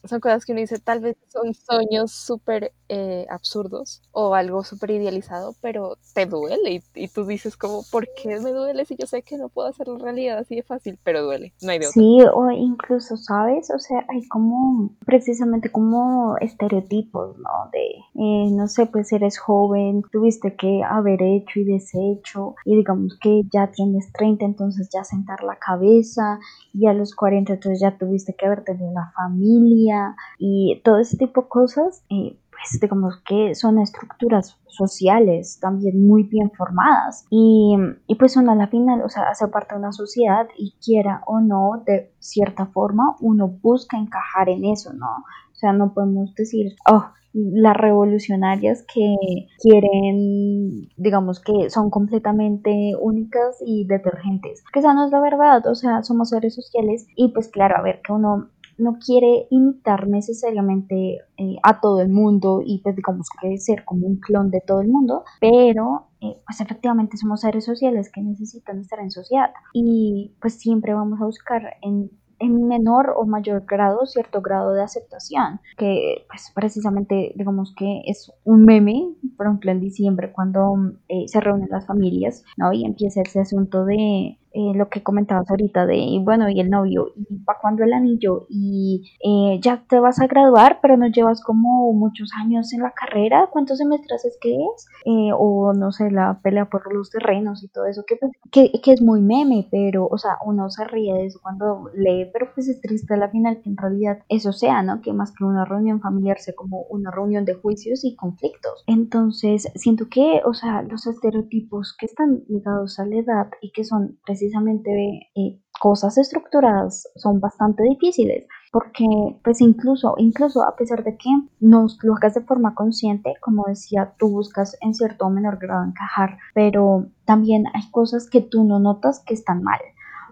son 0.08 0.20
cosas 0.20 0.46
que 0.46 0.52
uno 0.52 0.62
dice, 0.62 0.80
tal 0.80 1.00
vez 1.00 1.18
son 1.28 1.54
sueños 1.54 2.12
súper 2.12 2.74
eh, 2.90 3.26
absurdos 3.30 4.02
o 4.12 4.36
algo 4.36 4.64
súper 4.64 4.92
idealizado, 4.92 5.56
pero 5.62 5.98
te 6.14 6.26
duele 6.26 6.84
y, 6.94 7.08
tú 7.08 7.26
dices 7.26 7.58
como, 7.58 7.84
¿por 7.92 8.08
qué 8.22 8.40
me 8.40 8.52
duele 8.52 8.86
si 8.86 8.96
yo 8.96 9.08
sé 9.08 9.22
que 9.22 9.38
no 9.38 9.50
puedo 9.50 9.68
hacerlo 9.68 9.98
realidad 9.98 10.38
así 10.38 10.56
de 10.56 10.64
fácil? 10.64 11.00
Pero 11.04 11.24
duele, 11.24 11.54
no 11.62 11.72
hay 11.72 11.80
de 11.80 11.88
otra. 11.88 12.02
Sí, 12.02 12.18
o 12.34 12.52
incluso, 12.52 13.18
¿sabes? 13.18 13.72
O 13.72 13.80
sea, 13.80 14.06
hay 14.10 14.28
como, 14.28 14.92
precisamente 15.06 15.72
como 15.72 16.36
estereotipos, 16.40 17.38
¿no? 17.38 17.70
De, 17.72 17.86
eh, 18.16 18.52
no 18.52 18.68
sé, 18.68 18.86
pues 18.86 19.12
eres 19.12 19.38
joven, 19.40 20.04
tuviste 20.12 20.56
que 20.56 20.82
haber 20.84 21.22
hecho 21.22 21.60
y 21.60 21.66
deshecho 21.66 22.56
y 22.66 22.76
digamos 22.76 23.18
que 23.22 23.44
ya 23.52 23.72
tienes 23.72 24.12
30, 24.14 24.46
entonces 24.46 24.90
ya 24.94 25.04
sentar 25.04 25.44
la 25.44 25.58
cabeza 25.58 26.40
y 26.74 26.88
a 26.88 26.94
los 26.94 27.16
40 27.16 27.54
entonces 27.54 27.80
ya 27.80 27.98
tuviste 27.98 28.36
que 28.38 28.46
haber 28.46 28.64
tenido 28.64 28.88
una 28.90 29.12
familia 29.16 29.95
y 30.38 30.82
todo 30.84 30.98
ese 31.00 31.18
tipo 31.18 31.44
de 31.44 31.48
cosas, 31.48 32.04
eh, 32.10 32.38
pues 32.52 32.80
digamos 32.80 33.22
que 33.28 33.54
son 33.56 33.80
estructuras 33.80 34.58
sociales 34.68 35.60
también 35.60 36.06
muy 36.06 36.24
bien 36.24 36.52
formadas 36.52 37.25
y, 37.30 37.75
y 38.08 38.16
pues 38.16 38.38
uno 38.38 38.52
a 38.52 38.56
la 38.56 38.68
final, 38.68 39.02
o 39.02 39.10
sea, 39.10 39.24
hace 39.30 39.48
parte 39.48 39.75
de 39.75 39.80
una 39.80 39.92
sociedad 39.92 40.48
y 40.58 40.75
quiera 40.84 41.22
o 41.28 41.40
no, 41.40 41.84
de 41.86 42.14
cierta 42.20 42.68
forma, 42.68 43.16
uno 43.20 43.48
busca 43.48 43.98
encajar 43.98 44.50
en 44.50 44.66
eso, 44.66 44.94
¿no? 44.94 45.08
O 45.08 45.56
sea, 45.56 45.74
no 45.74 45.94
podemos 45.94 46.34
decir, 46.36 46.75
oh, 46.90 47.06
las 47.36 47.75
revolucionarias 47.75 48.86
que 48.94 49.16
quieren, 49.62 50.90
digamos 50.96 51.42
que 51.42 51.70
son 51.70 51.90
completamente 51.90 52.94
únicas 53.00 53.58
y 53.66 53.86
detergentes. 53.86 54.64
Que 54.72 54.80
esa 54.80 54.94
no 54.94 55.06
es 55.06 55.12
la 55.12 55.20
verdad, 55.20 55.68
o 55.68 55.75
sea, 55.75 56.02
somos 56.04 56.30
seres 56.30 56.56
sociales 56.56 57.08
y 57.16 57.34
pues 57.34 57.50
claro, 57.50 57.75
a 57.78 57.82
ver, 57.82 58.02
que 58.02 58.14
uno 58.14 58.50
no 58.77 58.98
quiere 59.03 59.48
imitar 59.50 60.08
necesariamente 60.08 61.20
eh, 61.38 61.55
a 61.63 61.79
todo 61.79 62.01
el 62.01 62.10
mundo 62.10 62.62
y 62.65 62.79
pues 62.79 62.96
digamos 62.96 63.27
que 63.41 63.58
ser 63.58 63.86
como 63.86 64.08
un 64.08 64.17
clon 64.20 64.51
de 64.51 64.62
todo 64.62 64.82
el 64.82 64.88
mundo, 64.88 65.24
pero 65.39 66.08
eh, 66.22 66.41
pues 66.46 66.62
efectivamente 66.62 67.17
somos 67.17 67.41
seres 67.41 67.65
sociales 67.65 68.12
que 68.12 68.22
necesitan 68.22 68.79
estar 68.79 69.00
en 69.00 69.12
sociedad 69.12 69.51
y 69.74 70.34
pues 70.41 70.55
siempre 70.55 70.94
vamos 70.94 71.22
a 71.22 71.25
buscar 71.25 71.75
en 71.82 72.10
en 72.39 72.67
menor 72.67 73.13
o 73.17 73.25
mayor 73.25 73.65
grado 73.65 74.05
cierto 74.05 74.41
grado 74.41 74.74
de 74.74 74.84
aceptación, 74.84 75.60
que 75.77 76.25
pues 76.27 76.51
precisamente 76.53 77.34
digamos 77.36 77.74
que 77.77 78.01
es 78.05 78.32
un 78.44 78.65
meme, 78.65 79.13
por 79.38 79.48
ejemplo 79.48 79.72
en 79.72 79.79
diciembre 79.79 80.32
cuando 80.32 80.75
eh, 81.08 81.27
se 81.27 81.39
reúnen 81.39 81.70
las 81.70 81.88
familias, 81.88 82.44
¿no? 82.58 82.74
Y 82.74 82.86
empieza 82.86 83.22
ese 83.22 83.39
asunto 83.39 83.86
de 83.86 84.38
eh, 84.56 84.72
lo 84.74 84.88
que 84.88 85.04
comentabas 85.04 85.52
ahorita 85.52 85.86
de, 85.86 86.18
bueno, 86.24 86.50
y 86.50 86.62
el 86.62 86.70
novio, 86.70 87.12
y 87.14 87.44
para 87.44 87.60
cuando 87.60 87.84
el 87.84 87.92
anillo, 87.92 88.46
y 88.48 89.04
eh, 89.22 89.60
ya 89.62 89.84
te 89.86 90.00
vas 90.00 90.22
a 90.22 90.28
graduar, 90.28 90.80
pero 90.82 90.96
no 90.96 91.08
llevas 91.08 91.44
como 91.44 91.92
muchos 91.92 92.30
años 92.40 92.72
en 92.72 92.82
la 92.82 92.92
carrera, 92.92 93.50
¿cuántos 93.52 93.80
semestres 93.80 94.24
es 94.24 94.38
que 94.40 94.56
es? 94.56 94.88
Eh, 95.04 95.32
o 95.38 95.74
no 95.74 95.92
sé, 95.92 96.10
la 96.10 96.40
pelea 96.42 96.70
por 96.70 96.94
los 96.94 97.10
terrenos 97.10 97.66
y 97.66 97.68
todo 97.68 97.86
eso, 97.86 98.06
que, 98.08 98.16
pues, 98.16 98.32
que, 98.50 98.72
que, 98.82 98.94
es 98.94 99.02
muy 99.02 99.20
meme, 99.20 99.68
pero, 99.70 100.08
o 100.08 100.18
sea, 100.18 100.38
uno 100.46 100.70
se 100.70 100.86
ríe 100.86 101.14
de 101.14 101.26
eso 101.26 101.40
cuando 101.44 101.90
lee, 101.94 102.30
pero 102.32 102.48
pues 102.56 102.70
es 102.70 102.80
triste 102.80 103.14
a 103.14 103.18
la 103.18 103.28
final 103.28 103.60
que 103.62 103.70
en 103.70 103.76
realidad 103.76 104.20
eso 104.30 104.54
sea, 104.54 104.84
¿no? 104.84 105.02
Que 105.02 105.12
más 105.12 105.34
que 105.34 105.44
una 105.44 105.66
reunión 105.66 106.00
familiar 106.00 106.40
sea 106.40 106.56
como 106.56 106.84
una 106.84 107.12
reunión 107.12 107.44
de 107.44 107.56
juicios 107.56 108.06
y 108.06 108.16
conflictos. 108.16 108.86
Entonces, 108.88 109.70
siento 109.76 110.08
que, 110.10 110.42
o 110.46 110.54
sea, 110.54 110.82
los 110.84 111.08
estereotipos 111.08 111.94
que 112.00 112.06
están 112.06 112.46
ligados 112.48 113.00
a 113.00 113.06
la 113.06 113.18
edad 113.18 113.48
y 113.62 113.72
que 113.72 113.84
son 113.84 114.18
precisamente 114.26 114.45
precisamente 114.46 115.30
eh, 115.36 115.60
cosas 115.80 116.18
estructuradas 116.18 117.10
son 117.16 117.40
bastante 117.40 117.84
difíciles 117.84 118.48
porque 118.72 119.06
pues 119.44 119.60
incluso 119.62 120.16
incluso 120.18 120.64
a 120.64 120.75
pesar 120.75 121.04
de 121.04 121.18
que 121.18 121.30
no 121.60 121.88
lo 122.04 122.16
hagas 122.16 122.36
de 122.36 122.42
forma 122.42 122.75
consciente 122.75 123.34
como 123.42 123.66
decía 123.68 124.14
tú 124.18 124.30
buscas 124.30 124.78
en 124.82 124.94
cierto 124.94 125.25
o 125.25 125.30
menor 125.30 125.58
grado 125.58 125.84
encajar 125.84 126.38
pero 126.54 127.08
también 127.25 127.66
hay 127.74 127.90
cosas 127.92 128.30
que 128.30 128.42
tú 128.42 128.64
no 128.64 128.80
notas 128.80 129.24
que 129.25 129.34
están 129.34 129.64
mal 129.64 129.80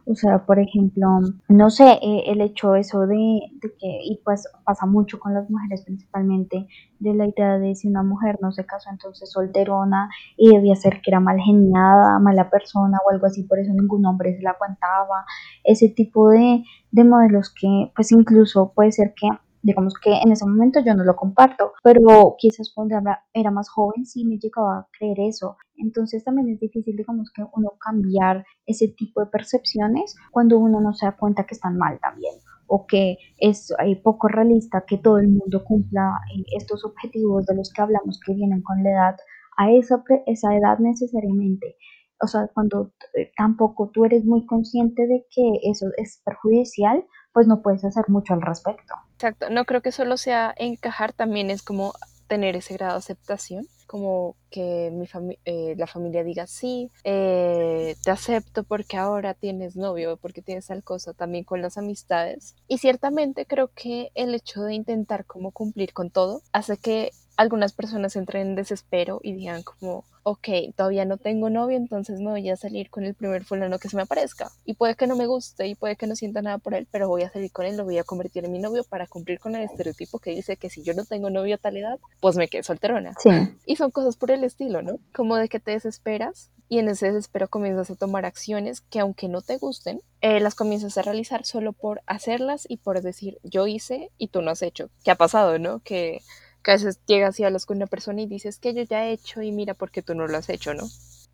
o 0.06 0.16
sea, 0.16 0.46
por 0.46 0.60
ejemplo, 0.60 1.08
no 1.48 1.70
sé, 1.70 2.00
eh, 2.02 2.24
el 2.28 2.42
hecho 2.42 2.76
eso 2.76 3.08
de, 3.08 3.40
de, 3.62 3.70
que, 3.80 4.00
y 4.04 4.20
pues 4.24 4.48
pasa 4.66 4.86
mucho 4.86 5.20
con 5.20 5.34
las 5.34 5.50
mujeres 5.50 5.84
principalmente, 5.86 6.68
de 7.00 7.14
la 7.14 7.28
idea 7.28 7.58
de 7.58 7.76
si 7.76 7.88
una 7.88 8.04
mujer 8.04 8.38
no 8.42 8.52
se 8.52 8.66
casó 8.66 8.90
entonces 8.90 9.32
solterona 9.32 10.10
y 10.38 10.54
debía 10.54 10.76
ser 10.76 11.02
que 11.02 11.12
era 11.12 11.20
mal 11.20 11.40
geniada, 11.40 12.20
mala 12.20 12.50
persona 12.50 12.98
o 13.06 13.12
algo 13.12 13.28
así, 13.28 13.44
por 13.44 13.60
eso 13.60 13.72
ningún 13.72 14.06
hombre 14.06 14.36
se 14.36 14.42
la 14.42 14.52
aguantaba, 14.52 15.26
ese 15.64 15.90
tipo 15.90 16.30
de, 16.30 16.64
de 16.92 17.04
modelos 17.04 17.54
que 17.54 17.92
pues 17.96 18.12
incluso 18.12 18.74
puede 18.74 18.92
ser 18.92 19.14
que 19.16 19.30
digamos 19.64 19.96
que 19.96 20.12
en 20.12 20.32
ese 20.32 20.46
momento 20.46 20.82
yo 20.86 20.94
no 20.94 21.04
lo 21.04 21.16
comparto, 21.16 21.74
pero 21.82 22.36
quizás 22.38 22.72
cuando 22.76 22.96
era 23.34 23.50
más 23.50 23.70
joven 23.70 24.06
sí 24.06 24.26
me 24.26 24.38
llegaba 24.38 24.80
a 24.80 24.88
creer 24.98 25.20
eso. 25.22 25.58
Entonces 25.78 26.24
también 26.24 26.50
es 26.50 26.60
difícil, 26.60 26.96
digamos, 26.96 27.32
que 27.32 27.44
uno 27.56 27.72
cambiar 27.80 28.46
ese 28.66 28.90
tipo 28.90 29.22
de 29.22 29.28
percepciones 29.28 30.16
cuando 30.32 30.60
uno 30.60 30.80
no 30.82 30.94
se 30.94 31.06
da 31.06 31.18
cuenta 31.18 31.46
que 31.46 31.56
están 31.56 31.78
mal 31.78 32.00
también 32.00 32.36
o 32.68 32.86
que 32.88 33.18
es 33.38 33.72
eh, 33.86 34.02
poco 34.02 34.28
realista 34.28 34.84
que 34.88 34.98
todo 34.98 35.20
el 35.20 35.28
mundo 35.28 35.64
cumpla 35.64 36.20
eh, 36.36 36.44
estos 36.58 36.84
objetivos 36.86 37.46
de 37.46 37.56
los 37.56 37.72
que 37.72 37.82
hablamos 37.82 38.20
que 38.26 38.34
vienen 38.34 38.62
con 38.62 38.84
la 38.84 38.92
edad 38.92 39.16
a 39.58 39.72
esa, 39.72 40.04
esa 40.26 40.56
edad 40.56 40.80
necesariamente. 40.80 41.78
O 42.22 42.28
sea, 42.28 42.50
cuando 42.54 42.94
eh, 43.16 43.32
tampoco 43.38 43.92
tú 43.94 44.06
eres 44.06 44.26
muy 44.26 44.46
consciente 44.46 45.06
de 45.08 45.26
que 45.30 45.44
eso 45.64 45.88
es 45.98 46.22
perjudicial, 46.26 47.06
pues 47.34 47.48
no 47.48 47.62
puedes 47.62 47.84
hacer 47.84 48.06
mucho 48.08 48.34
al 48.34 48.42
respecto. 48.42 48.94
Exacto, 49.16 49.50
no 49.50 49.66
creo 49.66 49.82
que 49.82 49.92
solo 49.92 50.18
sea 50.18 50.54
encajar, 50.56 51.14
también 51.14 51.50
es 51.50 51.64
como 51.64 51.94
tener 52.28 52.56
ese 52.56 52.76
grado 52.76 52.94
de 52.94 53.00
aceptación, 53.00 53.68
como 53.86 54.36
que 54.50 54.92
mi 54.92 55.08
eh, 55.46 55.76
la 55.78 55.88
familia 55.88 56.24
diga 56.24 56.48
sí, 56.48 56.90
eh, 57.04 57.96
te 58.04 58.12
acepto 58.12 58.64
porque 58.64 58.98
ahora 58.98 59.34
tienes 59.34 59.76
novio, 59.76 60.18
porque 60.18 60.42
tienes 60.42 60.68
tal 60.68 60.84
cosa, 60.84 61.14
también 61.14 61.44
con 61.44 61.62
las 61.62 61.78
amistades. 61.78 62.56
Y 62.68 62.80
ciertamente 62.80 63.46
creo 63.46 63.70
que 63.76 64.10
el 64.16 64.34
hecho 64.34 64.64
de 64.64 64.74
intentar 64.74 65.26
como 65.26 65.52
cumplir 65.52 65.94
con 65.94 66.10
todo 66.10 66.42
hace 66.54 66.78
que 66.78 67.12
algunas 67.36 67.74
personas 67.74 68.16
entren 68.16 68.48
en 68.50 68.56
desespero 68.56 69.20
y 69.24 69.34
digan 69.34 69.64
como, 69.64 70.06
ok, 70.24 70.48
todavía 70.76 71.06
no 71.06 71.18
tengo 71.18 71.50
novio, 71.50 71.78
entonces 71.78 72.20
me 72.20 72.32
voy 72.32 72.50
a 72.50 72.56
salir 72.56 72.90
con 72.90 73.04
el 73.04 73.14
primer 73.14 73.44
fulano 73.44 73.80
que 73.80 73.90
se 73.90 73.96
me 73.96 74.04
aparezca. 74.04 74.52
Y 74.66 74.76
puede 74.76 74.96
que 74.96 75.08
no 75.08 75.16
me 75.16 75.28
guste 75.28 75.68
y 75.68 75.76
puede 75.76 75.96
que 75.96 76.08
no 76.08 76.16
sienta 76.16 76.42
nada 76.42 76.58
por 76.58 76.74
él, 76.74 76.88
pero 76.92 77.08
voy 77.08 77.24
a 77.24 77.32
salir 77.32 77.52
con 77.52 77.66
él, 77.66 77.78
lo 77.78 77.84
voy 77.84 77.98
a 77.98 78.04
convertir 78.04 78.46
en 78.46 78.52
mi 78.52 78.60
novio 78.60 78.84
para 78.84 79.08
cumplir 79.08 79.40
con 79.40 79.56
el 79.56 79.64
estereotipo 79.64 80.20
que 80.20 80.32
dice 80.32 80.58
que 80.58 80.70
si 80.70 80.84
yo 80.84 80.94
no 80.94 81.06
tengo 81.06 81.30
novio 81.30 81.56
a 81.56 81.58
tal 81.58 81.78
edad, 81.78 82.00
pues 82.20 82.36
me 82.36 82.48
quedo 82.48 82.64
solterona. 82.64 83.14
Sí. 83.20 83.30
Y 83.66 83.76
son 83.76 83.92
cosas 83.92 84.16
por 84.16 84.32
el 84.32 84.44
estilo, 84.44 84.82
¿no? 84.82 85.00
Como 85.14 85.36
de 85.36 85.50
que 85.50 85.60
te 85.60 85.72
desesperas 85.72 86.52
y 86.70 86.80
en 86.80 86.90
ese 86.90 87.12
desespero 87.12 87.50
comienzas 87.50 87.92
a 87.92 87.96
tomar 87.96 88.26
acciones 88.26 88.82
que 88.82 89.00
aunque 89.00 89.28
no 89.28 89.42
te 89.42 89.58
gusten, 89.58 90.02
eh, 90.22 90.40
las 90.40 90.56
comienzas 90.56 90.98
a 90.98 91.02
realizar 91.02 91.46
solo 91.46 91.74
por 91.74 92.02
hacerlas 92.08 92.66
y 92.68 92.78
por 92.78 93.02
decir 93.02 93.40
yo 93.44 93.68
hice 93.68 94.10
y 94.18 94.30
tú 94.30 94.42
no 94.42 94.52
has 94.52 94.62
hecho. 94.62 94.90
¿Qué 95.04 95.12
ha 95.12 95.16
pasado, 95.16 95.60
no? 95.60 95.82
Que 95.82 96.22
que 96.64 96.72
a 96.72 96.76
veces 96.76 97.00
llegas 97.06 97.40
y 97.40 97.44
hablas 97.44 97.66
con 97.66 97.78
una 97.78 97.88
persona 97.88 98.22
y 98.22 98.26
dices 98.26 98.60
que 98.60 98.74
yo 98.74 98.84
ya 98.84 99.06
he 99.06 99.12
hecho 99.12 99.42
y 99.42 99.52
mira 99.52 99.74
por 99.74 99.92
qué 99.92 100.02
tú 100.02 100.16
no 100.16 100.28
lo 100.28 100.38
has 100.38 100.50
hecho, 100.50 100.74
¿no? 100.74 100.84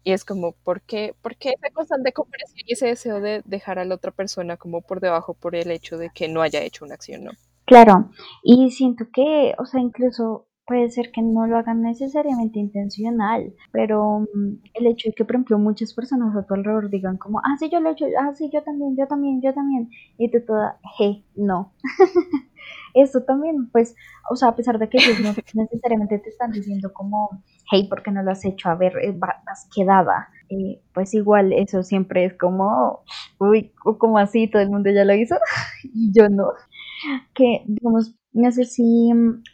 Y 0.03 0.11
es 0.11 0.25
como, 0.25 0.53
¿por 0.63 0.81
qué, 0.81 1.13
¿por 1.21 1.35
qué 1.35 1.49
esa 1.49 1.69
constante 1.73 2.13
comparación 2.13 2.65
y 2.65 2.73
ese 2.73 2.87
deseo 2.87 3.19
de 3.21 3.41
dejar 3.45 3.79
a 3.79 3.85
la 3.85 3.95
otra 3.95 4.11
persona 4.11 4.57
como 4.57 4.81
por 4.81 5.01
debajo 5.01 5.33
por 5.33 5.55
el 5.55 5.71
hecho 5.71 5.97
de 5.97 6.09
que 6.09 6.27
no 6.27 6.41
haya 6.41 6.61
hecho 6.61 6.85
una 6.85 6.95
acción, 6.95 7.25
¿no? 7.25 7.31
Claro, 7.65 8.09
y 8.43 8.71
siento 8.71 9.05
que, 9.13 9.53
o 9.59 9.65
sea, 9.65 9.79
incluso 9.79 10.47
puede 10.65 10.89
ser 10.91 11.11
que 11.11 11.23
no 11.23 11.47
lo 11.47 11.57
hagan 11.57 11.81
necesariamente 11.81 12.59
intencional, 12.59 13.53
pero 13.71 14.19
mm, 14.33 14.61
el 14.75 14.87
hecho 14.87 15.09
de 15.09 15.13
que, 15.13 15.25
por 15.25 15.35
ejemplo, 15.35 15.57
muchas 15.57 15.93
personas 15.95 16.35
a 16.35 16.45
tu 16.45 16.53
alrededor 16.53 16.89
digan 16.89 17.17
como, 17.17 17.39
ah, 17.39 17.57
sí, 17.59 17.69
yo 17.71 17.79
lo 17.79 17.89
he 17.89 17.93
hecho, 17.93 18.05
ah, 18.19 18.33
sí, 18.35 18.49
yo 18.53 18.61
también, 18.63 18.95
yo 18.95 19.07
también, 19.07 19.41
yo 19.41 19.53
también, 19.53 19.89
y 20.17 20.29
tú 20.29 20.39
toda, 20.45 20.79
hey, 20.97 21.25
no. 21.35 21.73
Esto 22.93 23.23
también, 23.23 23.69
pues, 23.71 23.95
o 24.29 24.35
sea, 24.35 24.49
a 24.49 24.55
pesar 24.55 24.79
de 24.79 24.89
que 24.89 24.97
ellos 24.97 25.19
no 25.19 25.33
necesariamente 25.53 26.19
te 26.19 26.29
están 26.29 26.51
diciendo 26.51 26.91
como, 26.93 27.43
hey, 27.71 27.87
¿por 27.89 28.03
qué 28.03 28.11
no 28.11 28.23
lo 28.23 28.31
has 28.31 28.45
hecho? 28.45 28.69
A 28.69 28.75
ver, 28.75 28.93
eh, 29.01 29.13
vas 29.17 29.67
quedada. 29.73 30.29
Eh, 30.49 30.81
pues 30.93 31.13
igual 31.13 31.53
eso 31.53 31.83
siempre 31.83 32.25
es 32.25 32.37
como, 32.37 33.03
uy, 33.39 33.71
como 33.99 34.17
así, 34.17 34.47
todo 34.49 34.61
el 34.61 34.69
mundo 34.69 34.89
ya 34.91 35.05
lo 35.05 35.13
hizo 35.13 35.35
y 35.83 36.11
yo 36.13 36.29
no. 36.29 36.53
Que, 37.33 37.63
digamos, 37.67 38.15
no 38.33 38.51
sé 38.51 38.65
si, 38.65 39.11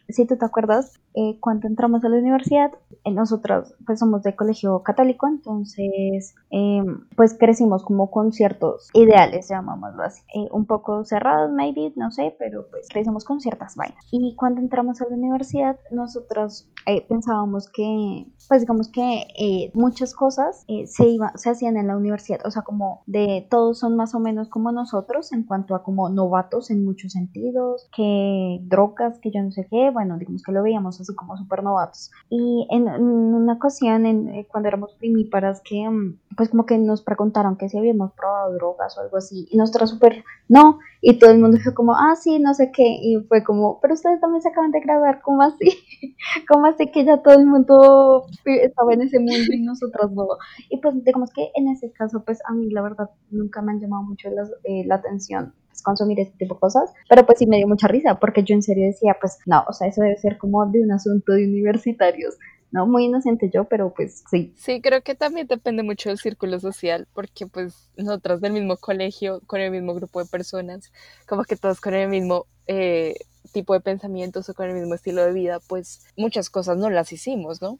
si 0.09 0.25
tú 0.27 0.37
te 0.37 0.45
acuerdas, 0.45 0.99
eh, 1.17 1.38
cuando 1.39 1.67
entramos 1.69 2.04
a 2.04 2.10
la 2.10 2.17
universidad, 2.17 2.71
eh, 3.06 3.12
nosotros 3.12 3.73
pues 3.86 3.99
somos 3.99 4.21
de 4.23 4.36
colegio 4.36 4.84
católico, 4.84 5.28
entonces 5.28 6.36
eh, 6.51 6.84
pues 7.15 7.38
crecimos 7.39 7.86
como 7.86 8.12
con 8.12 8.34
ciertos 8.34 8.89
ideales, 8.93 9.47
llamámoslo 9.47 10.04
así, 10.04 10.21
un 10.51 10.65
poco 10.65 11.06
cerrados 11.06 11.51
maybe, 11.54 11.93
no 11.95 12.12
sé, 12.12 12.36
pero 12.38 12.67
pues 12.69 12.89
crecimos 12.89 13.23
con 13.23 13.39
ciertas 13.39 13.78
vainas. 13.78 14.06
Y 14.12 14.36
cuando 14.36 14.60
entramos 14.60 15.01
a 15.01 15.06
la 15.10 15.15
universidad, 15.15 15.80
nosotros 15.89 16.69
pensábamos 17.08 17.69
que 17.71 18.28
pues 18.47 18.62
digamos 18.62 18.89
que 18.89 19.71
muchas 19.73 20.13
cosas 20.13 20.65
se, 20.86 21.08
iba, 21.08 21.32
se 21.36 21.49
hacían 21.49 21.78
en 21.78 21.88
la 21.88 21.97
universidad, 21.97 22.39
o 22.45 22.51
sea, 22.51 22.63
como 22.63 23.04
de 23.06 23.47
todos 23.49 23.80
son 23.80 23.95
más 23.95 24.13
o 24.15 24.19
menos 24.19 24.49
como 24.49 24.71
nosotros 24.71 25.32
en 25.32 25.43
cuanto 25.43 25.75
a 25.75 25.84
como 25.84 26.10
novatos 26.10 26.69
en 26.69 26.84
muchos 26.84 27.13
sentidos, 27.13 27.89
que 27.95 28.60
drogas, 28.63 29.17
que 29.19 29.32
yo 29.32 29.41
no 29.41 29.51
sé 29.51 29.65
qué, 29.71 29.89
bueno, 29.91 30.17
digamos 30.17 30.43
que 30.43 30.51
lo 30.51 30.62
veíamos 30.62 30.99
como 31.13 31.37
súper 31.37 31.61
novatos. 31.61 32.11
Y 32.29 32.67
en, 32.71 32.87
una 32.87 33.53
ocasión, 33.53 34.05
en, 34.05 34.29
eh, 34.29 34.47
cuando 34.49 34.69
éramos 34.69 34.93
primíparas, 34.95 35.61
que 35.61 35.87
mm, 35.87 36.19
pues 36.37 36.49
como 36.49 36.65
que 36.65 36.77
nos 36.77 37.01
preguntaron 37.03 37.57
que 37.57 37.69
si 37.69 37.77
habíamos 37.77 38.13
probado 38.13 38.53
drogas 38.53 38.97
o 38.97 39.01
algo 39.01 39.17
así, 39.17 39.47
y 39.51 39.57
nosotros 39.57 39.89
súper, 39.89 40.23
no, 40.47 40.79
y 41.01 41.19
todo 41.19 41.31
el 41.31 41.39
mundo 41.39 41.57
fue 41.63 41.73
como, 41.73 41.93
ah, 41.93 42.15
sí, 42.15 42.39
no 42.39 42.53
sé 42.53 42.71
qué, 42.71 42.97
y 43.01 43.17
fue 43.27 43.43
como, 43.43 43.79
pero 43.81 43.93
ustedes 43.93 44.19
también 44.21 44.41
se 44.41 44.49
acaban 44.49 44.71
de 44.71 44.79
graduar, 44.79 45.21
¿cómo 45.21 45.43
así? 45.43 45.67
¿Cómo 46.49 46.65
así 46.65 46.89
que 46.91 47.05
ya 47.05 47.21
todo 47.21 47.35
el 47.35 47.45
mundo 47.45 48.25
estaba 48.45 48.93
en 48.93 49.01
ese 49.01 49.19
mundo 49.19 49.53
y 49.53 49.61
nosotros 49.61 50.11
no? 50.13 50.27
Y 50.69 50.77
pues 50.77 51.03
digamos 51.03 51.31
que 51.31 51.51
en 51.55 51.67
ese 51.67 51.91
caso, 51.91 52.23
pues 52.25 52.39
a 52.47 52.53
mí 52.53 52.69
la 52.71 52.81
verdad 52.81 53.09
nunca 53.29 53.61
me 53.61 53.73
han 53.73 53.81
llamado 53.81 54.03
mucho 54.03 54.29
la, 54.29 54.43
eh, 54.63 54.83
la 54.85 54.95
atención 54.95 55.53
consumir 55.85 56.19
este 56.19 56.37
tipo 56.37 56.55
de 56.55 56.59
cosas, 56.59 56.91
pero 57.07 57.25
pues 57.25 57.39
sí 57.39 57.47
me 57.47 57.57
dio 57.57 57.67
mucha 57.67 57.87
risa 57.87 58.19
porque 58.19 58.43
yo 58.43 58.55
en 58.55 58.63
serio 58.63 58.85
decía, 58.87 59.15
pues 59.21 59.37
no, 59.45 59.63
o 59.69 59.73
sea, 59.73 59.87
eso 59.87 60.01
debe 60.01 60.17
ser 60.17 60.37
como 60.37 60.65
de 60.65 60.81
un 60.81 60.91
asunto 60.91 61.31
de 61.31 61.45
universitarios, 61.45 62.35
¿no? 62.71 62.85
Muy 62.87 63.05
inocente 63.05 63.49
yo, 63.53 63.63
pero 63.65 63.93
pues 63.93 64.23
sí. 64.29 64.53
Sí, 64.57 64.81
creo 64.81 65.01
que 65.01 65.15
también 65.15 65.47
depende 65.47 65.83
mucho 65.83 66.09
del 66.09 66.17
círculo 66.17 66.59
social, 66.59 67.07
porque 67.13 67.47
pues 67.47 67.89
nosotras 67.95 68.41
del 68.41 68.53
mismo 68.53 68.75
colegio, 68.75 69.41
con 69.47 69.61
el 69.61 69.71
mismo 69.71 69.93
grupo 69.93 70.21
de 70.21 70.29
personas, 70.29 70.91
como 71.27 71.43
que 71.45 71.55
todos 71.55 71.79
con 71.79 71.93
el 71.93 72.09
mismo 72.09 72.47
eh, 72.67 73.15
tipo 73.53 73.73
de 73.73 73.79
pensamientos 73.79 74.49
o 74.49 74.53
con 74.53 74.67
el 74.67 74.75
mismo 74.75 74.95
estilo 74.95 75.23
de 75.23 75.31
vida, 75.31 75.59
pues 75.67 76.05
muchas 76.17 76.49
cosas 76.49 76.77
no 76.77 76.89
las 76.89 77.13
hicimos, 77.13 77.61
¿no? 77.61 77.79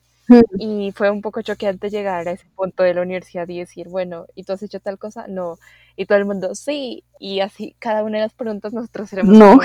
Y 0.58 0.92
fue 0.94 1.10
un 1.10 1.22
poco 1.22 1.42
choqueante 1.42 1.90
llegar 1.90 2.28
a 2.28 2.32
ese 2.32 2.46
punto 2.56 2.84
de 2.84 2.94
la 2.94 3.02
universidad 3.02 3.48
y 3.48 3.60
decir, 3.60 3.88
bueno, 3.90 4.26
¿y 4.36 4.44
tú 4.44 4.54
has 4.54 4.64
hecho 4.64 4.80
tal 4.80 4.98
cosa? 4.98 5.28
No. 5.28 5.58
Y 5.96 6.06
todo 6.06 6.18
el 6.18 6.26
mundo, 6.26 6.56
sí. 6.56 7.04
Y 7.20 7.40
así, 7.42 7.76
cada 7.80 8.04
una 8.04 8.18
de 8.18 8.24
las 8.24 8.34
preguntas 8.34 8.74
nosotros 8.74 9.10
seremos 9.10 9.36
no. 9.38 9.60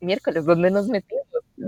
miércoles, 0.00 0.44
¿dónde 0.44 0.70
nos 0.70 0.88
metimos? 0.88 1.24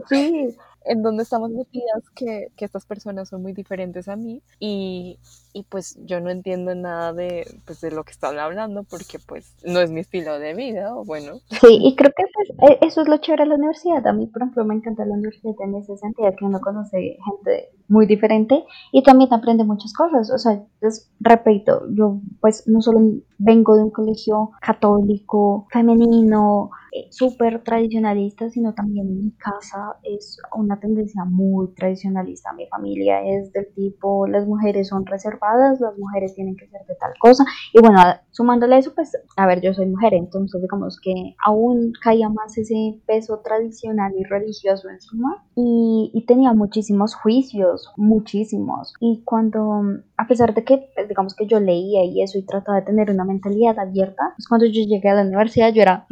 Sí, 0.08 0.56
en 0.84 1.02
dónde 1.02 1.22
estamos 1.22 1.50
metidas 1.50 2.08
que, 2.14 2.48
que, 2.56 2.64
estas 2.64 2.86
personas 2.86 3.28
son 3.28 3.42
muy 3.42 3.52
diferentes 3.52 4.08
a 4.08 4.16
mí 4.16 4.42
y, 4.58 5.18
y, 5.52 5.64
pues 5.64 5.98
yo 6.04 6.20
no 6.20 6.30
entiendo 6.30 6.74
nada 6.74 7.12
de, 7.12 7.46
pues, 7.66 7.80
de 7.80 7.90
lo 7.90 8.04
que 8.04 8.12
están 8.12 8.38
hablando 8.38 8.84
porque 8.84 9.18
pues 9.18 9.54
no 9.64 9.80
es 9.80 9.90
mi 9.90 10.00
estilo 10.00 10.38
de 10.38 10.54
vida 10.54 10.94
o 10.94 11.04
bueno. 11.04 11.40
Sí, 11.50 11.78
y 11.82 11.94
creo 11.96 12.12
que 12.16 12.24
pues, 12.32 12.70
e, 12.70 12.86
eso 12.86 13.02
es 13.02 13.08
lo 13.08 13.18
chévere 13.18 13.44
de 13.44 13.48
la 13.50 13.54
universidad. 13.56 14.06
A 14.06 14.12
mí, 14.12 14.26
por 14.26 14.42
ejemplo, 14.42 14.64
me 14.64 14.74
encanta 14.74 15.04
la 15.04 15.14
universidad 15.14 15.54
en 15.60 15.74
ese 15.74 15.96
sentido, 15.96 16.30
que 16.36 16.44
uno 16.44 16.60
conoce 16.60 17.18
gente 17.24 17.70
muy 17.88 18.06
diferente 18.06 18.64
y 18.92 19.02
también 19.02 19.32
aprende 19.34 19.64
muchas 19.64 19.92
cosas. 19.92 20.30
O 20.30 20.38
sea, 20.38 20.62
es, 20.80 21.10
repito, 21.20 21.86
yo 21.90 22.20
pues 22.40 22.66
no 22.66 22.80
solo 22.80 23.00
vengo 23.38 23.76
de 23.76 23.84
un 23.84 23.90
colegio 23.90 24.52
católico, 24.60 25.66
femenino, 25.70 26.70
eh, 26.92 27.06
súper 27.10 27.62
tradicionalista, 27.62 28.50
sino 28.50 28.74
también 28.74 29.06
en 29.06 29.18
mi 29.18 29.30
casa 29.32 29.96
es 30.02 30.38
una 30.54 30.78
tendencia 30.80 31.24
muy 31.24 31.72
tradicionalista. 31.74 32.52
Mi 32.52 32.66
familia 32.66 33.22
es 33.22 33.52
del 33.52 33.72
tipo, 33.74 34.26
las 34.26 34.46
mujeres 34.46 34.88
son 34.88 35.06
reservadas, 35.06 35.80
las 35.80 35.96
mujeres 35.98 36.34
tienen 36.34 36.56
que 36.56 36.66
ser 36.68 36.80
de 36.86 36.94
tal 36.96 37.12
cosa. 37.18 37.44
Y 37.72 37.80
bueno, 37.80 38.00
sumándole 38.30 38.78
eso, 38.78 38.92
pues, 38.94 39.16
a 39.36 39.46
ver, 39.46 39.60
yo 39.60 39.72
soy 39.74 39.86
mujer, 39.86 40.14
entonces 40.14 40.60
digamos 40.60 40.98
que 41.02 41.34
aún 41.44 41.92
caía 42.02 42.28
más 42.28 42.56
ese 42.58 43.00
peso 43.06 43.40
tradicional 43.44 44.12
y 44.18 44.24
religioso 44.24 44.88
encima. 44.88 45.44
Y, 45.54 46.10
y 46.14 46.24
tenía 46.26 46.52
muchísimos 46.52 47.14
juicios, 47.14 47.92
muchísimos. 47.96 48.94
Y 49.00 49.22
cuando, 49.24 49.82
a 50.16 50.26
pesar 50.26 50.54
de 50.54 50.64
que, 50.64 50.90
pues, 50.94 51.08
digamos 51.08 51.34
que 51.34 51.46
yo 51.46 51.60
leía 51.60 52.04
y 52.04 52.22
eso 52.22 52.38
y 52.38 52.42
trataba 52.42 52.80
de 52.80 52.86
tener 52.86 53.10
una 53.10 53.24
mentalidad 53.24 53.78
abierta, 53.78 54.32
pues 54.36 54.48
cuando 54.48 54.66
yo 54.66 54.82
llegué 54.84 55.08
a 55.08 55.14
la 55.14 55.22
universidad 55.22 55.72
yo 55.72 55.82
era... 55.82 56.06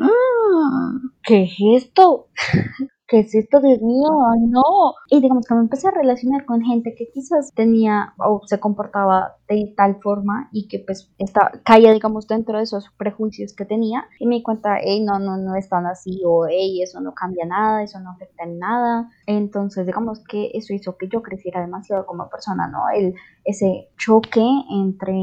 ¿qué 1.22 1.44
es 1.44 1.85
esto? 1.85 2.28
¿qué 3.09 3.20
es 3.20 3.35
esto, 3.35 3.61
Dios 3.61 3.81
mío? 3.81 4.11
no! 4.48 4.94
Y 5.09 5.20
digamos 5.20 5.46
que 5.46 5.54
me 5.54 5.62
empecé 5.62 5.88
a 5.88 5.92
relacionar 5.92 6.44
con 6.44 6.61
gente 6.61 6.94
que 6.96 7.09
quizás 7.11 7.52
tenía 7.54 8.12
o 8.18 8.42
se 8.46 8.61
comportaba 8.61 9.37
de 9.48 9.72
tal 9.76 9.98
forma 10.02 10.50
y 10.52 10.68
que 10.68 10.81
pues 10.81 11.11
estaba, 11.18 11.52
caía, 11.64 11.92
digamos, 11.92 12.28
dentro 12.28 12.59
de 12.59 12.64
esos 12.64 12.90
prejuicios 12.98 13.54
que 13.54 13.64
tenía 13.64 14.04
y 14.20 14.26
me 14.26 14.37
di 14.37 14.42
cuenta, 14.42 14.76
hey, 14.81 15.02
no, 15.02 15.18
no, 15.18 15.38
no 15.38 15.57
es 15.57 15.68
tan 15.70 15.87
así 15.87 16.20
o 16.24 16.46
hey, 16.46 16.83
eso 16.83 17.00
no 17.00 17.14
cambia 17.14 17.46
nada, 17.46 17.83
eso 17.83 17.98
no 17.98 18.11
afecta 18.11 18.44
en 18.44 18.59
nada. 18.59 19.09
Entonces, 19.26 19.87
digamos 19.87 20.22
que 20.28 20.50
eso 20.52 20.74
hizo 20.74 20.98
que 20.98 21.09
yo 21.09 21.22
creciera 21.22 21.62
demasiado 21.62 22.04
como 22.04 22.28
persona, 22.28 22.68
¿no? 22.68 22.83
El, 22.94 23.14
ese 23.44 23.88
choque 23.96 24.46
entre 24.70 25.14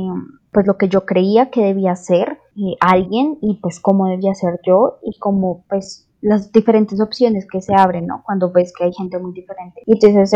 pues 0.51 0.65
lo 0.65 0.77
que 0.77 0.87
yo 0.87 1.05
creía 1.05 1.51
que 1.51 1.61
debía 1.61 1.95
ser 1.95 2.39
eh, 2.57 2.75
alguien 2.79 3.37
y 3.41 3.55
pues 3.55 3.79
cómo 3.79 4.07
debía 4.07 4.33
ser 4.33 4.59
yo 4.65 4.99
y 5.03 5.17
cómo 5.19 5.63
pues 5.69 6.07
las 6.21 6.51
diferentes 6.51 6.99
opciones 6.99 7.45
que 7.45 7.61
se 7.61 7.75
abren, 7.75 8.07
¿no? 8.07 8.23
Cuando 8.25 8.51
ves 8.51 8.73
que 8.75 8.85
hay 8.85 8.93
gente 8.93 9.19
muy 9.19 9.31
diferente. 9.31 9.83
Y 9.85 9.99
tú 9.99 10.07
dices, 10.07 10.31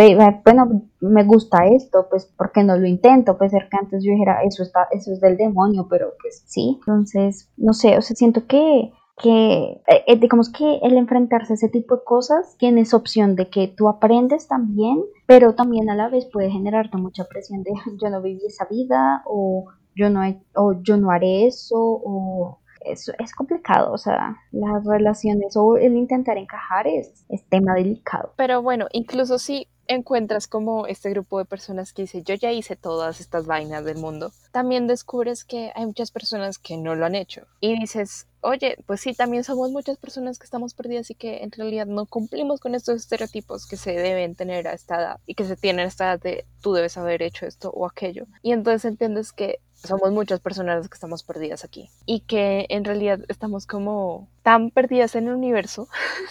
bueno, 0.45 0.83
me 0.99 1.23
gusta 1.23 1.65
esto, 1.65 2.05
pues, 2.11 2.25
¿por 2.25 2.51
qué 2.51 2.63
no 2.63 2.77
lo 2.77 2.85
intento? 2.85 3.37
Puede 3.37 3.49
ser 3.49 3.69
que 3.69 3.77
antes 3.77 4.03
yo 4.03 4.11
dijera, 4.11 4.43
eso, 4.43 4.61
está, 4.61 4.87
eso 4.91 5.11
es 5.11 5.19
del 5.19 5.35
demonio, 5.35 5.87
pero 5.89 6.13
pues 6.21 6.43
sí. 6.45 6.77
Entonces, 6.81 7.49
no 7.57 7.73
sé, 7.73 7.97
o 7.97 8.01
sea, 8.01 8.15
siento 8.15 8.45
que 8.45 8.91
que 9.21 9.81
eh, 9.85 10.03
eh, 10.07 10.17
digamos 10.17 10.49
que 10.49 10.79
el 10.81 10.95
enfrentarse 10.97 11.53
a 11.53 11.55
ese 11.55 11.69
tipo 11.69 11.97
de 11.97 12.03
cosas 12.05 12.55
tienes 12.57 12.93
opción 12.93 13.35
de 13.35 13.49
que 13.49 13.67
tú 13.67 13.89
aprendes 13.89 14.47
también, 14.47 15.03
pero 15.25 15.55
también 15.55 15.89
a 15.89 15.95
la 15.95 16.07
vez 16.09 16.25
puede 16.25 16.49
generarte 16.49 16.97
mucha 16.97 17.25
presión 17.25 17.63
de 17.63 17.71
yo 18.01 18.09
no 18.09 18.21
viví 18.21 18.45
esa 18.45 18.65
vida 18.65 19.23
o 19.25 19.65
yo 19.99 20.09
no, 20.09 20.21
o 20.55 20.81
yo 20.81 20.95
no 20.97 21.11
haré 21.11 21.45
eso 21.45 21.75
o 21.77 22.59
es, 22.81 23.11
es 23.19 23.33
complicado, 23.33 23.91
o 23.91 23.97
sea, 23.97 24.37
las 24.51 24.85
relaciones 24.85 25.55
o 25.57 25.75
el 25.75 25.95
intentar 25.97 26.37
encajar 26.37 26.87
es, 26.87 27.25
es 27.27 27.43
tema 27.49 27.73
delicado. 27.75 28.33
Pero 28.37 28.61
bueno, 28.61 28.87
incluso 28.93 29.37
si 29.37 29.67
encuentras 29.89 30.47
como 30.47 30.87
este 30.87 31.09
grupo 31.09 31.39
de 31.39 31.45
personas 31.45 31.93
que 31.93 32.03
dice 32.03 32.21
yo 32.23 32.35
ya 32.35 32.51
hice 32.51 32.75
todas 32.75 33.19
estas 33.19 33.45
vainas 33.45 33.83
del 33.83 33.97
mundo, 33.97 34.31
también 34.51 34.87
descubres 34.87 35.43
que 35.43 35.71
hay 35.75 35.85
muchas 35.85 36.11
personas 36.11 36.57
que 36.57 36.77
no 36.77 36.95
lo 36.95 37.05
han 37.05 37.15
hecho 37.15 37.47
y 37.59 37.77
dices, 37.77 38.27
oye, 38.41 38.77
pues 38.85 39.01
sí, 39.01 39.13
también 39.13 39.43
somos 39.43 39.71
muchas 39.71 39.97
personas 39.97 40.37
que 40.37 40.45
estamos 40.45 40.73
perdidas 40.73 41.09
y 41.09 41.15
que 41.15 41.43
en 41.43 41.51
realidad 41.51 41.87
no 41.87 42.05
cumplimos 42.05 42.59
con 42.59 42.75
estos 42.75 42.97
estereotipos 42.97 43.67
que 43.67 43.77
se 43.77 43.93
deben 43.93 44.35
tener 44.35 44.67
a 44.67 44.73
esta 44.73 44.95
edad 44.95 45.19
y 45.25 45.33
que 45.33 45.43
se 45.43 45.57
tienen 45.57 45.85
a 45.85 45.89
esta 45.89 46.05
edad 46.05 46.21
de 46.21 46.45
tú 46.61 46.73
debes 46.73 46.97
haber 46.97 47.21
hecho 47.21 47.45
esto 47.45 47.71
o 47.71 47.85
aquello. 47.85 48.27
Y 48.43 48.51
entonces 48.51 48.85
entiendes 48.85 49.33
que 49.33 49.59
somos 49.73 50.11
muchas 50.11 50.39
personas 50.39 50.87
que 50.87 50.93
estamos 50.93 51.23
perdidas 51.23 51.63
aquí 51.63 51.89
y 52.05 52.21
que 52.21 52.65
en 52.69 52.85
realidad 52.85 53.19
estamos 53.27 53.65
como 53.65 54.27
tan 54.43 54.71
perdidas 54.71 55.15
en 55.15 55.27
el 55.27 55.33
universo 55.33 55.87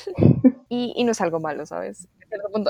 y, 0.69 0.93
y 0.97 1.05
no 1.05 1.13
es 1.13 1.21
algo 1.21 1.41
malo, 1.41 1.67
¿sabes? 1.67 2.09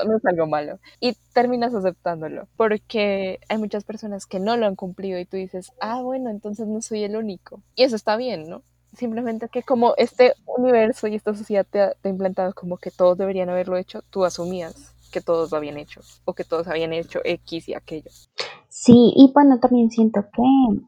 No 0.05 0.17
es 0.17 0.25
algo 0.25 0.47
malo. 0.47 0.79
Y 0.99 1.15
terminas 1.33 1.73
aceptándolo, 1.73 2.47
porque 2.57 3.39
hay 3.49 3.57
muchas 3.57 3.83
personas 3.83 4.25
que 4.25 4.39
no 4.39 4.57
lo 4.57 4.65
han 4.65 4.75
cumplido 4.75 5.19
y 5.19 5.25
tú 5.25 5.37
dices, 5.37 5.71
ah, 5.79 6.01
bueno, 6.01 6.29
entonces 6.29 6.67
no 6.67 6.81
soy 6.81 7.03
el 7.03 7.15
único. 7.15 7.61
Y 7.75 7.83
eso 7.83 7.95
está 7.95 8.17
bien, 8.17 8.49
¿no? 8.49 8.63
Simplemente 8.97 9.49
que 9.49 9.61
como 9.63 9.93
este 9.97 10.33
universo 10.45 11.07
y 11.07 11.15
esta 11.15 11.35
sociedad 11.35 11.65
te 11.69 11.81
ha, 11.81 11.91
te 11.91 12.09
ha 12.09 12.11
implantado 12.11 12.53
como 12.53 12.77
que 12.77 12.91
todos 12.91 13.17
deberían 13.17 13.49
haberlo 13.49 13.77
hecho, 13.77 14.01
tú 14.09 14.25
asumías 14.25 14.93
que 15.11 15.21
todos 15.21 15.51
lo 15.51 15.57
habían 15.57 15.77
hecho 15.77 16.01
o 16.25 16.33
que 16.33 16.43
todos 16.43 16.67
habían 16.67 16.93
hecho 16.93 17.21
X 17.23 17.69
y 17.69 17.73
aquello. 17.73 18.09
Sí, 18.71 19.13
y 19.15 19.31
bueno, 19.33 19.59
también 19.59 19.89
siento 19.89 20.21
que, 20.31 20.43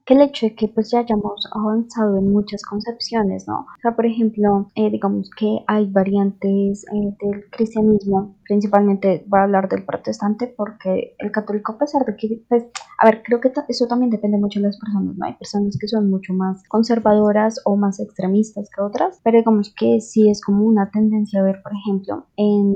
que, 0.05 0.13
el 0.13 0.21
hecho 0.21 0.45
de 0.45 0.55
que 0.55 0.67
pues 0.67 0.91
ya 0.91 0.99
hayamos 0.99 1.49
avanzado 1.51 2.19
en 2.19 2.31
muchas 2.31 2.61
concepciones, 2.63 3.47
¿no? 3.47 3.61
O 3.61 3.81
sea, 3.81 3.95
por 3.95 4.05
ejemplo, 4.05 4.67
eh, 4.75 4.91
digamos 4.91 5.31
que 5.31 5.57
hay 5.65 5.89
variantes 5.89 6.85
eh, 6.85 7.15
del 7.19 7.49
cristianismo, 7.49 8.35
principalmente 8.43 9.25
voy 9.27 9.39
a 9.39 9.43
hablar 9.43 9.67
del 9.67 9.83
protestante 9.83 10.53
porque 10.55 11.15
el 11.17 11.31
católico, 11.31 11.71
a 11.71 11.79
pesar 11.79 12.05
de 12.05 12.15
que, 12.15 12.43
pues, 12.47 12.65
a 12.99 13.05
ver, 13.05 13.23
creo 13.23 13.41
que 13.41 13.51
eso 13.67 13.87
también 13.87 14.11
depende 14.11 14.37
mucho 14.37 14.59
de 14.59 14.67
las 14.67 14.77
personas, 14.77 15.15
¿no? 15.15 15.25
Hay 15.25 15.33
personas 15.33 15.75
que 15.79 15.87
son 15.87 16.07
mucho 16.09 16.33
más 16.33 16.61
conservadoras 16.67 17.61
o 17.65 17.77
más 17.77 17.99
extremistas 17.99 18.69
que 18.69 18.81
otras, 18.83 19.19
pero 19.23 19.39
digamos 19.39 19.73
que 19.75 20.01
sí 20.01 20.29
es 20.29 20.39
como 20.39 20.65
una 20.65 20.91
tendencia 20.91 21.39
a 21.39 21.43
ver, 21.43 21.63
por 21.63 21.71
ejemplo, 21.73 22.27
en, 22.37 22.75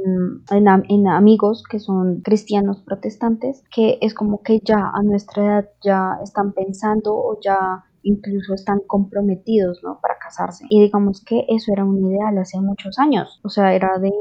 en, 0.50 0.68
en 0.89 1.08
amigos 1.08 1.63
que 1.70 1.80
son 1.80 2.22
cristianos 2.22 2.82
protestantes, 2.82 3.63
que 3.70 4.00
es 4.02 4.15
como 4.15 4.41
que 4.41 4.62
ya 4.63 4.94
a 4.95 5.03
nuestra 5.03 5.43
edad 5.43 5.69
ya 5.84 6.17
están 6.23 6.53
pensando 6.53 7.13
o 7.13 7.38
ya 7.41 7.84
incluso 8.03 8.53
están 8.53 8.79
comprometidos, 8.88 9.81
¿no? 9.84 9.99
Para 9.99 10.17
casarse. 10.17 10.65
Y 10.69 10.81
digamos 10.81 11.23
que 11.25 11.45
eso 11.49 11.73
era 11.73 11.84
un 11.84 11.97
ideal 12.05 12.38
hace 12.38 12.60
muchos 12.62 12.97
años. 12.99 13.41
O 13.43 13.49
sea, 13.49 13.73
era 13.73 13.97
de 13.99 14.12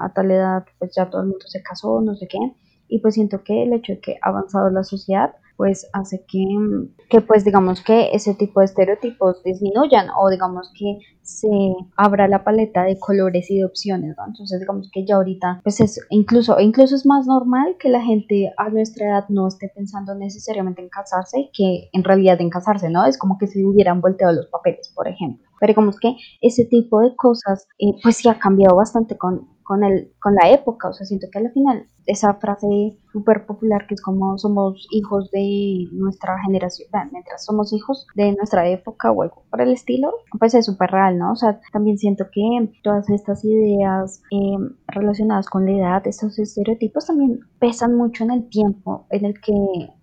a 0.00 0.12
tal 0.12 0.30
edad, 0.30 0.64
pues 0.78 0.92
ya 0.96 1.08
todo 1.10 1.22
el 1.22 1.28
mundo 1.28 1.46
se 1.46 1.62
casó, 1.62 2.00
no 2.00 2.16
sé 2.16 2.26
qué. 2.26 2.38
Y 2.88 3.00
pues 3.00 3.14
siento 3.14 3.44
que 3.44 3.62
el 3.62 3.72
hecho 3.74 3.92
de 3.92 4.00
que 4.00 4.16
ha 4.22 4.30
avanzado 4.30 4.70
la 4.70 4.82
sociedad, 4.82 5.34
pues 5.56 5.88
hace 5.92 6.24
que, 6.26 6.44
que 7.08 7.20
pues 7.20 7.44
digamos 7.44 7.82
que 7.82 8.10
ese 8.12 8.34
tipo 8.34 8.60
de 8.60 8.66
estereotipos 8.66 9.42
disminuyan 9.42 10.08
o 10.18 10.28
digamos 10.28 10.72
que 10.78 10.98
se 11.22 11.48
abra 11.96 12.28
la 12.28 12.44
paleta 12.44 12.84
de 12.84 12.98
colores 12.98 13.50
y 13.50 13.58
de 13.58 13.64
opciones, 13.64 14.14
¿no? 14.18 14.26
Entonces 14.26 14.60
digamos 14.60 14.90
que 14.92 15.06
ya 15.06 15.16
ahorita 15.16 15.60
pues 15.62 15.80
es 15.80 15.98
incluso, 16.10 16.60
incluso 16.60 16.94
es 16.94 17.06
más 17.06 17.26
normal 17.26 17.76
que 17.78 17.88
la 17.88 18.02
gente 18.02 18.52
a 18.58 18.68
nuestra 18.68 19.06
edad 19.06 19.24
no 19.28 19.48
esté 19.48 19.70
pensando 19.74 20.14
necesariamente 20.14 20.82
en 20.82 20.88
casarse 20.88 21.50
que 21.52 21.88
en 21.92 22.04
realidad 22.04 22.40
en 22.40 22.50
casarse, 22.50 22.90
¿no? 22.90 23.06
Es 23.06 23.16
como 23.16 23.38
que 23.38 23.46
se 23.46 23.64
hubieran 23.64 24.00
volteado 24.00 24.34
los 24.34 24.46
papeles, 24.46 24.92
por 24.94 25.08
ejemplo. 25.08 25.48
Pero 25.60 25.70
digamos 25.70 25.98
que 25.98 26.16
ese 26.42 26.66
tipo 26.66 27.00
de 27.00 27.16
cosas 27.16 27.66
eh, 27.78 27.92
pues 28.02 28.16
sí 28.16 28.28
ha 28.28 28.38
cambiado 28.38 28.76
bastante 28.76 29.16
con, 29.16 29.48
con, 29.64 29.82
el, 29.82 30.12
con 30.20 30.34
la 30.34 30.50
época, 30.50 30.88
o 30.88 30.92
sea, 30.92 31.06
siento 31.06 31.26
que 31.32 31.38
al 31.38 31.52
final 31.52 31.88
esa 32.06 32.34
frase 32.34 32.98
súper 33.12 33.46
popular 33.46 33.86
que 33.86 33.94
es 33.94 34.02
como 34.02 34.36
somos 34.36 34.86
hijos 34.90 35.30
de 35.30 35.88
nuestra 35.92 36.36
generación, 36.44 36.88
mientras 37.12 37.44
somos 37.44 37.72
hijos 37.72 38.06
de 38.14 38.32
nuestra 38.32 38.68
época 38.68 39.10
o 39.10 39.22
algo 39.22 39.44
por 39.50 39.60
el 39.62 39.72
estilo, 39.72 40.12
pues 40.38 40.54
es 40.54 40.66
súper 40.66 40.90
real, 40.90 41.18
¿no? 41.18 41.32
O 41.32 41.36
sea, 41.36 41.60
también 41.72 41.98
siento 41.98 42.26
que 42.30 42.42
todas 42.82 43.08
estas 43.10 43.44
ideas 43.44 44.22
em, 44.30 44.76
relacionadas 44.86 45.48
con 45.48 45.64
la 45.64 45.72
edad, 45.72 46.06
estos 46.06 46.38
estereotipos 46.38 47.06
también 47.06 47.40
pesan 47.58 47.96
mucho 47.96 48.24
en 48.24 48.30
el 48.32 48.48
tiempo 48.48 49.06
en 49.10 49.24
el 49.24 49.40
que, 49.40 49.54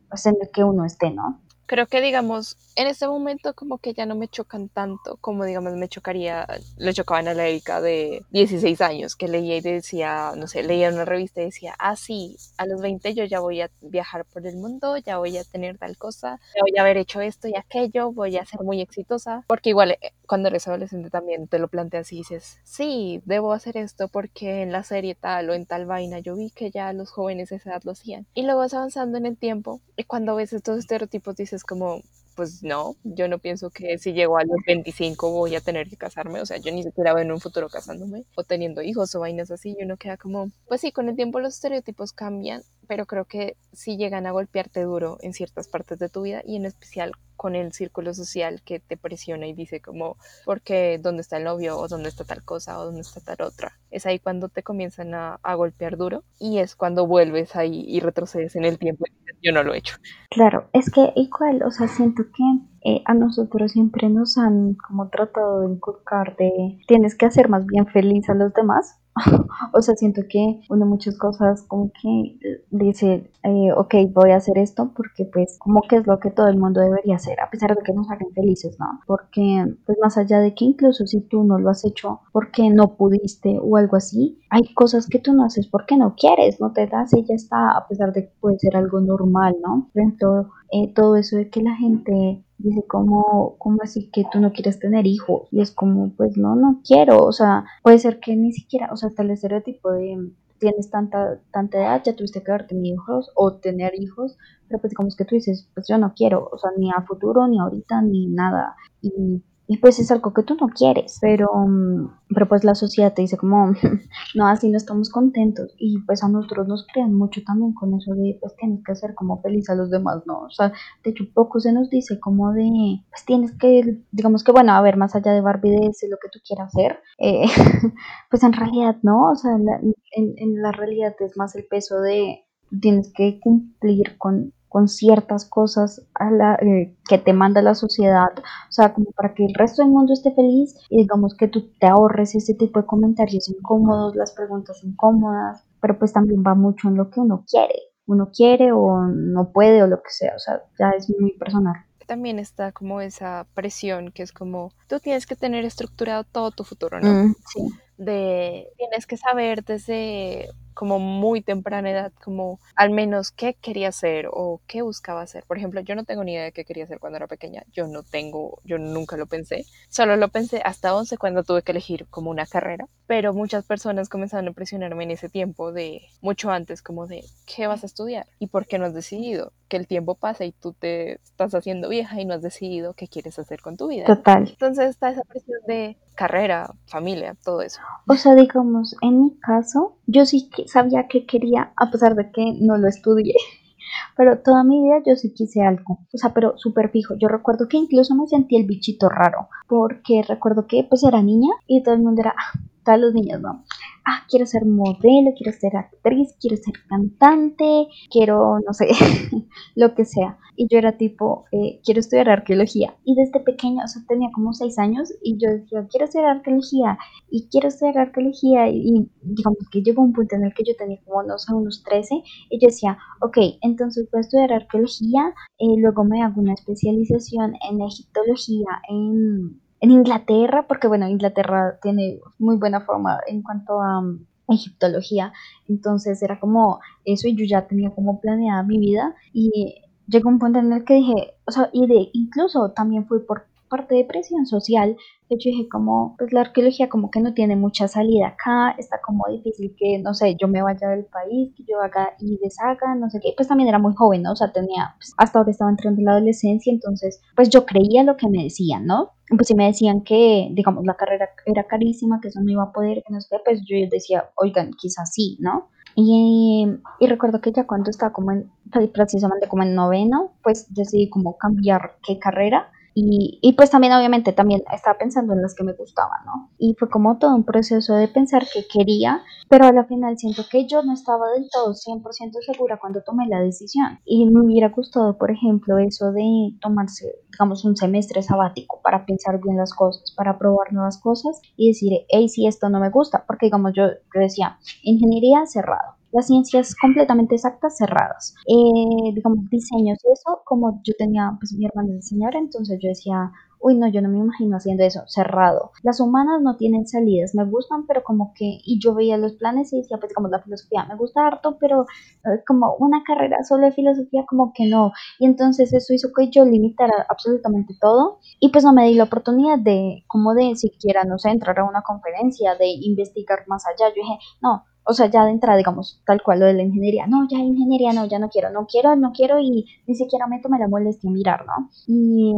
pues, 0.09 0.25
en 0.25 0.35
el 0.41 0.49
que 0.51 0.63
uno 0.63 0.85
esté, 0.85 1.11
¿no? 1.11 1.39
Creo 1.71 1.87
que 1.87 2.01
digamos, 2.01 2.57
en 2.75 2.87
este 2.87 3.07
momento 3.07 3.53
como 3.53 3.77
que 3.77 3.93
ya 3.93 4.05
no 4.05 4.13
me 4.15 4.27
chocan 4.27 4.67
tanto 4.67 5.15
como 5.21 5.45
digamos 5.45 5.71
me 5.75 5.87
chocaría, 5.87 6.45
le 6.75 6.93
chocaban 6.93 7.29
a 7.29 7.33
la 7.33 7.47
Erika 7.47 7.79
de 7.79 8.25
16 8.31 8.81
años 8.81 9.15
que 9.15 9.29
leía 9.29 9.55
y 9.55 9.61
decía, 9.61 10.33
no 10.35 10.47
sé, 10.47 10.63
leía 10.63 10.89
una 10.89 11.05
revista 11.05 11.41
y 11.41 11.45
decía, 11.45 11.73
ah, 11.79 11.95
sí, 11.95 12.35
a 12.57 12.65
los 12.65 12.81
20 12.81 13.13
yo 13.13 13.23
ya 13.23 13.39
voy 13.39 13.61
a 13.61 13.71
viajar 13.79 14.25
por 14.25 14.45
el 14.45 14.57
mundo, 14.57 14.97
ya 14.97 15.17
voy 15.17 15.37
a 15.37 15.45
tener 15.45 15.77
tal 15.77 15.95
cosa, 15.97 16.41
ya 16.53 16.61
voy 16.61 16.77
a 16.77 16.81
haber 16.81 16.97
hecho 16.97 17.21
esto 17.21 17.47
y 17.47 17.55
aquello, 17.55 18.11
voy 18.11 18.35
a 18.35 18.45
ser 18.45 18.59
muy 18.63 18.81
exitosa, 18.81 19.45
porque 19.47 19.69
igual 19.69 19.91
eh, 19.91 20.11
cuando 20.27 20.49
eres 20.49 20.67
adolescente 20.67 21.09
también 21.09 21.47
te 21.47 21.57
lo 21.57 21.69
planteas 21.69 22.11
y 22.11 22.17
dices, 22.17 22.59
sí, 22.65 23.21
debo 23.23 23.53
hacer 23.53 23.77
esto 23.77 24.09
porque 24.09 24.61
en 24.61 24.73
la 24.73 24.83
serie 24.83 25.15
tal 25.15 25.49
o 25.49 25.53
en 25.53 25.65
tal 25.65 25.85
vaina 25.85 26.19
yo 26.19 26.35
vi 26.35 26.49
que 26.49 26.69
ya 26.69 26.91
los 26.91 27.11
jóvenes 27.11 27.49
de 27.49 27.55
esa 27.55 27.69
edad 27.69 27.81
lo 27.85 27.93
hacían. 27.93 28.27
Y 28.33 28.43
luego 28.43 28.59
vas 28.59 28.73
avanzando 28.73 29.17
en 29.17 29.25
el 29.25 29.37
tiempo 29.37 29.79
y 29.95 30.03
cuando 30.03 30.35
ves 30.35 30.51
estos 30.51 30.77
estereotipos 30.77 31.37
dices 31.37 31.60
como, 31.63 32.01
pues 32.35 32.63
no, 32.63 32.95
yo 33.03 33.27
no 33.27 33.39
pienso 33.39 33.69
que 33.69 33.97
si 33.97 34.13
llego 34.13 34.37
a 34.37 34.43
los 34.43 34.57
25 34.65 35.31
voy 35.31 35.55
a 35.55 35.61
tener 35.61 35.89
que 35.89 35.97
casarme, 35.97 36.41
o 36.41 36.45
sea, 36.45 36.57
yo 36.57 36.71
ni 36.71 36.83
siquiera 36.83 37.13
veo 37.13 37.23
en 37.23 37.31
un 37.31 37.39
futuro 37.39 37.69
casándome 37.69 38.23
o 38.35 38.43
teniendo 38.43 38.81
hijos 38.81 39.13
o 39.15 39.19
vainas 39.19 39.51
así, 39.51 39.75
y 39.77 39.83
uno 39.83 39.97
queda 39.97 40.17
como, 40.17 40.49
pues 40.67 40.81
sí, 40.81 40.91
con 40.91 41.09
el 41.09 41.15
tiempo 41.15 41.39
los 41.39 41.55
estereotipos 41.55 42.13
cambian, 42.13 42.63
pero 42.87 43.05
creo 43.05 43.25
que 43.25 43.57
sí 43.73 43.97
llegan 43.97 44.25
a 44.25 44.31
golpearte 44.31 44.81
duro 44.81 45.17
en 45.21 45.33
ciertas 45.33 45.67
partes 45.67 45.99
de 45.99 46.09
tu 46.09 46.21
vida 46.21 46.41
y 46.45 46.55
en 46.55 46.65
especial 46.65 47.11
con 47.41 47.55
el 47.55 47.73
círculo 47.73 48.13
social 48.13 48.61
que 48.63 48.79
te 48.79 48.97
presiona 48.97 49.47
y 49.47 49.53
dice 49.53 49.81
como, 49.81 50.15
porque 50.45 50.99
dónde 51.01 51.21
está 51.21 51.37
el 51.37 51.45
novio 51.45 51.75
o 51.75 51.87
dónde 51.87 52.09
está 52.09 52.23
tal 52.23 52.43
cosa 52.43 52.77
o 52.77 52.85
dónde 52.85 53.01
está 53.01 53.19
tal 53.19 53.47
otra. 53.47 53.79
Es 53.89 54.05
ahí 54.05 54.19
cuando 54.19 54.47
te 54.47 54.61
comienzan 54.61 55.15
a, 55.15 55.39
a 55.41 55.55
golpear 55.55 55.97
duro 55.97 56.23
y 56.37 56.59
es 56.59 56.75
cuando 56.75 57.07
vuelves 57.07 57.55
ahí 57.55 57.83
y 57.87 57.99
retrocedes 57.99 58.55
en 58.55 58.65
el 58.65 58.77
tiempo 58.77 59.05
yo 59.41 59.51
no 59.51 59.63
lo 59.63 59.73
he 59.73 59.79
hecho. 59.79 59.95
Claro, 60.29 60.69
es 60.71 60.91
que 60.91 61.13
igual, 61.15 61.63
o 61.63 61.71
sea, 61.71 61.87
siento 61.87 62.23
que 62.23 62.91
eh, 62.91 63.01
a 63.05 63.15
nosotros 63.15 63.71
siempre 63.71 64.07
nos 64.09 64.37
han 64.37 64.75
como 64.75 65.09
tratado 65.09 65.61
de 65.61 65.73
inculcar 65.73 66.35
de 66.37 66.79
tienes 66.87 67.15
que 67.15 67.25
hacer 67.25 67.49
más 67.49 67.65
bien 67.65 67.87
feliz 67.87 68.29
a 68.29 68.35
los 68.35 68.53
demás 68.53 69.00
o 69.73 69.81
sea, 69.81 69.95
siento 69.95 70.21
que 70.29 70.61
uno 70.69 70.85
muchas 70.85 71.17
cosas 71.17 71.63
como 71.67 71.91
que 72.01 72.37
dice, 72.69 73.31
eh, 73.43 73.71
ok, 73.75 73.95
voy 74.13 74.31
a 74.31 74.37
hacer 74.37 74.57
esto 74.57 74.91
porque 74.95 75.25
pues 75.25 75.57
como 75.59 75.81
que 75.81 75.97
es 75.97 76.07
lo 76.07 76.19
que 76.19 76.31
todo 76.31 76.47
el 76.47 76.57
mundo 76.57 76.81
debería 76.81 77.15
hacer, 77.15 77.39
a 77.39 77.49
pesar 77.49 77.75
de 77.75 77.83
que 77.83 77.93
nos 77.93 78.09
hagan 78.09 78.31
felices, 78.33 78.77
¿no? 78.79 79.01
Porque 79.05 79.65
pues 79.85 79.97
más 80.01 80.17
allá 80.17 80.39
de 80.39 80.53
que 80.53 80.65
incluso 80.65 81.05
si 81.05 81.21
tú 81.21 81.43
no 81.43 81.59
lo 81.59 81.69
has 81.69 81.85
hecho 81.85 82.21
porque 82.31 82.69
no 82.69 82.95
pudiste 82.95 83.59
o 83.61 83.77
algo 83.77 83.97
así, 83.97 84.39
hay 84.49 84.73
cosas 84.73 85.07
que 85.07 85.19
tú 85.19 85.33
no 85.33 85.45
haces 85.45 85.67
porque 85.67 85.97
no 85.97 86.15
quieres, 86.15 86.59
no 86.59 86.71
te 86.71 86.87
das 86.87 87.13
y 87.13 87.23
ya 87.25 87.35
está, 87.35 87.77
a 87.77 87.87
pesar 87.87 88.13
de 88.13 88.25
que 88.25 88.33
puede 88.39 88.59
ser 88.59 88.75
algo 88.77 89.01
normal, 89.01 89.55
¿no? 89.61 89.89
Pero 89.93 90.13
todo, 90.19 90.49
eh, 90.71 90.93
todo 90.93 91.15
eso 91.15 91.37
de 91.37 91.49
que 91.49 91.61
la 91.61 91.75
gente 91.75 92.43
dice 92.63 92.83
como, 92.87 93.55
¿cómo 93.57 93.77
así 93.83 94.09
que 94.11 94.25
tú 94.31 94.39
no 94.39 94.51
quieres 94.53 94.79
tener 94.79 95.05
hijos? 95.07 95.47
Y 95.51 95.61
es 95.61 95.71
como, 95.71 96.11
pues 96.15 96.37
no, 96.37 96.55
no 96.55 96.81
quiero, 96.85 97.25
o 97.25 97.31
sea, 97.31 97.65
puede 97.83 97.99
ser 97.99 98.19
que 98.19 98.35
ni 98.35 98.53
siquiera, 98.53 98.89
o 98.91 98.97
sea, 98.97 99.09
hasta 99.09 99.23
el 99.23 99.31
estereotipo 99.31 99.91
de 99.91 100.31
tienes 100.61 100.91
tanta, 100.91 101.39
tanta 101.51 101.79
edad, 101.79 102.03
ya 102.05 102.15
tuviste 102.15 102.43
que 102.43 102.51
haber 102.51 102.67
tenido 102.67 102.95
hijos 102.95 103.31
o 103.35 103.55
tener 103.55 103.93
hijos, 103.99 104.37
pero 104.67 104.79
pues 104.79 104.91
digamos 104.91 105.15
que 105.15 105.25
tú 105.25 105.35
dices, 105.35 105.67
pues 105.73 105.87
yo 105.89 105.97
no 105.97 106.13
quiero, 106.15 106.47
o 106.51 106.57
sea, 106.57 106.69
ni 106.77 106.91
a 106.91 107.01
futuro, 107.01 107.47
ni 107.47 107.59
ahorita, 107.59 108.01
ni 108.03 108.27
nada. 108.27 108.75
Y 109.01 109.41
y 109.71 109.77
pues 109.77 109.99
es 109.99 110.11
algo 110.11 110.33
que 110.33 110.43
tú 110.43 110.57
no 110.59 110.67
quieres, 110.67 111.17
pero, 111.21 111.47
mm, 111.65 112.25
pero 112.35 112.49
pues 112.49 112.65
la 112.65 112.75
sociedad 112.75 113.13
te 113.13 113.21
dice 113.21 113.37
como, 113.37 113.71
no, 114.35 114.45
así 114.45 114.69
no 114.69 114.75
estamos 114.75 115.09
contentos 115.09 115.73
y 115.77 115.99
pues 116.01 116.25
a 116.25 116.27
nosotros 116.27 116.67
nos 116.67 116.85
crean 116.91 117.13
mucho 117.13 117.41
también 117.45 117.71
con 117.73 117.93
eso 117.93 118.13
de, 118.13 118.37
pues 118.41 118.53
tienes 118.57 118.83
que 118.83 118.91
hacer 118.91 119.15
como 119.15 119.41
feliz 119.41 119.69
a 119.69 119.75
los 119.75 119.89
demás, 119.89 120.23
¿no? 120.25 120.41
O 120.41 120.49
sea, 120.49 120.73
de 121.05 121.11
hecho 121.11 121.23
poco 121.33 121.61
se 121.61 121.71
nos 121.71 121.89
dice 121.89 122.19
como 122.19 122.51
de, 122.51 122.69
pues 123.09 123.23
tienes 123.25 123.57
que, 123.57 124.03
digamos 124.11 124.43
que 124.43 124.51
bueno, 124.51 124.73
a 124.73 124.81
ver, 124.81 124.97
más 124.97 125.15
allá 125.15 125.31
de 125.31 125.39
Barbie 125.39 125.71
de 125.71 126.09
lo 126.09 126.17
que 126.21 126.27
tú 126.29 126.39
quieras 126.45 126.67
hacer, 126.75 126.99
eh, 127.17 127.45
pues 128.29 128.43
en 128.43 128.51
realidad 128.51 128.97
no, 129.03 129.31
o 129.31 129.35
sea, 129.37 129.53
en, 129.53 130.33
en 130.35 130.61
la 130.61 130.73
realidad 130.73 131.15
es 131.21 131.37
más 131.37 131.55
el 131.55 131.65
peso 131.65 132.01
de, 132.01 132.43
tienes 132.81 133.13
que 133.15 133.39
cumplir 133.39 134.17
con 134.17 134.51
con 134.71 134.87
ciertas 134.87 135.43
cosas 135.43 136.01
a 136.13 136.31
la, 136.31 136.55
eh, 136.55 136.95
que 137.09 137.17
te 137.17 137.33
manda 137.33 137.61
la 137.61 137.75
sociedad, 137.75 138.29
o 138.37 138.71
sea, 138.71 138.93
como 138.93 139.11
para 139.11 139.33
que 139.33 139.43
el 139.43 139.53
resto 139.53 139.81
del 139.81 139.91
mundo 139.91 140.13
esté 140.13 140.31
feliz 140.33 140.77
y 140.89 141.01
digamos 141.01 141.35
que 141.35 141.49
tú 141.49 141.73
te 141.77 141.87
ahorres 141.87 142.35
ese 142.35 142.53
tipo 142.53 142.79
de 142.79 142.85
comentarios 142.85 143.49
incómodos, 143.49 144.15
las 144.15 144.31
preguntas 144.31 144.81
incómodas, 144.85 145.65
pero 145.81 145.99
pues 145.99 146.13
también 146.13 146.41
va 146.41 146.55
mucho 146.55 146.87
en 146.87 146.95
lo 146.95 147.09
que 147.09 147.19
uno 147.19 147.43
quiere, 147.45 147.75
uno 148.05 148.31
quiere 148.33 148.71
o 148.71 149.01
no 149.01 149.51
puede 149.51 149.83
o 149.83 149.87
lo 149.87 149.97
que 149.97 150.09
sea, 150.09 150.35
o 150.37 150.39
sea, 150.39 150.61
ya 150.79 150.91
es 150.91 151.13
muy 151.19 151.33
personal 151.33 151.75
también 152.11 152.39
está 152.39 152.73
como 152.73 152.99
esa 152.99 153.47
presión 153.53 154.11
que 154.11 154.21
es 154.21 154.33
como 154.33 154.73
tú 154.89 154.99
tienes 154.99 155.25
que 155.25 155.37
tener 155.37 155.63
estructurado 155.63 156.25
todo 156.25 156.51
tu 156.51 156.65
futuro, 156.65 156.99
¿no? 156.99 157.07
Mm, 157.09 157.35
sí. 157.47 157.61
De 157.97 158.67
tienes 158.75 159.07
que 159.07 159.15
saber 159.15 159.63
desde 159.63 160.49
como 160.73 160.99
muy 160.99 161.41
temprana 161.41 161.91
edad, 161.91 162.11
como 162.23 162.59
al 162.75 162.91
menos 162.91 163.31
qué 163.31 163.53
quería 163.53 163.89
hacer 163.89 164.27
o 164.31 164.61
qué 164.67 164.81
buscaba 164.81 165.21
hacer. 165.21 165.43
Por 165.45 165.57
ejemplo, 165.57 165.81
yo 165.81 165.95
no 165.95 166.03
tengo 166.03 166.23
ni 166.23 166.33
idea 166.33 166.43
de 166.43 166.51
qué 166.51 166.65
quería 166.65 166.85
hacer 166.85 166.99
cuando 166.99 167.17
era 167.17 167.27
pequeña. 167.27 167.63
Yo 167.71 167.87
no 167.87 168.03
tengo, 168.03 168.59
yo 168.63 168.77
nunca 168.77 169.17
lo 169.17 169.25
pensé. 169.25 169.65
Solo 169.89 170.15
lo 170.15 170.29
pensé 170.29 170.61
hasta 170.63 170.95
11 170.95 171.17
cuando 171.17 171.43
tuve 171.43 171.63
que 171.63 171.71
elegir 171.71 172.07
como 172.09 172.29
una 172.29 172.45
carrera. 172.45 172.87
Pero 173.07 173.33
muchas 173.33 173.65
personas 173.65 174.09
comenzaron 174.09 174.47
a 174.47 174.53
presionarme 174.53 175.03
en 175.03 175.11
ese 175.11 175.29
tiempo 175.29 175.71
de 175.71 176.01
mucho 176.21 176.49
antes, 176.49 176.81
como 176.81 177.07
de 177.07 177.23
qué 177.45 177.67
vas 177.67 177.83
a 177.83 177.85
estudiar 177.85 178.27
y 178.39 178.47
por 178.47 178.67
qué 178.67 178.79
no 178.79 178.85
has 178.85 178.93
decidido. 178.93 179.51
Que 179.67 179.77
el 179.77 179.87
tiempo 179.87 180.15
pasa 180.15 180.45
y 180.45 180.51
tú 180.51 180.73
te 180.73 181.13
estás 181.13 181.53
haciendo 181.53 181.89
vieja 181.89 182.19
y 182.21 182.25
no 182.25 182.33
has 182.33 182.41
decidido 182.41 182.93
qué 182.93 183.07
quieres 183.07 183.37
hacer 183.39 183.61
con 183.61 183.77
tu 183.77 183.87
vida. 183.87 184.05
Total. 184.05 184.47
Entonces 184.49 184.89
está 184.89 185.09
esa 185.09 185.23
presión 185.23 185.59
de 185.67 185.97
carrera, 186.15 186.73
familia, 186.85 187.35
todo 187.43 187.61
eso. 187.61 187.79
O 188.07 188.15
sea, 188.15 188.35
digamos, 188.35 188.95
en 189.01 189.21
mi 189.21 189.39
caso, 189.39 189.97
yo 190.05 190.25
sí 190.25 190.49
sabía 190.67 191.07
que 191.07 191.25
quería, 191.25 191.73
a 191.75 191.89
pesar 191.89 192.15
de 192.15 192.31
que 192.31 192.53
no 192.59 192.77
lo 192.77 192.87
estudié. 192.87 193.35
Pero 194.15 194.39
toda 194.39 194.63
mi 194.63 194.81
vida 194.81 195.01
yo 195.05 195.15
sí 195.15 195.33
quise 195.33 195.61
algo, 195.63 195.99
o 196.13 196.17
sea, 196.17 196.33
pero 196.33 196.57
súper 196.57 196.91
fijo. 196.91 197.15
Yo 197.17 197.27
recuerdo 197.27 197.67
que 197.67 197.75
incluso 197.75 198.15
me 198.15 198.25
sentí 198.25 198.55
el 198.55 198.65
bichito 198.65 199.09
raro, 199.09 199.49
porque 199.67 200.23
recuerdo 200.25 200.65
que 200.65 200.85
pues 200.87 201.03
era 201.03 201.21
niña 201.21 201.49
y 201.67 201.83
todo 201.83 201.95
el 201.95 202.01
mundo 202.01 202.21
era, 202.21 202.33
ah, 202.37 202.59
todos 202.83 202.99
los 202.99 203.13
niños, 203.13 203.41
¿no? 203.41 203.63
ah, 204.05 204.23
quiero 204.29 204.45
ser 204.45 204.65
modelo, 204.65 205.31
quiero 205.37 205.57
ser 205.57 205.75
actriz, 205.75 206.35
quiero 206.39 206.57
ser 206.57 206.73
cantante, 206.87 207.87
quiero, 208.09 208.59
no 208.59 208.73
sé, 208.73 208.87
lo 209.75 209.93
que 209.95 210.05
sea. 210.05 210.37
Y 210.55 210.67
yo 210.69 210.77
era 210.77 210.97
tipo, 210.97 211.45
eh, 211.51 211.79
quiero 211.83 211.99
estudiar 211.99 212.29
arqueología. 212.29 212.95
Y 213.03 213.15
desde 213.15 213.39
pequeña, 213.39 213.85
o 213.85 213.87
sea, 213.87 214.03
tenía 214.07 214.29
como 214.33 214.53
seis 214.53 214.77
años 214.77 215.11
y 215.23 215.37
yo 215.37 215.49
decía, 215.49 215.87
quiero 215.89 216.05
estudiar 216.05 216.29
arqueología 216.29 216.97
y 217.29 217.47
quiero 217.49 217.69
estudiar 217.69 217.97
arqueología. 217.97 218.69
Y, 218.69 219.09
digamos 219.21 219.69
que 219.71 219.81
llegó 219.81 220.03
un 220.03 220.13
punto 220.13 220.35
en 220.35 220.45
el 220.45 220.53
que 220.53 220.63
yo 220.63 220.75
tenía 220.75 220.99
como, 221.05 221.23
no 221.23 221.37
sé, 221.37 221.53
unos 221.53 221.83
13 221.83 222.15
y 222.49 222.59
yo 222.59 222.67
decía, 222.67 222.97
ok, 223.21 223.37
entonces 223.61 224.07
voy 224.11 224.19
a 224.19 224.21
estudiar 224.21 224.53
arqueología, 224.53 225.33
eh, 225.57 225.77
luego 225.77 226.03
me 226.03 226.21
hago 226.21 226.41
una 226.41 226.53
especialización 226.53 227.53
en 227.69 227.81
egiptología, 227.81 228.81
en 228.89 229.60
en 229.81 229.91
Inglaterra, 229.91 230.67
porque 230.67 230.87
bueno, 230.87 231.07
Inglaterra 231.07 231.79
tiene 231.81 232.19
muy 232.37 232.57
buena 232.57 232.81
forma 232.81 233.19
en 233.27 233.41
cuanto 233.41 233.81
a 233.81 233.99
um, 233.99 234.25
egiptología, 234.47 235.33
entonces 235.67 236.21
era 236.21 236.39
como 236.39 236.79
eso 237.03 237.27
y 237.27 237.35
yo 237.35 237.45
ya 237.45 237.67
tenía 237.67 237.89
como 237.89 238.21
planeada 238.21 238.63
mi 238.63 238.77
vida. 238.77 239.15
Y 239.33 239.81
llegó 240.07 240.29
un 240.29 240.39
punto 240.39 240.59
en 240.59 240.71
el 240.71 240.85
que 240.85 240.95
dije, 240.95 241.33
o 241.45 241.51
sea, 241.51 241.69
y 241.73 241.87
de 241.87 242.09
incluso 242.13 242.71
también 242.71 243.07
fui 243.07 243.19
por 243.19 243.47
parte 243.71 243.95
de 243.95 244.03
presión 244.03 244.45
social, 244.45 244.97
hecho 245.29 245.49
dije 245.49 245.67
como, 245.69 246.15
pues 246.17 246.33
la 246.33 246.41
arqueología 246.41 246.89
como 246.89 247.09
que 247.09 247.21
no 247.21 247.33
tiene 247.33 247.55
mucha 247.55 247.87
salida 247.87 248.27
acá, 248.27 248.75
está 248.77 248.99
como 249.01 249.23
difícil 249.29 249.73
que, 249.77 249.97
no 249.99 250.13
sé, 250.13 250.35
yo 250.39 250.47
me 250.49 250.61
vaya 250.61 250.89
del 250.89 251.05
país, 251.05 251.53
que 251.55 251.63
yo 251.63 251.79
haga 251.81 252.09
y 252.19 252.37
deshaga, 252.37 252.95
no 252.95 253.09
sé 253.09 253.19
qué, 253.21 253.33
pues 253.35 253.47
también 253.47 253.69
era 253.69 253.79
muy 253.79 253.93
joven, 253.95 254.23
¿no? 254.23 254.33
O 254.33 254.35
sea, 254.35 254.51
tenía, 254.51 254.95
pues, 254.97 255.13
hasta 255.17 255.39
ahora 255.39 255.51
estaba 255.51 255.71
entrando 255.71 256.01
en 256.01 256.05
la 256.05 256.11
adolescencia, 256.11 256.71
entonces, 256.71 257.21
pues 257.35 257.49
yo 257.49 257.65
creía 257.65 258.03
lo 258.03 258.17
que 258.17 258.27
me 258.27 258.43
decían, 258.43 258.85
¿no? 258.85 259.11
Pues 259.29 259.47
si 259.47 259.55
me 259.55 259.65
decían 259.65 260.01
que, 260.01 260.49
digamos, 260.51 260.83
la 260.85 260.95
carrera 260.95 261.29
era 261.45 261.63
carísima, 261.63 262.19
que 262.21 262.27
eso 262.27 262.41
no 262.41 262.51
iba 262.51 262.63
a 262.63 262.73
poder, 262.73 263.01
que 263.07 263.13
no 263.13 263.21
sé 263.21 263.27
qué, 263.31 263.37
pues 263.43 263.61
yo 263.61 263.77
decía, 263.89 264.29
oigan, 264.35 264.71
quizás 264.77 265.13
sí, 265.13 265.37
¿no? 265.39 265.69
Y, 265.95 266.65
y, 266.99 267.07
recuerdo 267.07 267.41
que 267.41 267.51
ya 267.51 267.67
cuando 267.67 267.89
estaba 267.89 268.13
como 268.13 268.31
en, 268.31 268.49
precisamente 268.93 269.49
como 269.49 269.63
en 269.63 269.75
noveno, 269.75 270.31
pues 270.41 270.73
decidí 270.73 271.09
como 271.09 271.37
cambiar 271.37 271.97
qué 272.05 272.17
carrera 272.17 272.71
y, 272.93 273.53
pues 273.55 273.69
también 273.69 273.93
obviamente 273.93 274.33
también 274.33 274.63
estaba 274.71 274.97
pensando 274.97 275.33
en 275.33 275.41
las 275.41 275.55
que 275.55 275.63
me 275.63 275.73
gustaban, 275.73 276.25
¿no? 276.25 276.49
Y 276.57 276.75
fue 276.77 276.89
como 276.89 277.17
todo 277.17 277.35
un 277.35 277.45
proceso 277.45 277.93
de 277.95 278.07
pensar 278.07 278.45
que 278.51 278.65
quería, 278.67 279.23
pero 279.49 279.65
a 279.65 279.71
la 279.71 279.85
final 279.85 280.17
siento 280.17 280.43
que 280.49 280.67
yo 280.67 280.83
no 280.83 280.93
estaba 280.93 281.31
del 281.31 281.49
todo 281.51 281.73
100% 281.73 282.41
segura 282.41 282.79
cuando 282.79 283.01
tomé 283.03 283.27
la 283.27 283.41
decisión. 283.41 283.99
Y 284.05 284.25
me 284.29 284.45
hubiera 284.45 284.69
gustado, 284.69 285.17
por 285.17 285.31
ejemplo, 285.31 285.77
eso 285.77 286.11
de 286.11 286.53
tomarse, 286.61 287.15
digamos, 287.31 287.63
un 287.65 287.75
semestre 287.75 288.21
sabático 288.21 288.81
para 288.83 289.05
pensar 289.05 289.39
bien 289.41 289.57
las 289.57 289.73
cosas, 289.73 290.13
para 290.15 290.37
probar 290.37 290.73
nuevas 290.73 290.97
cosas 290.99 291.41
y 291.55 291.69
decir, 291.69 291.93
hey, 292.09 292.27
si 292.27 292.47
esto 292.47 292.69
no 292.69 292.79
me 292.79 292.89
gusta, 292.89 293.23
porque 293.25 293.47
digamos, 293.47 293.71
yo, 293.73 293.87
yo 293.87 294.19
decía, 294.19 294.57
ingeniería 294.83 295.45
cerrado 295.45 296.00
las 296.11 296.27
ciencias 296.27 296.75
completamente 296.75 297.35
exactas 297.35 297.77
cerradas. 297.77 298.35
Eh, 298.47 299.13
digamos, 299.13 299.49
diseños 299.49 299.99
y 300.03 300.11
eso, 300.11 300.41
como 300.45 300.81
yo 300.83 300.93
tenía, 300.97 301.31
pues 301.39 301.53
mi 301.53 301.65
hermana 301.65 301.89
es 301.89 302.01
diseñadora, 302.01 302.39
entonces 302.39 302.79
yo 302.81 302.89
decía, 302.89 303.31
uy, 303.61 303.77
no, 303.77 303.87
yo 303.87 304.01
no 304.01 304.09
me 304.09 304.17
imagino 304.17 304.57
haciendo 304.57 304.83
eso, 304.83 305.03
cerrado. 305.07 305.71
Las 305.83 305.99
humanas 305.99 306.41
no 306.41 306.57
tienen 306.57 306.87
salidas, 306.87 307.35
me 307.35 307.45
gustan, 307.45 307.85
pero 307.87 308.03
como 308.03 308.33
que, 308.35 308.59
y 308.63 308.79
yo 308.79 308.93
veía 308.93 309.17
los 309.17 309.33
planes 309.33 309.71
y 309.73 309.77
decía, 309.77 309.97
pues 309.99 310.13
como 310.13 310.27
la 310.27 310.41
filosofía 310.41 310.85
me 310.85 310.95
gusta 310.95 311.27
harto, 311.27 311.57
pero 311.59 311.85
eh, 312.25 312.43
como 312.47 312.75
una 312.79 313.03
carrera 313.03 313.43
solo 313.43 313.65
de 313.65 313.71
filosofía, 313.71 314.25
como 314.27 314.51
que 314.53 314.67
no. 314.67 314.91
Y 315.19 315.25
entonces 315.25 315.73
eso 315.73 315.93
hizo 315.93 316.09
que 316.15 316.29
yo 316.29 316.45
limitara 316.45 317.05
absolutamente 317.07 317.75
todo 317.79 318.19
y 318.39 318.49
pues 318.49 318.63
no 318.63 318.73
me 318.73 318.87
di 318.87 318.95
la 318.95 319.03
oportunidad 319.03 319.59
de, 319.59 320.03
como 320.07 320.33
de 320.33 320.55
siquiera, 320.55 321.03
no 321.03 321.17
sé, 321.17 321.29
entrar 321.29 321.59
a 321.59 321.63
una 321.63 321.81
conferencia, 321.81 322.55
de 322.55 322.67
investigar 322.67 323.43
más 323.47 323.65
allá. 323.67 323.89
Yo 323.89 324.01
dije, 324.01 324.17
no, 324.41 324.63
o 324.83 324.93
sea, 324.93 325.07
ya 325.07 325.25
de 325.25 325.31
entrada, 325.31 325.57
digamos, 325.57 326.01
tal 326.05 326.21
cual 326.23 326.39
lo 326.39 326.45
de 326.47 326.53
la 326.53 326.63
ingeniería, 326.63 327.05
no, 327.07 327.27
ya 327.29 327.37
ingeniería, 327.37 327.93
no, 327.93 328.05
ya 328.05 328.19
no 328.19 328.29
quiero, 328.29 328.49
no 328.49 328.65
quiero, 328.65 328.95
no 328.95 329.11
quiero 329.11 329.39
y 329.39 329.65
ni 329.85 329.95
siquiera 329.95 330.27
me 330.27 330.39
tomé 330.39 330.57
la 330.59 330.67
molestia 330.67 331.11
mirar, 331.11 331.45
¿no? 331.45 331.69
Y 331.87 332.33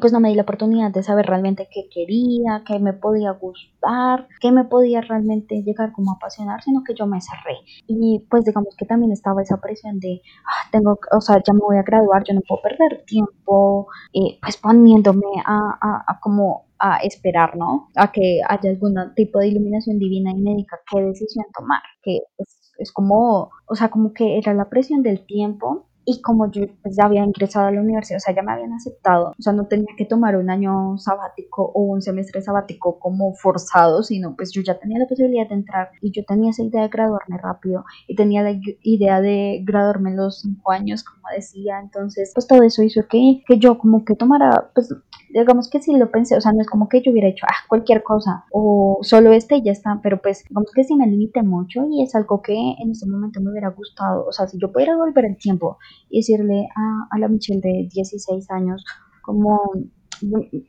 pues 0.00 0.12
no 0.12 0.20
me 0.20 0.30
di 0.30 0.34
la 0.34 0.42
oportunidad 0.42 0.90
de 0.90 1.02
saber 1.02 1.26
realmente 1.26 1.68
qué 1.72 1.88
quería, 1.92 2.62
qué 2.66 2.78
me 2.78 2.92
podía 2.92 3.32
gustar, 3.32 4.26
qué 4.40 4.50
me 4.50 4.64
podía 4.64 5.00
realmente 5.00 5.62
llegar 5.62 5.92
como 5.92 6.12
a 6.12 6.14
apasionar, 6.14 6.62
sino 6.62 6.82
que 6.84 6.94
yo 6.94 7.06
me 7.06 7.20
cerré. 7.20 7.58
Y 7.86 8.26
pues 8.30 8.44
digamos 8.44 8.74
que 8.76 8.86
también 8.86 9.12
estaba 9.12 9.42
esa 9.42 9.60
presión 9.60 10.00
de, 10.00 10.22
ah, 10.46 10.68
tengo, 10.72 10.98
o 11.12 11.20
sea, 11.20 11.42
ya 11.46 11.52
me 11.52 11.60
voy 11.60 11.76
a 11.76 11.82
graduar, 11.82 12.24
yo 12.24 12.34
no 12.34 12.40
puedo 12.46 12.62
perder 12.62 13.04
tiempo, 13.06 13.88
eh, 14.12 14.38
pues 14.42 14.56
poniéndome 14.56 15.26
a, 15.44 16.04
a, 16.06 16.20
como 16.20 16.66
a 16.78 16.96
esperar, 16.98 17.56
¿no? 17.56 17.88
A 17.96 18.10
que 18.10 18.40
haya 18.48 18.70
algún 18.70 18.94
tipo 19.14 19.38
de 19.38 19.48
iluminación 19.48 19.98
divina 19.98 20.32
y 20.32 20.40
médica, 20.40 20.78
qué 20.90 21.02
decisión 21.02 21.44
tomar, 21.54 21.82
que 22.02 22.20
es, 22.38 22.72
es 22.78 22.92
como, 22.92 23.50
o 23.66 23.74
sea, 23.74 23.90
como 23.90 24.12
que 24.14 24.38
era 24.38 24.54
la 24.54 24.68
presión 24.70 25.02
del 25.02 25.26
tiempo 25.26 25.89
y 26.10 26.20
como 26.20 26.50
yo 26.50 26.66
pues, 26.82 26.96
ya 26.96 27.04
había 27.04 27.24
ingresado 27.24 27.68
a 27.68 27.70
la 27.70 27.80
universidad, 27.80 28.16
o 28.16 28.20
sea, 28.20 28.34
ya 28.34 28.42
me 28.42 28.52
habían 28.52 28.72
aceptado, 28.72 29.34
o 29.38 29.42
sea, 29.42 29.52
no 29.52 29.66
tenía 29.66 29.94
que 29.96 30.04
tomar 30.04 30.36
un 30.36 30.50
año 30.50 30.98
sabático 30.98 31.70
o 31.72 31.82
un 31.82 32.02
semestre 32.02 32.42
sabático 32.42 32.98
como 32.98 33.34
forzado, 33.34 34.02
sino 34.02 34.34
pues 34.34 34.50
yo 34.52 34.62
ya 34.62 34.78
tenía 34.78 34.98
la 34.98 35.06
posibilidad 35.06 35.48
de 35.48 35.54
entrar 35.54 35.90
y 36.00 36.10
yo 36.10 36.24
tenía 36.24 36.50
esa 36.50 36.64
idea 36.64 36.82
de 36.82 36.88
graduarme 36.88 37.38
rápido 37.38 37.84
y 38.08 38.16
tenía 38.16 38.42
la 38.42 38.58
idea 38.82 39.20
de 39.20 39.62
graduarme 39.64 40.10
en 40.10 40.16
los 40.16 40.40
cinco 40.40 40.72
años, 40.72 41.04
como 41.04 41.28
decía, 41.34 41.78
entonces 41.80 42.32
pues 42.34 42.46
todo 42.46 42.62
eso 42.62 42.82
hizo 42.82 43.02
que, 43.08 43.42
que 43.46 43.58
yo 43.58 43.78
como 43.78 44.04
que 44.04 44.16
tomara 44.16 44.70
pues 44.74 44.92
digamos 45.32 45.68
que 45.70 45.80
sí 45.80 45.96
lo 45.96 46.10
pensé, 46.10 46.36
o 46.36 46.40
sea, 46.40 46.52
no 46.52 46.60
es 46.60 46.68
como 46.68 46.88
que 46.88 47.02
yo 47.02 47.12
hubiera 47.12 47.28
hecho 47.28 47.46
ah, 47.48 47.66
cualquier 47.68 48.02
cosa 48.02 48.44
o 48.52 48.98
solo 49.02 49.32
este 49.32 49.56
y 49.56 49.62
ya 49.62 49.72
está, 49.72 50.00
pero 50.02 50.20
pues 50.20 50.44
digamos 50.48 50.70
que 50.74 50.84
sí 50.84 50.94
me 50.96 51.06
limité 51.06 51.42
mucho 51.42 51.86
y 51.90 52.02
es 52.02 52.14
algo 52.14 52.42
que 52.42 52.54
en 52.54 52.90
este 52.90 53.06
momento 53.06 53.40
me 53.40 53.50
hubiera 53.50 53.70
gustado, 53.70 54.26
o 54.26 54.32
sea, 54.32 54.46
si 54.46 54.58
yo 54.58 54.72
pudiera 54.72 54.96
volver 54.96 55.24
el 55.24 55.36
tiempo 55.36 55.78
y 56.08 56.18
decirle 56.18 56.68
a, 56.76 57.14
a 57.14 57.18
la 57.18 57.28
Michelle 57.28 57.60
de 57.60 57.88
16 57.92 58.50
años 58.50 58.84
como 59.22 59.60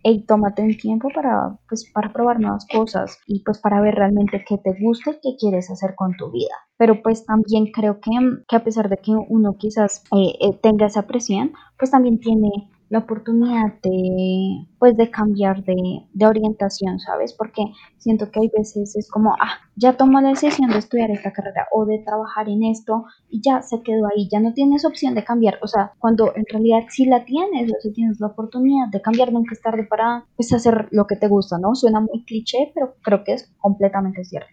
hey, 0.04 0.26
tómate 0.28 0.62
un 0.62 0.78
tiempo 0.78 1.10
para, 1.13 1.58
pues, 1.67 1.89
para 1.93 2.12
probar 2.13 2.39
nuevas 2.39 2.65
cosas 2.67 3.19
y 3.28 3.43
pues 3.43 3.60
para 3.60 3.82
ver 3.82 3.95
realmente 3.95 4.43
qué 4.47 4.58
te 4.58 4.76
gusta 4.80 5.12
y 5.12 5.19
qué 5.21 5.38
quieres 5.39 5.69
hacer 5.69 5.95
con 5.95 6.15
tu 6.15 6.32
vida. 6.32 6.54
Pero 6.78 7.02
pues 7.02 7.26
también 7.26 7.67
creo 7.71 8.00
que, 8.00 8.12
que 8.47 8.56
a 8.56 8.63
pesar 8.63 8.89
de 8.89 8.97
que 8.97 9.12
uno 9.12 9.56
quizás 9.58 10.04
eh, 10.15 10.34
eh, 10.39 10.60
tenga 10.62 10.88
esa 10.88 11.04
presión, 11.04 11.54
pues 11.78 11.91
también 11.91 12.19
tiene 12.19 12.50
la 12.91 12.99
oportunidad 12.99 13.73
de, 13.84 14.67
pues, 14.82 14.98
de 14.98 15.12
cambiar 15.12 15.63
de, 15.63 15.76
de, 16.12 16.26
orientación, 16.26 17.00
¿sabes? 17.00 17.36
Porque 17.38 17.62
siento 17.98 18.32
que 18.32 18.39
hay 18.39 18.50
veces 18.50 18.96
es 18.96 19.08
como, 19.12 19.32
ah, 19.39 19.60
ya 19.76 19.96
tomó 19.96 20.20
la 20.22 20.30
decisión 20.30 20.72
de 20.72 20.80
estudiar 20.80 21.12
esta 21.12 21.32
carrera 21.32 21.67
o 21.72 21.86
de 21.86 22.00
trabajar 22.00 22.50
en 22.50 22.63
esto 22.63 23.06
y 23.30 23.44
ya 23.44 23.62
se 23.62 23.84
quedó 23.84 24.08
ahí, 24.08 24.28
ya 24.32 24.39
no 24.39 24.56
tienes 24.56 24.84
opción 24.84 25.13
de 25.13 25.24
cambiar, 25.24 25.60
o 25.62 25.67
sea, 25.67 25.91
cuando 26.00 26.36
en 26.36 26.46
realidad 26.52 26.80
sí 26.89 27.06
la 27.06 27.26
tienes, 27.26 27.72
o 27.72 27.80
sea, 27.80 27.91
tienes 27.94 28.20
la 28.20 28.26
oportunidad 28.26 28.88
de 28.88 29.04
cambiar, 29.04 29.32
nunca 29.32 29.54
es 29.54 29.62
tarde 29.62 29.84
para, 29.84 30.26
pues, 30.36 30.52
hacer 30.52 30.88
lo 30.89 31.06
que 31.06 31.15
te 31.15 31.28
gusta, 31.28 31.60
¿no? 31.60 31.76
Suena 31.76 32.00
muy 32.00 32.26
cliché, 32.26 32.72
pero 32.74 32.96
creo 33.04 33.24
que 33.24 33.34
es 33.34 33.54
completamente 33.60 34.24
cierto. 34.24 34.50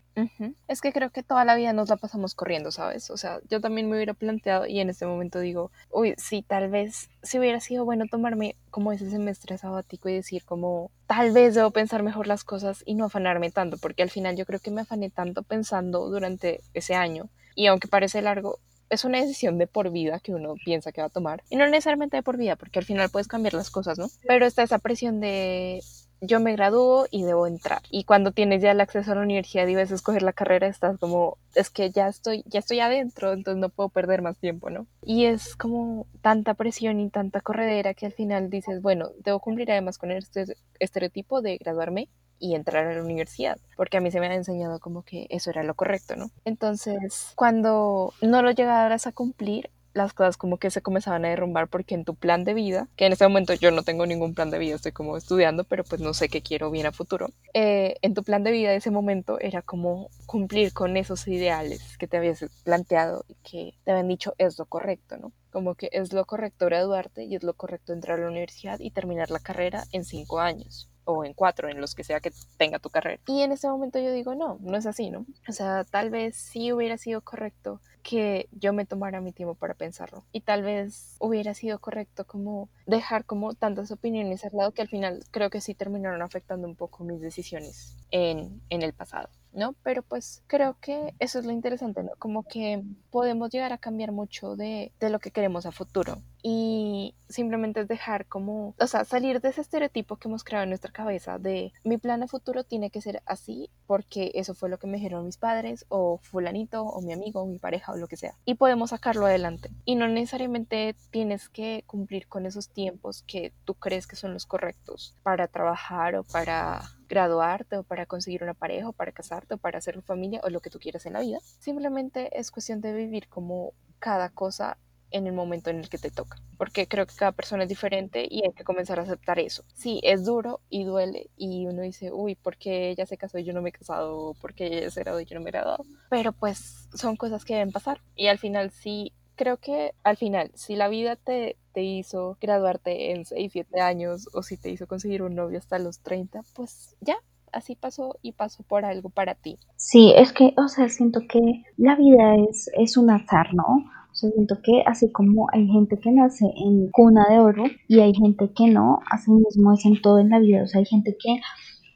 Es 0.66 0.80
que 0.80 0.92
creo 0.92 1.10
que 1.10 1.22
toda 1.22 1.44
la 1.44 1.54
vida 1.54 1.72
nos 1.72 1.88
la 1.88 1.96
pasamos 1.96 2.34
corriendo, 2.34 2.70
¿sabes? 2.70 3.10
O 3.10 3.16
sea, 3.16 3.40
yo 3.48 3.60
también 3.60 3.88
me 3.88 3.96
hubiera 3.96 4.14
planteado 4.14 4.66
y 4.66 4.80
en 4.80 4.90
este 4.90 5.06
momento 5.06 5.38
digo, 5.38 5.70
uy, 5.90 6.14
sí, 6.16 6.42
tal 6.42 6.68
vez 6.70 7.08
si 7.22 7.38
hubiera 7.38 7.60
sido 7.60 7.84
bueno 7.84 8.06
tomarme 8.10 8.56
como 8.70 8.92
ese 8.92 9.10
semestre 9.10 9.58
sabático 9.58 10.08
y 10.08 10.14
decir 10.18 10.44
como, 10.44 10.90
tal 11.06 11.32
vez 11.32 11.54
debo 11.54 11.70
pensar 11.70 12.02
mejor 12.02 12.26
las 12.26 12.44
cosas 12.44 12.82
y 12.86 12.94
no 12.94 13.06
afanarme 13.06 13.50
tanto, 13.50 13.78
porque 13.78 14.02
al 14.02 14.10
final 14.10 14.36
yo 14.36 14.46
creo 14.46 14.60
que 14.60 14.70
me 14.70 14.82
afané 14.82 15.10
tanto 15.10 15.42
pensando 15.42 16.08
durante 16.08 16.60
ese 16.74 16.94
año 16.94 17.28
y 17.54 17.66
aunque 17.66 17.88
parece 17.88 18.22
largo, 18.22 18.60
es 18.90 19.04
una 19.04 19.20
decisión 19.20 19.58
de 19.58 19.66
por 19.66 19.90
vida 19.90 20.20
que 20.20 20.32
uno 20.32 20.54
piensa 20.64 20.92
que 20.92 21.00
va 21.00 21.08
a 21.08 21.10
tomar. 21.10 21.42
Y 21.50 21.56
no 21.56 21.66
necesariamente 21.68 22.16
de 22.16 22.22
por 22.22 22.36
vida, 22.36 22.56
porque 22.56 22.78
al 22.78 22.84
final 22.84 23.10
puedes 23.10 23.28
cambiar 23.28 23.54
las 23.54 23.70
cosas, 23.70 23.98
¿no? 23.98 24.06
Pero 24.26 24.46
está 24.46 24.62
esa 24.62 24.78
presión 24.78 25.20
de 25.20 25.82
yo 26.20 26.40
me 26.40 26.52
gradúo 26.52 27.06
y 27.10 27.22
debo 27.24 27.46
entrar. 27.46 27.82
Y 27.90 28.04
cuando 28.04 28.32
tienes 28.32 28.62
ya 28.62 28.72
el 28.72 28.80
acceso 28.80 29.12
a 29.12 29.14
la 29.14 29.22
universidad 29.22 29.66
y 29.66 29.74
vas 29.74 29.92
a 29.92 29.94
escoger 29.94 30.22
la 30.22 30.32
carrera, 30.32 30.66
estás 30.66 30.98
como, 30.98 31.38
es 31.54 31.70
que 31.70 31.90
ya 31.90 32.08
estoy, 32.08 32.44
ya 32.46 32.58
estoy 32.60 32.80
adentro, 32.80 33.32
entonces 33.32 33.60
no 33.60 33.68
puedo 33.68 33.88
perder 33.88 34.22
más 34.22 34.36
tiempo, 34.38 34.70
¿no? 34.70 34.86
Y 35.02 35.26
es 35.26 35.56
como 35.56 36.06
tanta 36.20 36.54
presión 36.54 37.00
y 37.00 37.10
tanta 37.10 37.40
corredera 37.40 37.94
que 37.94 38.06
al 38.06 38.12
final 38.12 38.50
dices, 38.50 38.82
bueno, 38.82 39.10
debo 39.18 39.40
cumplir 39.40 39.70
además 39.70 39.98
con 39.98 40.10
este 40.10 40.44
estereotipo 40.78 41.42
de 41.42 41.56
graduarme 41.58 42.08
y 42.40 42.54
entrar 42.54 42.86
a 42.86 42.94
la 42.94 43.02
universidad, 43.02 43.58
porque 43.76 43.96
a 43.96 44.00
mí 44.00 44.10
se 44.10 44.20
me 44.20 44.28
ha 44.28 44.34
enseñado 44.34 44.78
como 44.78 45.02
que 45.02 45.26
eso 45.30 45.50
era 45.50 45.62
lo 45.62 45.74
correcto, 45.74 46.16
¿no? 46.16 46.30
Entonces, 46.44 47.32
cuando 47.34 48.14
no 48.22 48.42
lo 48.42 48.50
llegaras 48.52 49.06
a 49.06 49.12
cumplir, 49.12 49.70
las 49.98 50.14
cosas 50.14 50.38
como 50.38 50.56
que 50.56 50.70
se 50.70 50.80
comenzaban 50.80 51.26
a 51.26 51.28
derrumbar 51.28 51.68
porque 51.68 51.94
en 51.94 52.04
tu 52.04 52.14
plan 52.14 52.44
de 52.44 52.54
vida, 52.54 52.88
que 52.96 53.04
en 53.04 53.12
este 53.12 53.28
momento 53.28 53.52
yo 53.52 53.70
no 53.70 53.82
tengo 53.82 54.06
ningún 54.06 54.34
plan 54.34 54.50
de 54.50 54.58
vida, 54.58 54.76
estoy 54.76 54.92
como 54.92 55.16
estudiando, 55.16 55.64
pero 55.64 55.84
pues 55.84 56.00
no 56.00 56.14
sé 56.14 56.30
qué 56.30 56.40
quiero 56.40 56.70
bien 56.70 56.86
a 56.86 56.92
futuro, 56.92 57.28
eh, 57.52 57.96
en 58.00 58.14
tu 58.14 58.22
plan 58.22 58.42
de 58.42 58.52
vida 58.52 58.72
ese 58.72 58.90
momento 58.90 59.38
era 59.40 59.60
como 59.60 60.08
cumplir 60.26 60.72
con 60.72 60.96
esos 60.96 61.28
ideales 61.28 61.98
que 61.98 62.06
te 62.06 62.16
habías 62.16 62.46
planteado 62.64 63.24
y 63.28 63.34
que 63.42 63.74
te 63.84 63.90
habían 63.90 64.08
dicho 64.08 64.34
es 64.38 64.58
lo 64.58 64.64
correcto, 64.66 65.18
¿no? 65.18 65.32
Como 65.50 65.74
que 65.74 65.88
es 65.92 66.12
lo 66.12 66.24
correcto 66.24 66.66
graduarte 66.66 67.24
y 67.24 67.34
es 67.34 67.42
lo 67.42 67.54
correcto 67.54 67.92
entrar 67.92 68.18
a 68.18 68.22
la 68.22 68.28
universidad 68.28 68.78
y 68.80 68.90
terminar 68.90 69.30
la 69.30 69.40
carrera 69.40 69.84
en 69.92 70.04
cinco 70.04 70.40
años 70.40 70.88
o 71.04 71.24
en 71.24 71.32
cuatro, 71.32 71.68
en 71.70 71.80
los 71.80 71.94
que 71.94 72.04
sea 72.04 72.20
que 72.20 72.30
tenga 72.58 72.78
tu 72.78 72.90
carrera. 72.90 73.20
Y 73.26 73.40
en 73.40 73.52
ese 73.52 73.66
momento 73.68 73.98
yo 73.98 74.12
digo, 74.12 74.34
no, 74.34 74.58
no 74.60 74.76
es 74.76 74.84
así, 74.84 75.10
¿no? 75.10 75.24
O 75.48 75.52
sea, 75.52 75.84
tal 75.84 76.10
vez 76.10 76.36
sí 76.36 76.70
hubiera 76.70 76.98
sido 76.98 77.22
correcto 77.22 77.80
que 78.08 78.48
yo 78.52 78.72
me 78.72 78.86
tomara 78.86 79.20
mi 79.20 79.32
tiempo 79.32 79.54
para 79.54 79.74
pensarlo. 79.74 80.24
Y 80.32 80.40
tal 80.40 80.62
vez 80.62 81.16
hubiera 81.20 81.52
sido 81.52 81.78
correcto 81.78 82.26
como 82.26 82.70
dejar 82.86 83.26
como 83.26 83.52
tantas 83.52 83.90
opiniones 83.90 84.46
al 84.46 84.52
lado 84.54 84.72
que 84.72 84.80
al 84.80 84.88
final 84.88 85.22
creo 85.30 85.50
que 85.50 85.60
sí 85.60 85.74
terminaron 85.74 86.22
afectando 86.22 86.66
un 86.66 86.74
poco 86.74 87.04
mis 87.04 87.20
decisiones 87.20 87.98
en, 88.10 88.62
en 88.70 88.80
el 88.80 88.94
pasado. 88.94 89.28
¿no? 89.52 89.74
Pero 89.82 90.02
pues 90.02 90.42
creo 90.46 90.78
que 90.80 91.14
eso 91.18 91.38
es 91.38 91.44
lo 91.44 91.52
interesante, 91.52 92.02
¿no? 92.02 92.12
Como 92.18 92.44
que 92.44 92.82
podemos 93.10 93.50
llegar 93.50 93.72
a 93.72 93.78
cambiar 93.78 94.12
mucho 94.12 94.56
de, 94.56 94.92
de 95.00 95.10
lo 95.10 95.18
que 95.18 95.30
queremos 95.30 95.66
a 95.66 95.72
futuro 95.72 96.22
y 96.42 97.14
simplemente 97.28 97.80
es 97.80 97.88
dejar 97.88 98.26
como, 98.26 98.74
o 98.78 98.86
sea, 98.86 99.04
salir 99.04 99.40
de 99.40 99.48
ese 99.50 99.60
estereotipo 99.60 100.16
que 100.16 100.28
hemos 100.28 100.44
creado 100.44 100.64
en 100.64 100.70
nuestra 100.70 100.92
cabeza 100.92 101.38
de 101.38 101.72
mi 101.84 101.98
plan 101.98 102.22
a 102.22 102.28
futuro 102.28 102.64
tiene 102.64 102.90
que 102.90 103.00
ser 103.00 103.22
así 103.26 103.70
porque 103.86 104.32
eso 104.34 104.54
fue 104.54 104.68
lo 104.68 104.78
que 104.78 104.86
me 104.86 104.96
dijeron 104.96 105.24
mis 105.24 105.36
padres 105.36 105.84
o 105.88 106.18
fulanito 106.18 106.84
o 106.84 107.00
mi 107.00 107.12
amigo 107.12 107.42
o 107.42 107.46
mi 107.46 107.58
pareja 107.58 107.92
o 107.92 107.96
lo 107.96 108.08
que 108.08 108.16
sea 108.16 108.34
y 108.44 108.54
podemos 108.54 108.90
sacarlo 108.90 109.26
adelante 109.26 109.70
y 109.84 109.94
no 109.94 110.08
necesariamente 110.08 110.94
tienes 111.10 111.48
que 111.48 111.84
cumplir 111.86 112.28
con 112.28 112.46
esos 112.46 112.68
tiempos 112.70 113.22
que 113.26 113.52
tú 113.64 113.74
crees 113.74 114.06
que 114.06 114.16
son 114.16 114.32
los 114.32 114.46
correctos 114.46 115.14
para 115.22 115.48
trabajar 115.48 116.16
o 116.16 116.24
para 116.24 116.82
graduarte 117.08 117.78
o 117.78 117.82
para 117.82 118.06
conseguir 118.06 118.42
una 118.42 118.54
pareja 118.54 118.88
o 118.88 118.92
para 118.92 119.12
casarte 119.12 119.54
o 119.54 119.58
para 119.58 119.78
hacer 119.78 120.00
familia 120.02 120.40
o 120.44 120.50
lo 120.50 120.60
que 120.60 120.70
tú 120.70 120.78
quieras 120.78 121.06
en 121.06 121.14
la 121.14 121.20
vida. 121.20 121.38
Simplemente 121.58 122.38
es 122.38 122.50
cuestión 122.50 122.80
de 122.80 122.92
vivir 122.92 123.28
como 123.28 123.72
cada 123.98 124.30
cosa 124.30 124.78
en 125.10 125.26
el 125.26 125.32
momento 125.32 125.70
en 125.70 125.78
el 125.78 125.88
que 125.88 125.98
te 125.98 126.10
toca, 126.10 126.38
porque 126.56 126.86
creo 126.86 127.06
que 127.06 127.14
cada 127.14 127.32
persona 127.32 127.64
es 127.64 127.68
diferente 127.68 128.26
y 128.28 128.44
hay 128.44 128.52
que 128.52 128.64
comenzar 128.64 128.98
a 128.98 129.02
aceptar 129.02 129.38
eso. 129.38 129.64
Sí, 129.74 130.00
es 130.02 130.24
duro 130.24 130.60
y 130.68 130.84
duele 130.84 131.30
y 131.36 131.66
uno 131.66 131.82
dice, 131.82 132.12
uy, 132.12 132.34
¿por 132.34 132.56
qué 132.56 132.90
ella 132.90 133.06
se 133.06 133.16
casó 133.16 133.38
y 133.38 133.44
yo 133.44 133.52
no 133.52 133.62
me 133.62 133.70
he 133.70 133.72
casado? 133.72 134.34
¿Por 134.40 134.54
qué 134.54 134.66
ella 134.66 134.90
se 134.90 135.00
graduó 135.00 135.20
y 135.20 135.24
yo 135.24 135.34
no 135.34 135.42
me 135.42 135.50
he 135.50 135.52
graduado? 135.52 135.84
Pero 136.10 136.32
pues 136.32 136.88
son 136.94 137.16
cosas 137.16 137.44
que 137.44 137.54
deben 137.54 137.72
pasar 137.72 138.00
y 138.14 138.26
al 138.28 138.38
final 138.38 138.70
sí 138.70 139.12
creo 139.38 139.56
que 139.56 139.94
al 140.02 140.16
final, 140.16 140.50
si 140.54 140.76
la 140.76 140.88
vida 140.88 141.16
te, 141.16 141.56
te 141.72 141.82
hizo 141.82 142.36
graduarte 142.40 143.12
en 143.12 143.24
6, 143.24 143.52
7 143.52 143.80
años 143.80 144.28
o 144.34 144.42
si 144.42 144.56
te 144.56 144.68
hizo 144.68 144.86
conseguir 144.86 145.22
un 145.22 145.36
novio 145.36 145.58
hasta 145.58 145.78
los 145.78 146.00
30, 146.00 146.42
pues 146.54 146.96
ya, 147.00 147.16
así 147.52 147.76
pasó 147.76 148.16
y 148.20 148.32
pasó 148.32 148.64
por 148.64 148.84
algo 148.84 149.08
para 149.08 149.34
ti. 149.34 149.58
Sí, 149.76 150.12
es 150.16 150.32
que, 150.32 150.52
o 150.56 150.68
sea, 150.68 150.88
siento 150.88 151.20
que 151.28 151.62
la 151.76 151.94
vida 151.94 152.34
es, 152.50 152.68
es 152.76 152.96
un 152.96 153.10
azar, 153.10 153.54
¿no? 153.54 153.84
Sea, 154.18 154.30
siento 154.30 154.58
que 154.62 154.82
así 154.84 155.12
como 155.12 155.46
hay 155.52 155.68
gente 155.68 155.96
que 155.98 156.10
nace 156.10 156.44
en 156.56 156.90
cuna 156.90 157.26
de 157.30 157.38
oro 157.38 157.64
y 157.86 158.00
hay 158.00 158.12
gente 158.14 158.50
que 158.52 158.66
no, 158.66 158.98
así 159.10 159.30
mismo 159.30 159.72
es 159.72 159.84
en 159.84 160.02
todo 160.02 160.18
en 160.18 160.30
la 160.30 160.40
vida. 160.40 160.64
O 160.64 160.66
sea, 160.66 160.80
hay 160.80 160.86
gente 160.86 161.16
que, 161.16 161.40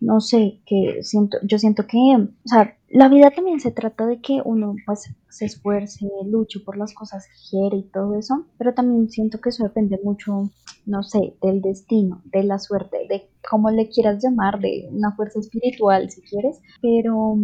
no 0.00 0.20
sé, 0.20 0.60
que 0.64 1.02
siento, 1.02 1.38
yo 1.42 1.58
siento 1.58 1.84
que, 1.88 1.98
o 1.98 2.48
sea, 2.48 2.76
la 2.88 3.08
vida 3.08 3.30
también 3.30 3.58
se 3.58 3.72
trata 3.72 4.06
de 4.06 4.20
que 4.20 4.40
uno 4.44 4.76
pues 4.86 5.12
se 5.30 5.46
esfuerce, 5.46 6.06
luche 6.26 6.60
por 6.60 6.76
las 6.76 6.94
cosas 6.94 7.26
que 7.26 7.50
quiere 7.50 7.78
y 7.78 7.90
todo 7.90 8.14
eso, 8.16 8.46
pero 8.56 8.72
también 8.72 9.08
siento 9.08 9.40
que 9.40 9.48
eso 9.48 9.64
depende 9.64 9.98
mucho, 10.04 10.50
no 10.86 11.02
sé, 11.02 11.36
del 11.42 11.60
destino, 11.60 12.22
de 12.26 12.44
la 12.44 12.60
suerte, 12.60 12.98
de 13.08 13.30
cómo 13.50 13.70
le 13.70 13.88
quieras 13.88 14.22
llamar, 14.22 14.60
de 14.60 14.88
una 14.92 15.10
fuerza 15.16 15.40
espiritual 15.40 16.08
si 16.10 16.20
quieres, 16.22 16.60
pero 16.80 17.34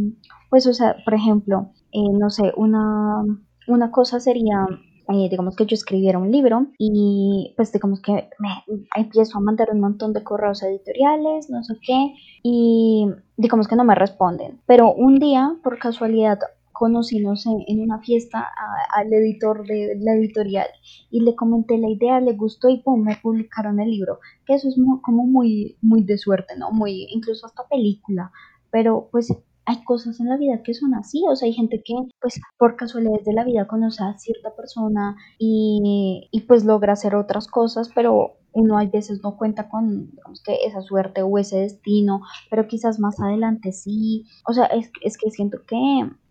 pues 0.50 0.66
o 0.66 0.74
sea, 0.74 0.96
por 1.04 1.14
ejemplo, 1.14 1.72
eh, 1.92 2.12
no 2.12 2.30
sé, 2.30 2.52
una, 2.56 3.24
una 3.68 3.90
cosa 3.90 4.20
sería 4.20 4.66
eh, 5.10 5.28
digamos 5.30 5.56
que 5.56 5.64
yo 5.64 5.74
escribiera 5.74 6.18
un 6.18 6.30
libro 6.30 6.66
y 6.76 7.54
pues 7.56 7.72
digamos 7.72 8.02
que 8.02 8.28
me 8.38 8.48
empiezo 8.94 9.38
a 9.38 9.40
mandar 9.40 9.70
un 9.72 9.80
montón 9.80 10.12
de 10.12 10.22
correos 10.22 10.62
editoriales, 10.62 11.48
no 11.48 11.64
sé 11.64 11.76
qué, 11.80 12.14
y 12.42 13.06
digamos 13.38 13.68
que 13.68 13.76
no 13.76 13.84
me 13.84 13.94
responden. 13.94 14.60
Pero 14.66 14.92
un 14.92 15.18
día, 15.18 15.56
por 15.62 15.78
casualidad, 15.78 16.38
conocí, 16.72 17.20
no 17.20 17.32
en 17.66 17.80
una 17.80 18.00
fiesta 18.00 18.48
al 18.94 19.10
editor 19.10 19.66
de 19.66 19.96
la 19.98 20.12
editorial 20.12 20.68
y 21.10 21.20
le 21.22 21.34
comenté 21.34 21.78
la 21.78 21.88
idea, 21.88 22.20
le 22.20 22.34
gustó 22.34 22.68
y 22.68 22.82
pum, 22.82 23.02
me 23.02 23.16
publicaron 23.16 23.80
el 23.80 23.90
libro, 23.90 24.20
eso 24.46 24.68
es 24.68 24.76
como 25.02 25.26
muy, 25.26 25.76
muy 25.80 26.04
de 26.04 26.18
suerte, 26.18 26.54
¿no? 26.58 26.70
Muy, 26.70 27.06
incluso 27.10 27.46
hasta 27.46 27.66
película, 27.66 28.30
pero 28.70 29.08
pues 29.10 29.32
hay 29.68 29.84
cosas 29.84 30.18
en 30.18 30.28
la 30.30 30.38
vida 30.38 30.62
que 30.62 30.72
son 30.72 30.94
así, 30.94 31.22
o 31.28 31.36
sea, 31.36 31.46
hay 31.46 31.52
gente 31.52 31.82
que 31.84 31.92
pues 32.22 32.40
por 32.56 32.74
casualidades 32.74 33.26
de 33.26 33.34
la 33.34 33.44
vida 33.44 33.66
conoce 33.66 34.02
a 34.02 34.16
cierta 34.16 34.56
persona 34.56 35.14
y, 35.38 36.26
y 36.30 36.40
pues 36.40 36.64
logra 36.64 36.94
hacer 36.94 37.14
otras 37.14 37.48
cosas, 37.48 37.90
pero 37.94 38.38
uno 38.52 38.78
hay 38.78 38.86
veces 38.86 39.20
no 39.22 39.36
cuenta 39.36 39.68
con 39.68 40.10
digamos 40.10 40.42
que 40.42 40.54
esa 40.64 40.80
suerte 40.80 41.22
o 41.22 41.36
ese 41.36 41.58
destino, 41.58 42.22
pero 42.48 42.66
quizás 42.66 42.98
más 42.98 43.20
adelante 43.20 43.72
sí. 43.72 44.24
O 44.46 44.54
sea, 44.54 44.64
es, 44.66 44.90
es 45.02 45.18
que 45.18 45.30
siento 45.30 45.58
que 45.66 45.76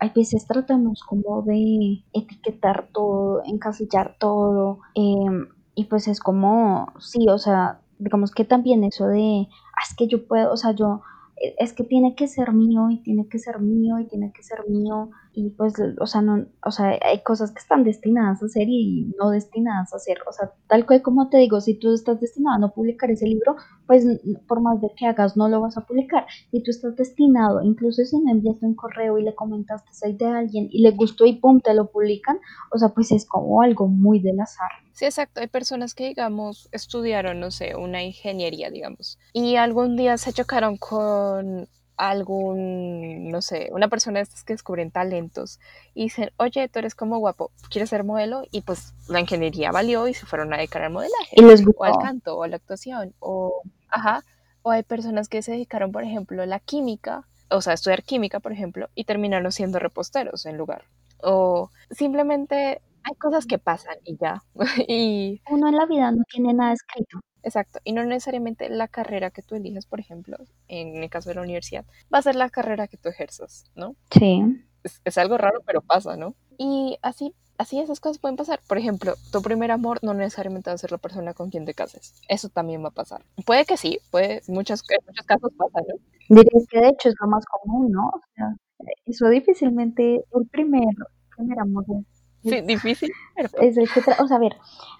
hay 0.00 0.10
veces 0.16 0.44
tratamos 0.48 1.04
como 1.08 1.42
de 1.42 2.02
etiquetar 2.12 2.88
todo, 2.92 3.42
encasillar 3.44 4.16
todo, 4.18 4.80
em, 4.96 5.46
y 5.76 5.84
pues 5.84 6.08
es 6.08 6.18
como, 6.18 6.88
sí, 6.98 7.28
o 7.28 7.38
sea, 7.38 7.82
digamos 8.00 8.32
que 8.32 8.44
también 8.44 8.82
eso 8.82 9.06
de, 9.06 9.46
ah, 9.76 9.82
es 9.88 9.94
que 9.94 10.08
yo 10.08 10.26
puedo, 10.26 10.52
o 10.52 10.56
sea, 10.56 10.72
yo 10.72 11.02
es 11.40 11.72
que 11.72 11.84
tiene 11.84 12.14
que 12.14 12.28
ser 12.28 12.52
mío 12.52 12.90
y 12.90 12.98
tiene 12.98 13.28
que 13.28 13.38
ser 13.38 13.60
mío 13.60 13.98
y 13.98 14.06
tiene 14.06 14.32
que 14.32 14.42
ser 14.42 14.68
mío 14.68 15.10
y 15.38 15.50
pues 15.50 15.74
o 16.00 16.06
sea 16.06 16.20
no 16.20 16.46
o 16.64 16.70
sea 16.72 16.98
hay 17.00 17.22
cosas 17.22 17.52
que 17.52 17.60
están 17.60 17.84
destinadas 17.84 18.42
a 18.42 18.48
ser 18.48 18.68
y 18.68 19.14
no 19.18 19.30
destinadas 19.30 19.94
a 19.94 19.98
ser 20.00 20.18
o 20.28 20.32
sea 20.32 20.52
tal 20.66 20.84
cual 20.84 21.00
como 21.00 21.28
te 21.28 21.38
digo 21.38 21.60
si 21.60 21.74
tú 21.74 21.94
estás 21.94 22.20
destinado 22.20 22.56
a 22.56 22.58
no 22.58 22.72
publicar 22.72 23.10
ese 23.10 23.26
libro 23.26 23.56
pues 23.86 24.04
por 24.48 24.60
más 24.60 24.80
de 24.80 24.88
que 24.96 25.06
hagas 25.06 25.36
no 25.36 25.48
lo 25.48 25.60
vas 25.60 25.76
a 25.76 25.86
publicar 25.86 26.26
y 26.50 26.62
tú 26.64 26.72
estás 26.72 26.96
destinado 26.96 27.62
incluso 27.62 28.04
si 28.04 28.18
me 28.20 28.32
enviaste 28.32 28.66
un 28.66 28.74
correo 28.74 29.16
y 29.18 29.22
le 29.22 29.34
comentaste 29.34 29.90
esa 29.92 30.08
idea 30.08 30.34
a 30.34 30.38
alguien 30.38 30.68
y 30.70 30.82
le 30.82 30.90
gustó 30.90 31.24
y 31.24 31.36
pum 31.36 31.60
te 31.60 31.72
lo 31.72 31.90
publican 31.90 32.40
o 32.72 32.78
sea 32.78 32.88
pues 32.88 33.12
es 33.12 33.24
como 33.24 33.62
algo 33.62 33.86
muy 33.86 34.20
del 34.20 34.40
azar 34.40 34.70
Sí, 34.98 35.04
exacto. 35.04 35.40
Hay 35.40 35.46
personas 35.46 35.94
que, 35.94 36.08
digamos, 36.08 36.68
estudiaron, 36.72 37.38
no 37.38 37.52
sé, 37.52 37.76
una 37.76 38.02
ingeniería, 38.02 38.68
digamos, 38.68 39.16
y 39.32 39.54
algún 39.54 39.94
día 39.94 40.18
se 40.18 40.32
chocaron 40.32 40.76
con 40.76 41.68
algún, 41.98 43.28
no 43.28 43.42
sé, 43.42 43.68
una 43.72 43.88
persona 43.88 44.20
de 44.20 44.22
estas 44.22 44.44
que 44.44 44.54
descubren 44.54 44.90
talentos 44.90 45.58
y 45.94 46.04
dicen, 46.04 46.30
oye, 46.36 46.68
tú 46.68 46.78
eres 46.78 46.94
como 46.94 47.18
guapo, 47.18 47.50
¿quieres 47.70 47.90
ser 47.90 48.04
modelo? 48.04 48.44
Y 48.52 48.62
pues 48.62 48.94
la 49.08 49.20
ingeniería 49.20 49.72
valió 49.72 50.06
y 50.06 50.14
se 50.14 50.24
fueron 50.24 50.54
a 50.54 50.56
dedicar 50.56 50.82
al 50.82 50.92
modelaje. 50.92 51.32
Y 51.32 51.42
les 51.42 51.64
O 51.76 51.84
al 51.84 51.98
canto, 51.98 52.38
o 52.38 52.44
a 52.44 52.48
la 52.48 52.56
actuación, 52.56 53.14
o, 53.18 53.62
ajá, 53.88 54.22
o 54.62 54.70
hay 54.70 54.84
personas 54.84 55.28
que 55.28 55.42
se 55.42 55.52
dedicaron, 55.52 55.90
por 55.90 56.04
ejemplo, 56.04 56.40
a 56.42 56.46
la 56.46 56.60
química, 56.60 57.26
o 57.50 57.60
sea, 57.60 57.72
a 57.72 57.74
estudiar 57.74 58.04
química, 58.04 58.38
por 58.38 58.52
ejemplo, 58.52 58.88
y 58.94 59.04
terminaron 59.04 59.50
siendo 59.50 59.80
reposteros 59.80 60.46
en 60.46 60.56
lugar. 60.56 60.84
O 61.20 61.70
simplemente 61.90 62.80
hay 63.02 63.14
cosas 63.16 63.44
que 63.46 63.58
pasan 63.58 63.96
y 64.04 64.16
ya. 64.18 64.44
y 64.88 65.42
uno 65.50 65.68
en 65.68 65.76
la 65.76 65.86
vida 65.86 66.12
no 66.12 66.22
tiene 66.30 66.54
nada 66.54 66.74
escrito. 66.74 67.18
Exacto, 67.42 67.78
y 67.84 67.92
no 67.92 68.04
necesariamente 68.04 68.68
la 68.68 68.88
carrera 68.88 69.30
que 69.30 69.42
tú 69.42 69.54
eliges, 69.54 69.86
por 69.86 70.00
ejemplo, 70.00 70.36
en 70.66 71.02
el 71.02 71.10
caso 71.10 71.30
de 71.30 71.36
la 71.36 71.42
universidad, 71.42 71.84
va 72.12 72.18
a 72.18 72.22
ser 72.22 72.34
la 72.34 72.50
carrera 72.50 72.88
que 72.88 72.96
tú 72.96 73.08
ejerzas, 73.08 73.70
¿no? 73.74 73.94
Sí. 74.10 74.42
Es, 75.04 75.18
algo 75.18 75.38
raro, 75.38 75.60
pero 75.66 75.80
pasa, 75.82 76.16
¿no? 76.16 76.34
Y 76.56 76.98
así, 77.02 77.34
así 77.58 77.78
esas 77.78 78.00
cosas 78.00 78.18
pueden 78.18 78.36
pasar. 78.36 78.60
Por 78.68 78.78
ejemplo, 78.78 79.14
tu 79.32 79.42
primer 79.42 79.70
amor 79.70 79.98
no 80.02 80.14
necesariamente 80.14 80.70
va 80.70 80.74
a 80.74 80.78
ser 80.78 80.92
la 80.92 80.98
persona 80.98 81.34
con 81.34 81.50
quien 81.50 81.64
te 81.64 81.74
cases. 81.74 82.14
Eso 82.28 82.48
también 82.48 82.82
va 82.82 82.88
a 82.88 82.92
pasar. 82.92 83.22
Puede 83.44 83.64
que 83.64 83.76
sí, 83.76 83.98
puede, 84.10 84.42
muchos, 84.48 84.82
en 84.88 84.98
muchos 85.06 85.26
casos 85.26 85.50
pasa, 85.56 85.84
¿no? 85.86 85.96
Diría 86.28 86.66
que 86.70 86.80
de 86.80 86.88
hecho 86.88 87.08
es 87.08 87.14
lo 87.20 87.28
más 87.28 87.44
común, 87.46 87.90
¿no? 87.92 88.08
O 88.08 88.20
sea, 88.34 88.54
eso 89.04 89.28
difícilmente 89.28 90.24
el 90.32 90.46
primer, 90.48 90.94
primer 91.36 91.58
amor 91.58 91.84
Sí, 92.48 92.60
difícil. 92.66 93.10
Es 93.36 93.76
el 93.76 93.88
que 93.88 94.00
o 94.00 94.26
sea, 94.26 94.36
a 94.36 94.40
ver, 94.40 94.56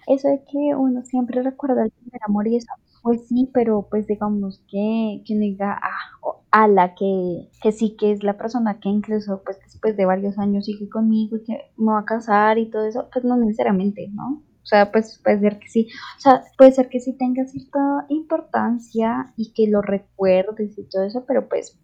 eso 0.07 0.27
de 0.27 0.43
que 0.49 0.75
uno 0.75 1.03
siempre 1.03 1.41
recuerda 1.41 1.83
el 1.83 1.91
primer 1.91 2.21
amor 2.25 2.47
y 2.47 2.57
eso, 2.57 2.67
pues 3.01 3.27
sí, 3.27 3.49
pero 3.53 3.87
pues 3.89 4.07
digamos 4.07 4.63
que, 4.69 5.21
que 5.25 5.33
uno 5.33 5.41
diga 5.41 5.79
ah, 5.81 6.31
a 6.51 6.67
la 6.67 6.95
que, 6.95 7.49
que 7.61 7.71
sí 7.71 7.95
que 7.97 8.11
es 8.11 8.23
la 8.23 8.37
persona 8.37 8.79
que 8.79 8.89
incluso 8.89 9.41
pues 9.43 9.59
después 9.59 9.95
de 9.95 10.05
varios 10.05 10.37
años 10.37 10.65
sigue 10.65 10.89
conmigo 10.89 11.37
y 11.37 11.43
que 11.43 11.71
me 11.77 11.91
va 11.91 11.99
a 11.99 12.05
casar 12.05 12.57
y 12.57 12.69
todo 12.69 12.85
eso, 12.85 13.09
pues 13.11 13.23
no 13.25 13.37
necesariamente, 13.37 14.09
¿no? 14.11 14.43
O 14.61 14.65
sea, 14.69 14.91
pues 14.91 15.19
puede 15.23 15.39
ser 15.39 15.59
que 15.59 15.67
sí, 15.67 15.87
o 16.17 16.19
sea, 16.19 16.43
puede 16.57 16.71
ser 16.71 16.89
que 16.89 16.99
sí 16.99 17.13
tenga 17.17 17.45
cierta 17.45 18.05
importancia 18.09 19.33
y 19.35 19.51
que 19.53 19.67
lo 19.67 19.81
recuerdes 19.81 20.77
y 20.77 20.83
todo 20.89 21.05
eso, 21.05 21.25
pero 21.25 21.47
pues 21.49 21.79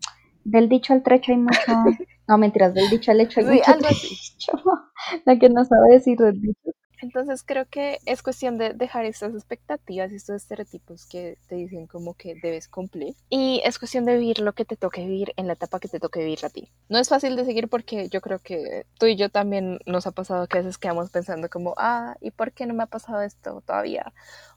del 0.45 0.69
dicho 0.69 0.93
al 0.93 1.03
trecho 1.03 1.33
hay 1.33 1.39
mucho. 1.39 1.59
No, 2.27 2.39
mentiras, 2.39 2.73
del 2.73 2.89
dicho 2.89 3.11
al 3.11 3.21
hecho 3.21 3.39
hay 3.39 3.45
mucho 3.45 3.71
La 5.25 5.37
que 5.37 5.47
no 5.49 5.63
sabe 5.63 5.91
decir 5.91 6.17
del 6.17 6.41
dicho. 6.41 6.71
Entonces 7.01 7.43
creo 7.43 7.65
que 7.69 7.99
es 8.05 8.23
cuestión 8.23 8.57
de 8.57 8.73
dejar 8.73 9.05
estas 9.05 9.33
expectativas 9.33 10.11
y 10.11 10.15
estos 10.15 10.37
estereotipos 10.37 11.05
que 11.05 11.37
te 11.47 11.55
dicen 11.55 11.85
como 11.85 12.15
que 12.15 12.35
debes 12.41 12.67
cumplir. 12.67 13.15
Y 13.29 13.61
es 13.63 13.77
cuestión 13.77 14.05
de 14.05 14.17
vivir 14.17 14.39
lo 14.39 14.53
que 14.53 14.65
te 14.65 14.75
toque 14.75 15.05
vivir 15.05 15.33
en 15.37 15.45
la 15.47 15.53
etapa 15.53 15.79
que 15.79 15.87
te 15.87 15.99
toque 15.99 16.19
vivir 16.19 16.39
a 16.43 16.49
ti. 16.49 16.71
No 16.89 16.97
es 16.97 17.09
fácil 17.09 17.35
de 17.35 17.45
seguir 17.45 17.67
porque 17.67 18.09
yo 18.09 18.21
creo 18.21 18.39
que 18.39 18.85
tú 18.97 19.05
y 19.05 19.15
yo 19.15 19.29
también 19.29 19.79
nos 19.85 20.07
ha 20.07 20.11
pasado 20.11 20.47
que 20.47 20.57
a 20.57 20.61
veces 20.61 20.77
quedamos 20.79 21.11
pensando 21.11 21.49
como, 21.49 21.75
ah, 21.77 22.15
¿y 22.21 22.31
por 22.31 22.53
qué 22.53 22.65
no 22.65 22.73
me 22.73 22.83
ha 22.83 22.87
pasado 22.87 23.21
esto 23.21 23.61
todavía? 23.65 24.11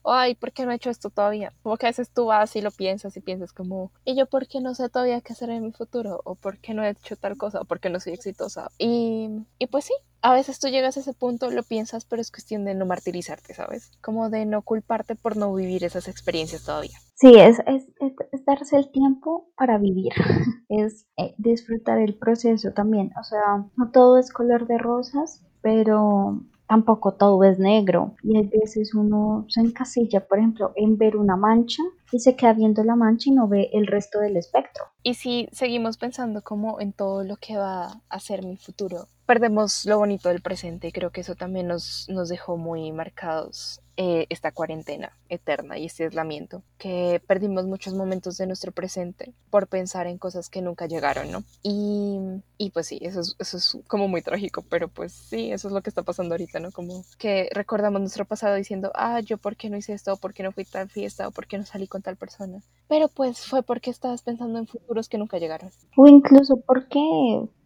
Ay, 0.04 0.34
¿por 0.34 0.52
qué 0.52 0.64
no 0.64 0.72
he 0.72 0.76
hecho 0.76 0.90
esto 0.90 1.10
todavía? 1.10 1.52
Como 1.62 1.76
que 1.76 1.86
a 1.86 1.90
veces 1.90 2.10
tú 2.10 2.26
vas 2.26 2.54
y 2.56 2.60
lo 2.60 2.70
piensas 2.70 3.16
y 3.16 3.20
piensas 3.20 3.52
como, 3.52 3.92
¿y 4.04 4.16
yo 4.16 4.26
por 4.26 4.46
qué 4.46 4.60
no 4.60 4.74
sé 4.74 4.88
todavía 4.88 5.20
qué 5.20 5.32
hacer 5.32 5.50
en 5.50 5.62
mi 5.62 5.72
futuro? 5.72 6.20
¿O 6.24 6.34
por 6.34 6.58
qué 6.58 6.74
no 6.74 6.84
he 6.84 6.90
hecho 6.90 7.16
tal 7.16 7.36
cosa? 7.36 7.60
¿O 7.60 7.64
por 7.64 7.80
qué 7.80 7.90
no 7.90 8.00
soy 8.00 8.14
exitosa? 8.14 8.70
Y, 8.78 9.28
y 9.58 9.66
pues 9.66 9.86
sí, 9.86 9.94
a 10.20 10.32
veces 10.32 10.58
tú 10.58 10.68
llegas 10.68 10.96
a 10.96 11.00
ese 11.00 11.14
punto, 11.14 11.50
lo 11.50 11.62
piensas, 11.62 12.04
pero 12.04 12.20
es 12.20 12.30
cuestión 12.30 12.64
de 12.64 12.74
no 12.74 12.86
martirizarte, 12.86 13.54
¿sabes? 13.54 13.92
Como 14.00 14.30
de 14.30 14.46
no 14.46 14.62
culparte 14.62 15.14
por 15.14 15.36
no 15.36 15.54
vivir 15.54 15.84
esas 15.84 16.08
experiencias 16.08 16.64
todavía. 16.64 16.98
Sí, 17.14 17.34
es, 17.36 17.58
es, 17.66 17.86
es, 18.32 18.44
darse 18.44 18.76
el 18.76 18.90
tiempo 18.90 19.48
para 19.56 19.78
vivir, 19.78 20.12
es 20.68 21.06
eh, 21.16 21.34
disfrutar 21.38 21.98
el 21.98 22.16
proceso 22.16 22.72
también. 22.72 23.12
O 23.18 23.24
sea, 23.24 23.66
no 23.76 23.90
todo 23.90 24.18
es 24.18 24.32
color 24.32 24.66
de 24.66 24.78
rosas, 24.78 25.44
pero 25.62 26.40
tampoco 26.68 27.14
todo 27.14 27.42
es 27.44 27.58
negro 27.58 28.14
y 28.22 28.36
a 28.36 28.42
veces 28.42 28.94
uno 28.94 29.46
se 29.48 29.60
encasilla, 29.60 30.26
por 30.26 30.38
ejemplo, 30.38 30.72
en 30.76 30.98
ver 30.98 31.16
una 31.16 31.36
mancha 31.36 31.82
y 32.12 32.20
se 32.20 32.36
queda 32.36 32.52
viendo 32.52 32.84
la 32.84 32.94
mancha 32.94 33.30
y 33.30 33.32
no 33.32 33.48
ve 33.48 33.70
el 33.72 33.86
resto 33.86 34.20
del 34.20 34.36
espectro. 34.36 34.84
Y 35.02 35.14
si 35.14 35.48
seguimos 35.50 35.96
pensando 35.96 36.42
como 36.42 36.80
en 36.80 36.92
todo 36.92 37.24
lo 37.24 37.36
que 37.36 37.56
va 37.56 38.02
a 38.08 38.20
ser 38.20 38.44
mi 38.44 38.56
futuro, 38.56 39.06
perdemos 39.26 39.86
lo 39.86 39.98
bonito 39.98 40.28
del 40.28 40.42
presente 40.42 40.88
y 40.88 40.92
creo 40.92 41.10
que 41.10 41.22
eso 41.22 41.34
también 41.34 41.66
nos, 41.66 42.06
nos 42.08 42.28
dejó 42.28 42.56
muy 42.56 42.92
marcados 42.92 43.80
eh, 44.00 44.26
esta 44.30 44.52
cuarentena 44.52 45.10
eterna 45.28 45.76
y 45.76 45.86
este 45.86 46.04
aislamiento, 46.04 46.62
que 46.78 47.20
perdimos 47.26 47.66
muchos 47.66 47.94
momentos 47.94 48.36
de 48.36 48.46
nuestro 48.46 48.70
presente 48.70 49.34
por 49.50 49.66
pensar 49.66 50.06
en 50.06 50.18
cosas 50.18 50.48
que 50.48 50.62
nunca 50.62 50.86
llegaron, 50.86 51.32
¿no? 51.32 51.42
Y, 51.64 52.20
y 52.58 52.70
pues 52.70 52.86
sí, 52.86 53.00
eso 53.02 53.18
es, 53.18 53.34
eso 53.40 53.56
es 53.56 53.76
como 53.88 54.06
muy 54.06 54.22
trágico, 54.22 54.62
pero 54.70 54.86
pues 54.86 55.10
sí, 55.10 55.50
eso 55.50 55.66
es 55.66 55.74
lo 55.74 55.82
que 55.82 55.90
está 55.90 56.04
pasando 56.04 56.34
ahorita, 56.34 56.60
¿no? 56.60 56.70
Como 56.70 57.04
que 57.18 57.50
recordamos 57.52 58.00
nuestro 58.00 58.24
pasado 58.24 58.54
diciendo, 58.54 58.92
ah, 58.94 59.18
yo 59.18 59.36
por 59.36 59.56
qué 59.56 59.68
no 59.68 59.76
hice 59.76 59.94
esto, 59.94 60.12
o 60.12 60.16
por 60.16 60.32
qué 60.32 60.44
no 60.44 60.52
fui 60.52 60.64
tal 60.64 60.88
fiesta, 60.88 61.26
o 61.26 61.32
por 61.32 61.48
qué 61.48 61.58
no 61.58 61.66
salí 61.66 61.88
con 61.88 62.00
tal 62.00 62.14
persona. 62.14 62.62
Pero 62.86 63.08
pues 63.08 63.44
fue 63.46 63.64
porque 63.64 63.90
estabas 63.90 64.22
pensando 64.22 64.60
en 64.60 64.68
futuros 64.68 65.08
que 65.08 65.18
nunca 65.18 65.38
llegaron. 65.38 65.72
O 65.96 66.06
incluso 66.06 66.56
porque 66.60 67.00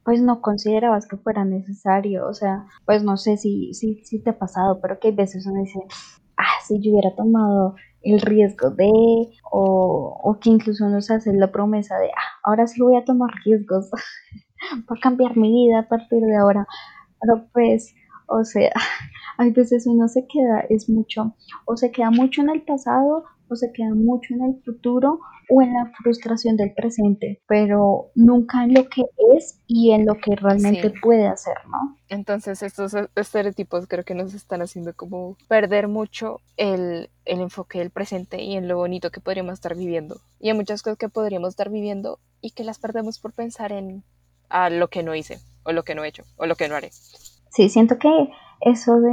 pues 0.05 0.21
no 0.21 0.41
considerabas 0.41 1.07
que 1.07 1.17
fuera 1.17 1.45
necesario, 1.45 2.27
o 2.27 2.35
sea, 2.35 2.67
pues 2.87 3.05
no 3.05 3.17
sé 3.17 3.37
si, 3.37 3.73
si, 3.75 4.05
si 4.05 4.19
te 4.19 4.31
ha 4.31 4.39
pasado, 4.39 4.81
pero 4.81 4.99
que 4.99 5.09
hay 5.09 5.15
veces 5.15 5.47
uno 5.47 5.63
dice, 5.63 5.79
ah, 6.43 6.61
si 6.67 6.81
yo 6.81 6.93
hubiera 6.93 7.15
tomado 7.15 7.75
el 8.03 8.21
riesgo 8.21 8.71
de, 8.71 8.91
o, 9.51 10.21
o 10.23 10.39
que 10.41 10.51
incluso 10.51 10.89
nos 10.89 11.11
hace 11.11 11.33
la 11.33 11.53
promesa 11.53 11.99
de, 11.99 12.09
ah, 12.09 12.41
ahora 12.45 12.67
sí 12.67 12.83
voy 12.83 12.97
a 12.97 13.05
tomar 13.05 13.31
riesgos 13.45 13.91
para 14.87 15.01
cambiar 15.01 15.37
mi 15.37 15.51
vida 15.53 15.81
a 15.81 15.89
partir 15.89 16.21
de 16.21 16.37
ahora. 16.37 16.67
Pero 17.21 17.47
pues, 17.53 17.95
o 18.27 18.45
sea, 18.45 18.73
hay 19.39 19.51
veces 19.51 19.87
uno 19.87 20.09
se 20.09 20.27
queda, 20.27 20.61
es 20.69 20.89
mucho, 20.89 21.35
o 21.65 21.77
se 21.77 21.91
queda 21.91 22.11
mucho 22.11 22.43
en 22.43 22.51
el 22.51 22.63
pasado, 22.63 23.25
o 23.49 23.57
se 23.57 23.73
queda 23.73 23.95
mucho 23.95 24.35
en 24.35 24.43
el 24.43 24.63
futuro, 24.63 25.21
o 25.49 25.63
en 25.63 25.73
la 25.75 25.93
frustración 26.03 26.57
del 26.57 26.73
presente, 26.73 27.43
pero 27.47 28.11
nunca 28.15 28.65
en 28.65 28.75
lo 28.75 28.89
que 28.89 29.05
es 29.37 29.61
y 29.67 29.93
en 29.93 30.07
lo 30.07 30.15
que 30.15 30.35
realmente 30.37 30.93
puede 31.03 31.27
hacer, 31.27 31.57
¿no? 31.67 31.97
Entonces 32.09 32.63
estos 32.63 32.95
estereotipos 33.17 33.87
creo 33.87 34.05
que 34.05 34.15
nos 34.15 34.35
están 34.35 34.63
haciendo 34.63 34.95
como 34.95 35.37
perder 35.49 35.89
mucho 35.89 36.41
el, 36.57 37.11
el 37.25 37.41
enfoque 37.41 37.79
del 37.79 37.91
presente 37.91 38.43
y 38.43 38.57
en 38.57 38.69
lo 38.69 38.77
bonito 38.77 39.11
que 39.11 39.21
podríamos 39.21 39.55
estar 39.55 39.77
viviendo. 39.77 40.21
Y 40.41 40.49
hay 40.49 40.57
muchas 40.57 40.83
cosas 40.83 40.99
que 40.99 41.09
podríamos 41.09 41.51
estar 41.51 41.71
viviendo 41.71 42.19
y 42.41 42.51
que 42.51 42.65
las 42.65 42.79
perdemos 42.79 43.19
por 43.19 43.33
pensar 43.33 43.73
en 43.73 44.03
a 44.49 44.69
lo 44.69 44.89
que 44.89 45.03
no 45.03 45.15
hice, 45.15 45.39
o 45.65 45.73
lo 45.73 45.83
que 45.83 45.95
no 45.95 46.05
he 46.05 46.09
hecho, 46.09 46.25
o 46.37 46.47
lo 46.47 46.57
que 46.57 46.69
no 46.69 46.77
haré. 46.77 46.91
Sí, 47.51 47.69
siento 47.69 47.99
que 47.99 48.09
eso 48.61 49.01
de 49.01 49.13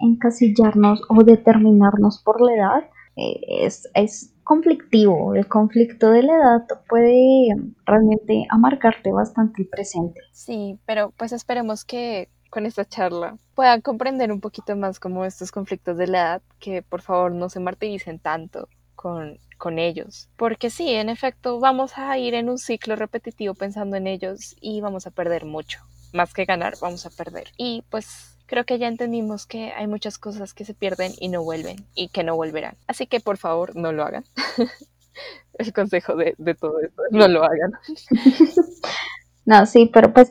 encasillarnos 0.00 1.02
o 1.08 1.24
determinarnos 1.24 2.22
por 2.22 2.40
la 2.40 2.54
edad 2.54 2.90
es, 3.18 3.88
es 3.94 4.34
conflictivo. 4.44 5.34
El 5.34 5.46
conflicto 5.46 6.10
de 6.10 6.22
la 6.22 6.34
edad 6.34 6.66
puede 6.88 7.54
realmente 7.84 8.46
amargarte 8.50 9.12
bastante 9.12 9.62
el 9.62 9.68
presente. 9.68 10.20
Sí, 10.32 10.78
pero 10.86 11.12
pues 11.16 11.32
esperemos 11.32 11.84
que 11.84 12.30
con 12.50 12.64
esta 12.64 12.84
charla 12.84 13.36
puedan 13.54 13.82
comprender 13.82 14.32
un 14.32 14.40
poquito 14.40 14.74
más 14.76 15.00
como 15.00 15.24
estos 15.24 15.52
conflictos 15.52 15.98
de 15.98 16.06
la 16.06 16.18
edad, 16.18 16.42
que 16.58 16.82
por 16.82 17.02
favor 17.02 17.32
no 17.32 17.48
se 17.50 17.60
martiricen 17.60 18.18
tanto 18.18 18.68
con, 18.94 19.38
con 19.58 19.78
ellos. 19.78 20.30
Porque 20.36 20.70
sí, 20.70 20.88
en 20.90 21.08
efecto, 21.08 21.60
vamos 21.60 21.98
a 21.98 22.16
ir 22.18 22.34
en 22.34 22.48
un 22.48 22.58
ciclo 22.58 22.96
repetitivo 22.96 23.54
pensando 23.54 23.96
en 23.96 24.06
ellos 24.06 24.56
y 24.60 24.80
vamos 24.80 25.06
a 25.06 25.10
perder 25.10 25.44
mucho. 25.44 25.80
Más 26.14 26.32
que 26.32 26.46
ganar, 26.46 26.74
vamos 26.80 27.04
a 27.04 27.10
perder. 27.10 27.48
Y 27.58 27.84
pues 27.90 28.37
creo 28.48 28.64
que 28.64 28.78
ya 28.78 28.88
entendimos 28.88 29.46
que 29.46 29.72
hay 29.72 29.86
muchas 29.86 30.18
cosas 30.18 30.54
que 30.54 30.64
se 30.64 30.74
pierden 30.74 31.12
y 31.20 31.28
no 31.28 31.44
vuelven 31.44 31.86
y 31.94 32.08
que 32.08 32.24
no 32.24 32.34
volverán. 32.34 32.76
Así 32.88 33.06
que 33.06 33.20
por 33.20 33.36
favor 33.36 33.76
no 33.76 33.92
lo 33.92 34.02
hagan. 34.02 34.24
El 35.58 35.72
consejo 35.72 36.16
de, 36.16 36.34
de 36.38 36.54
todo 36.54 36.80
esto, 36.80 37.02
no 37.12 37.28
lo 37.28 37.44
hagan. 37.44 37.72
No, 39.48 39.64
sí, 39.64 39.90
pero 39.90 40.12
pues 40.12 40.30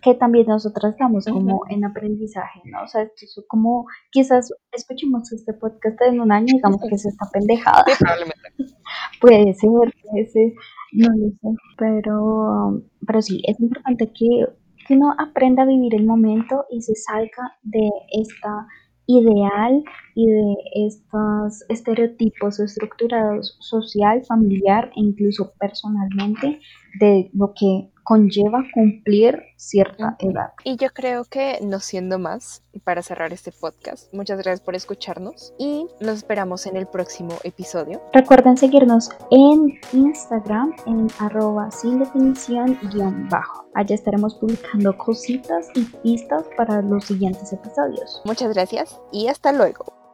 que 0.00 0.14
también 0.14 0.46
nosotras 0.46 0.92
estamos 0.92 1.24
como 1.24 1.62
en 1.68 1.84
aprendizaje, 1.84 2.60
¿no? 2.66 2.84
O 2.84 2.86
sea, 2.86 3.02
esto 3.02 3.24
es 3.24 3.44
como 3.48 3.86
quizás 4.12 4.52
escuchemos 4.70 5.32
este 5.32 5.52
podcast 5.52 6.00
en 6.02 6.20
un 6.20 6.30
año 6.30 6.46
y 6.50 6.58
digamos 6.58 6.80
que 6.88 6.96
se 6.96 7.08
está 7.08 7.28
pendejada. 7.32 7.82
Sí, 7.88 7.94
probablemente. 7.98 8.52
puede 9.20 9.52
ser, 9.54 9.92
puede 10.00 10.26
ser, 10.28 10.52
no 10.92 11.08
lo 11.08 11.30
sé, 11.30 11.58
pero, 11.76 12.82
pero 13.04 13.20
sí, 13.20 13.42
es 13.48 13.58
importante 13.58 14.12
que 14.12 14.46
que 14.86 14.94
uno 14.94 15.14
aprenda 15.18 15.62
a 15.62 15.66
vivir 15.66 15.94
el 15.94 16.06
momento 16.06 16.64
y 16.70 16.82
se 16.82 16.94
salga 16.94 17.56
de 17.62 17.90
esta 18.12 18.66
ideal 19.06 19.84
y 20.14 20.26
de 20.26 20.54
estos 20.86 21.64
estereotipos 21.68 22.58
estructurados 22.58 23.56
social, 23.60 24.24
familiar 24.26 24.90
e 24.96 25.00
incluso 25.00 25.52
personalmente 25.58 26.60
de 26.98 27.30
lo 27.32 27.52
que 27.58 27.90
conlleva 28.06 28.64
cumplir 28.72 29.42
cierta 29.56 30.16
edad. 30.20 30.52
Y 30.62 30.76
yo 30.76 30.90
creo 30.94 31.24
que 31.24 31.58
no 31.60 31.80
siendo 31.80 32.20
más, 32.20 32.62
para 32.84 33.02
cerrar 33.02 33.32
este 33.32 33.50
podcast, 33.50 34.14
muchas 34.14 34.38
gracias 34.38 34.60
por 34.60 34.76
escucharnos 34.76 35.52
y 35.58 35.86
nos 36.00 36.18
esperamos 36.18 36.66
en 36.66 36.76
el 36.76 36.86
próximo 36.86 37.34
episodio. 37.42 38.00
Recuerden 38.12 38.56
seguirnos 38.56 39.10
en 39.32 39.80
Instagram 39.92 40.72
en 40.86 41.08
arroba 41.18 41.68
sin 41.72 41.98
definición 41.98 42.78
guion 42.92 43.28
bajo. 43.28 43.68
Allá 43.74 43.96
estaremos 43.96 44.36
publicando 44.36 44.96
cositas 44.96 45.68
y 45.74 45.82
pistas 46.02 46.44
para 46.56 46.82
los 46.82 47.06
siguientes 47.06 47.52
episodios. 47.52 48.22
Muchas 48.24 48.54
gracias 48.54 49.00
y 49.12 49.26
hasta 49.26 49.52
luego. 49.52 50.05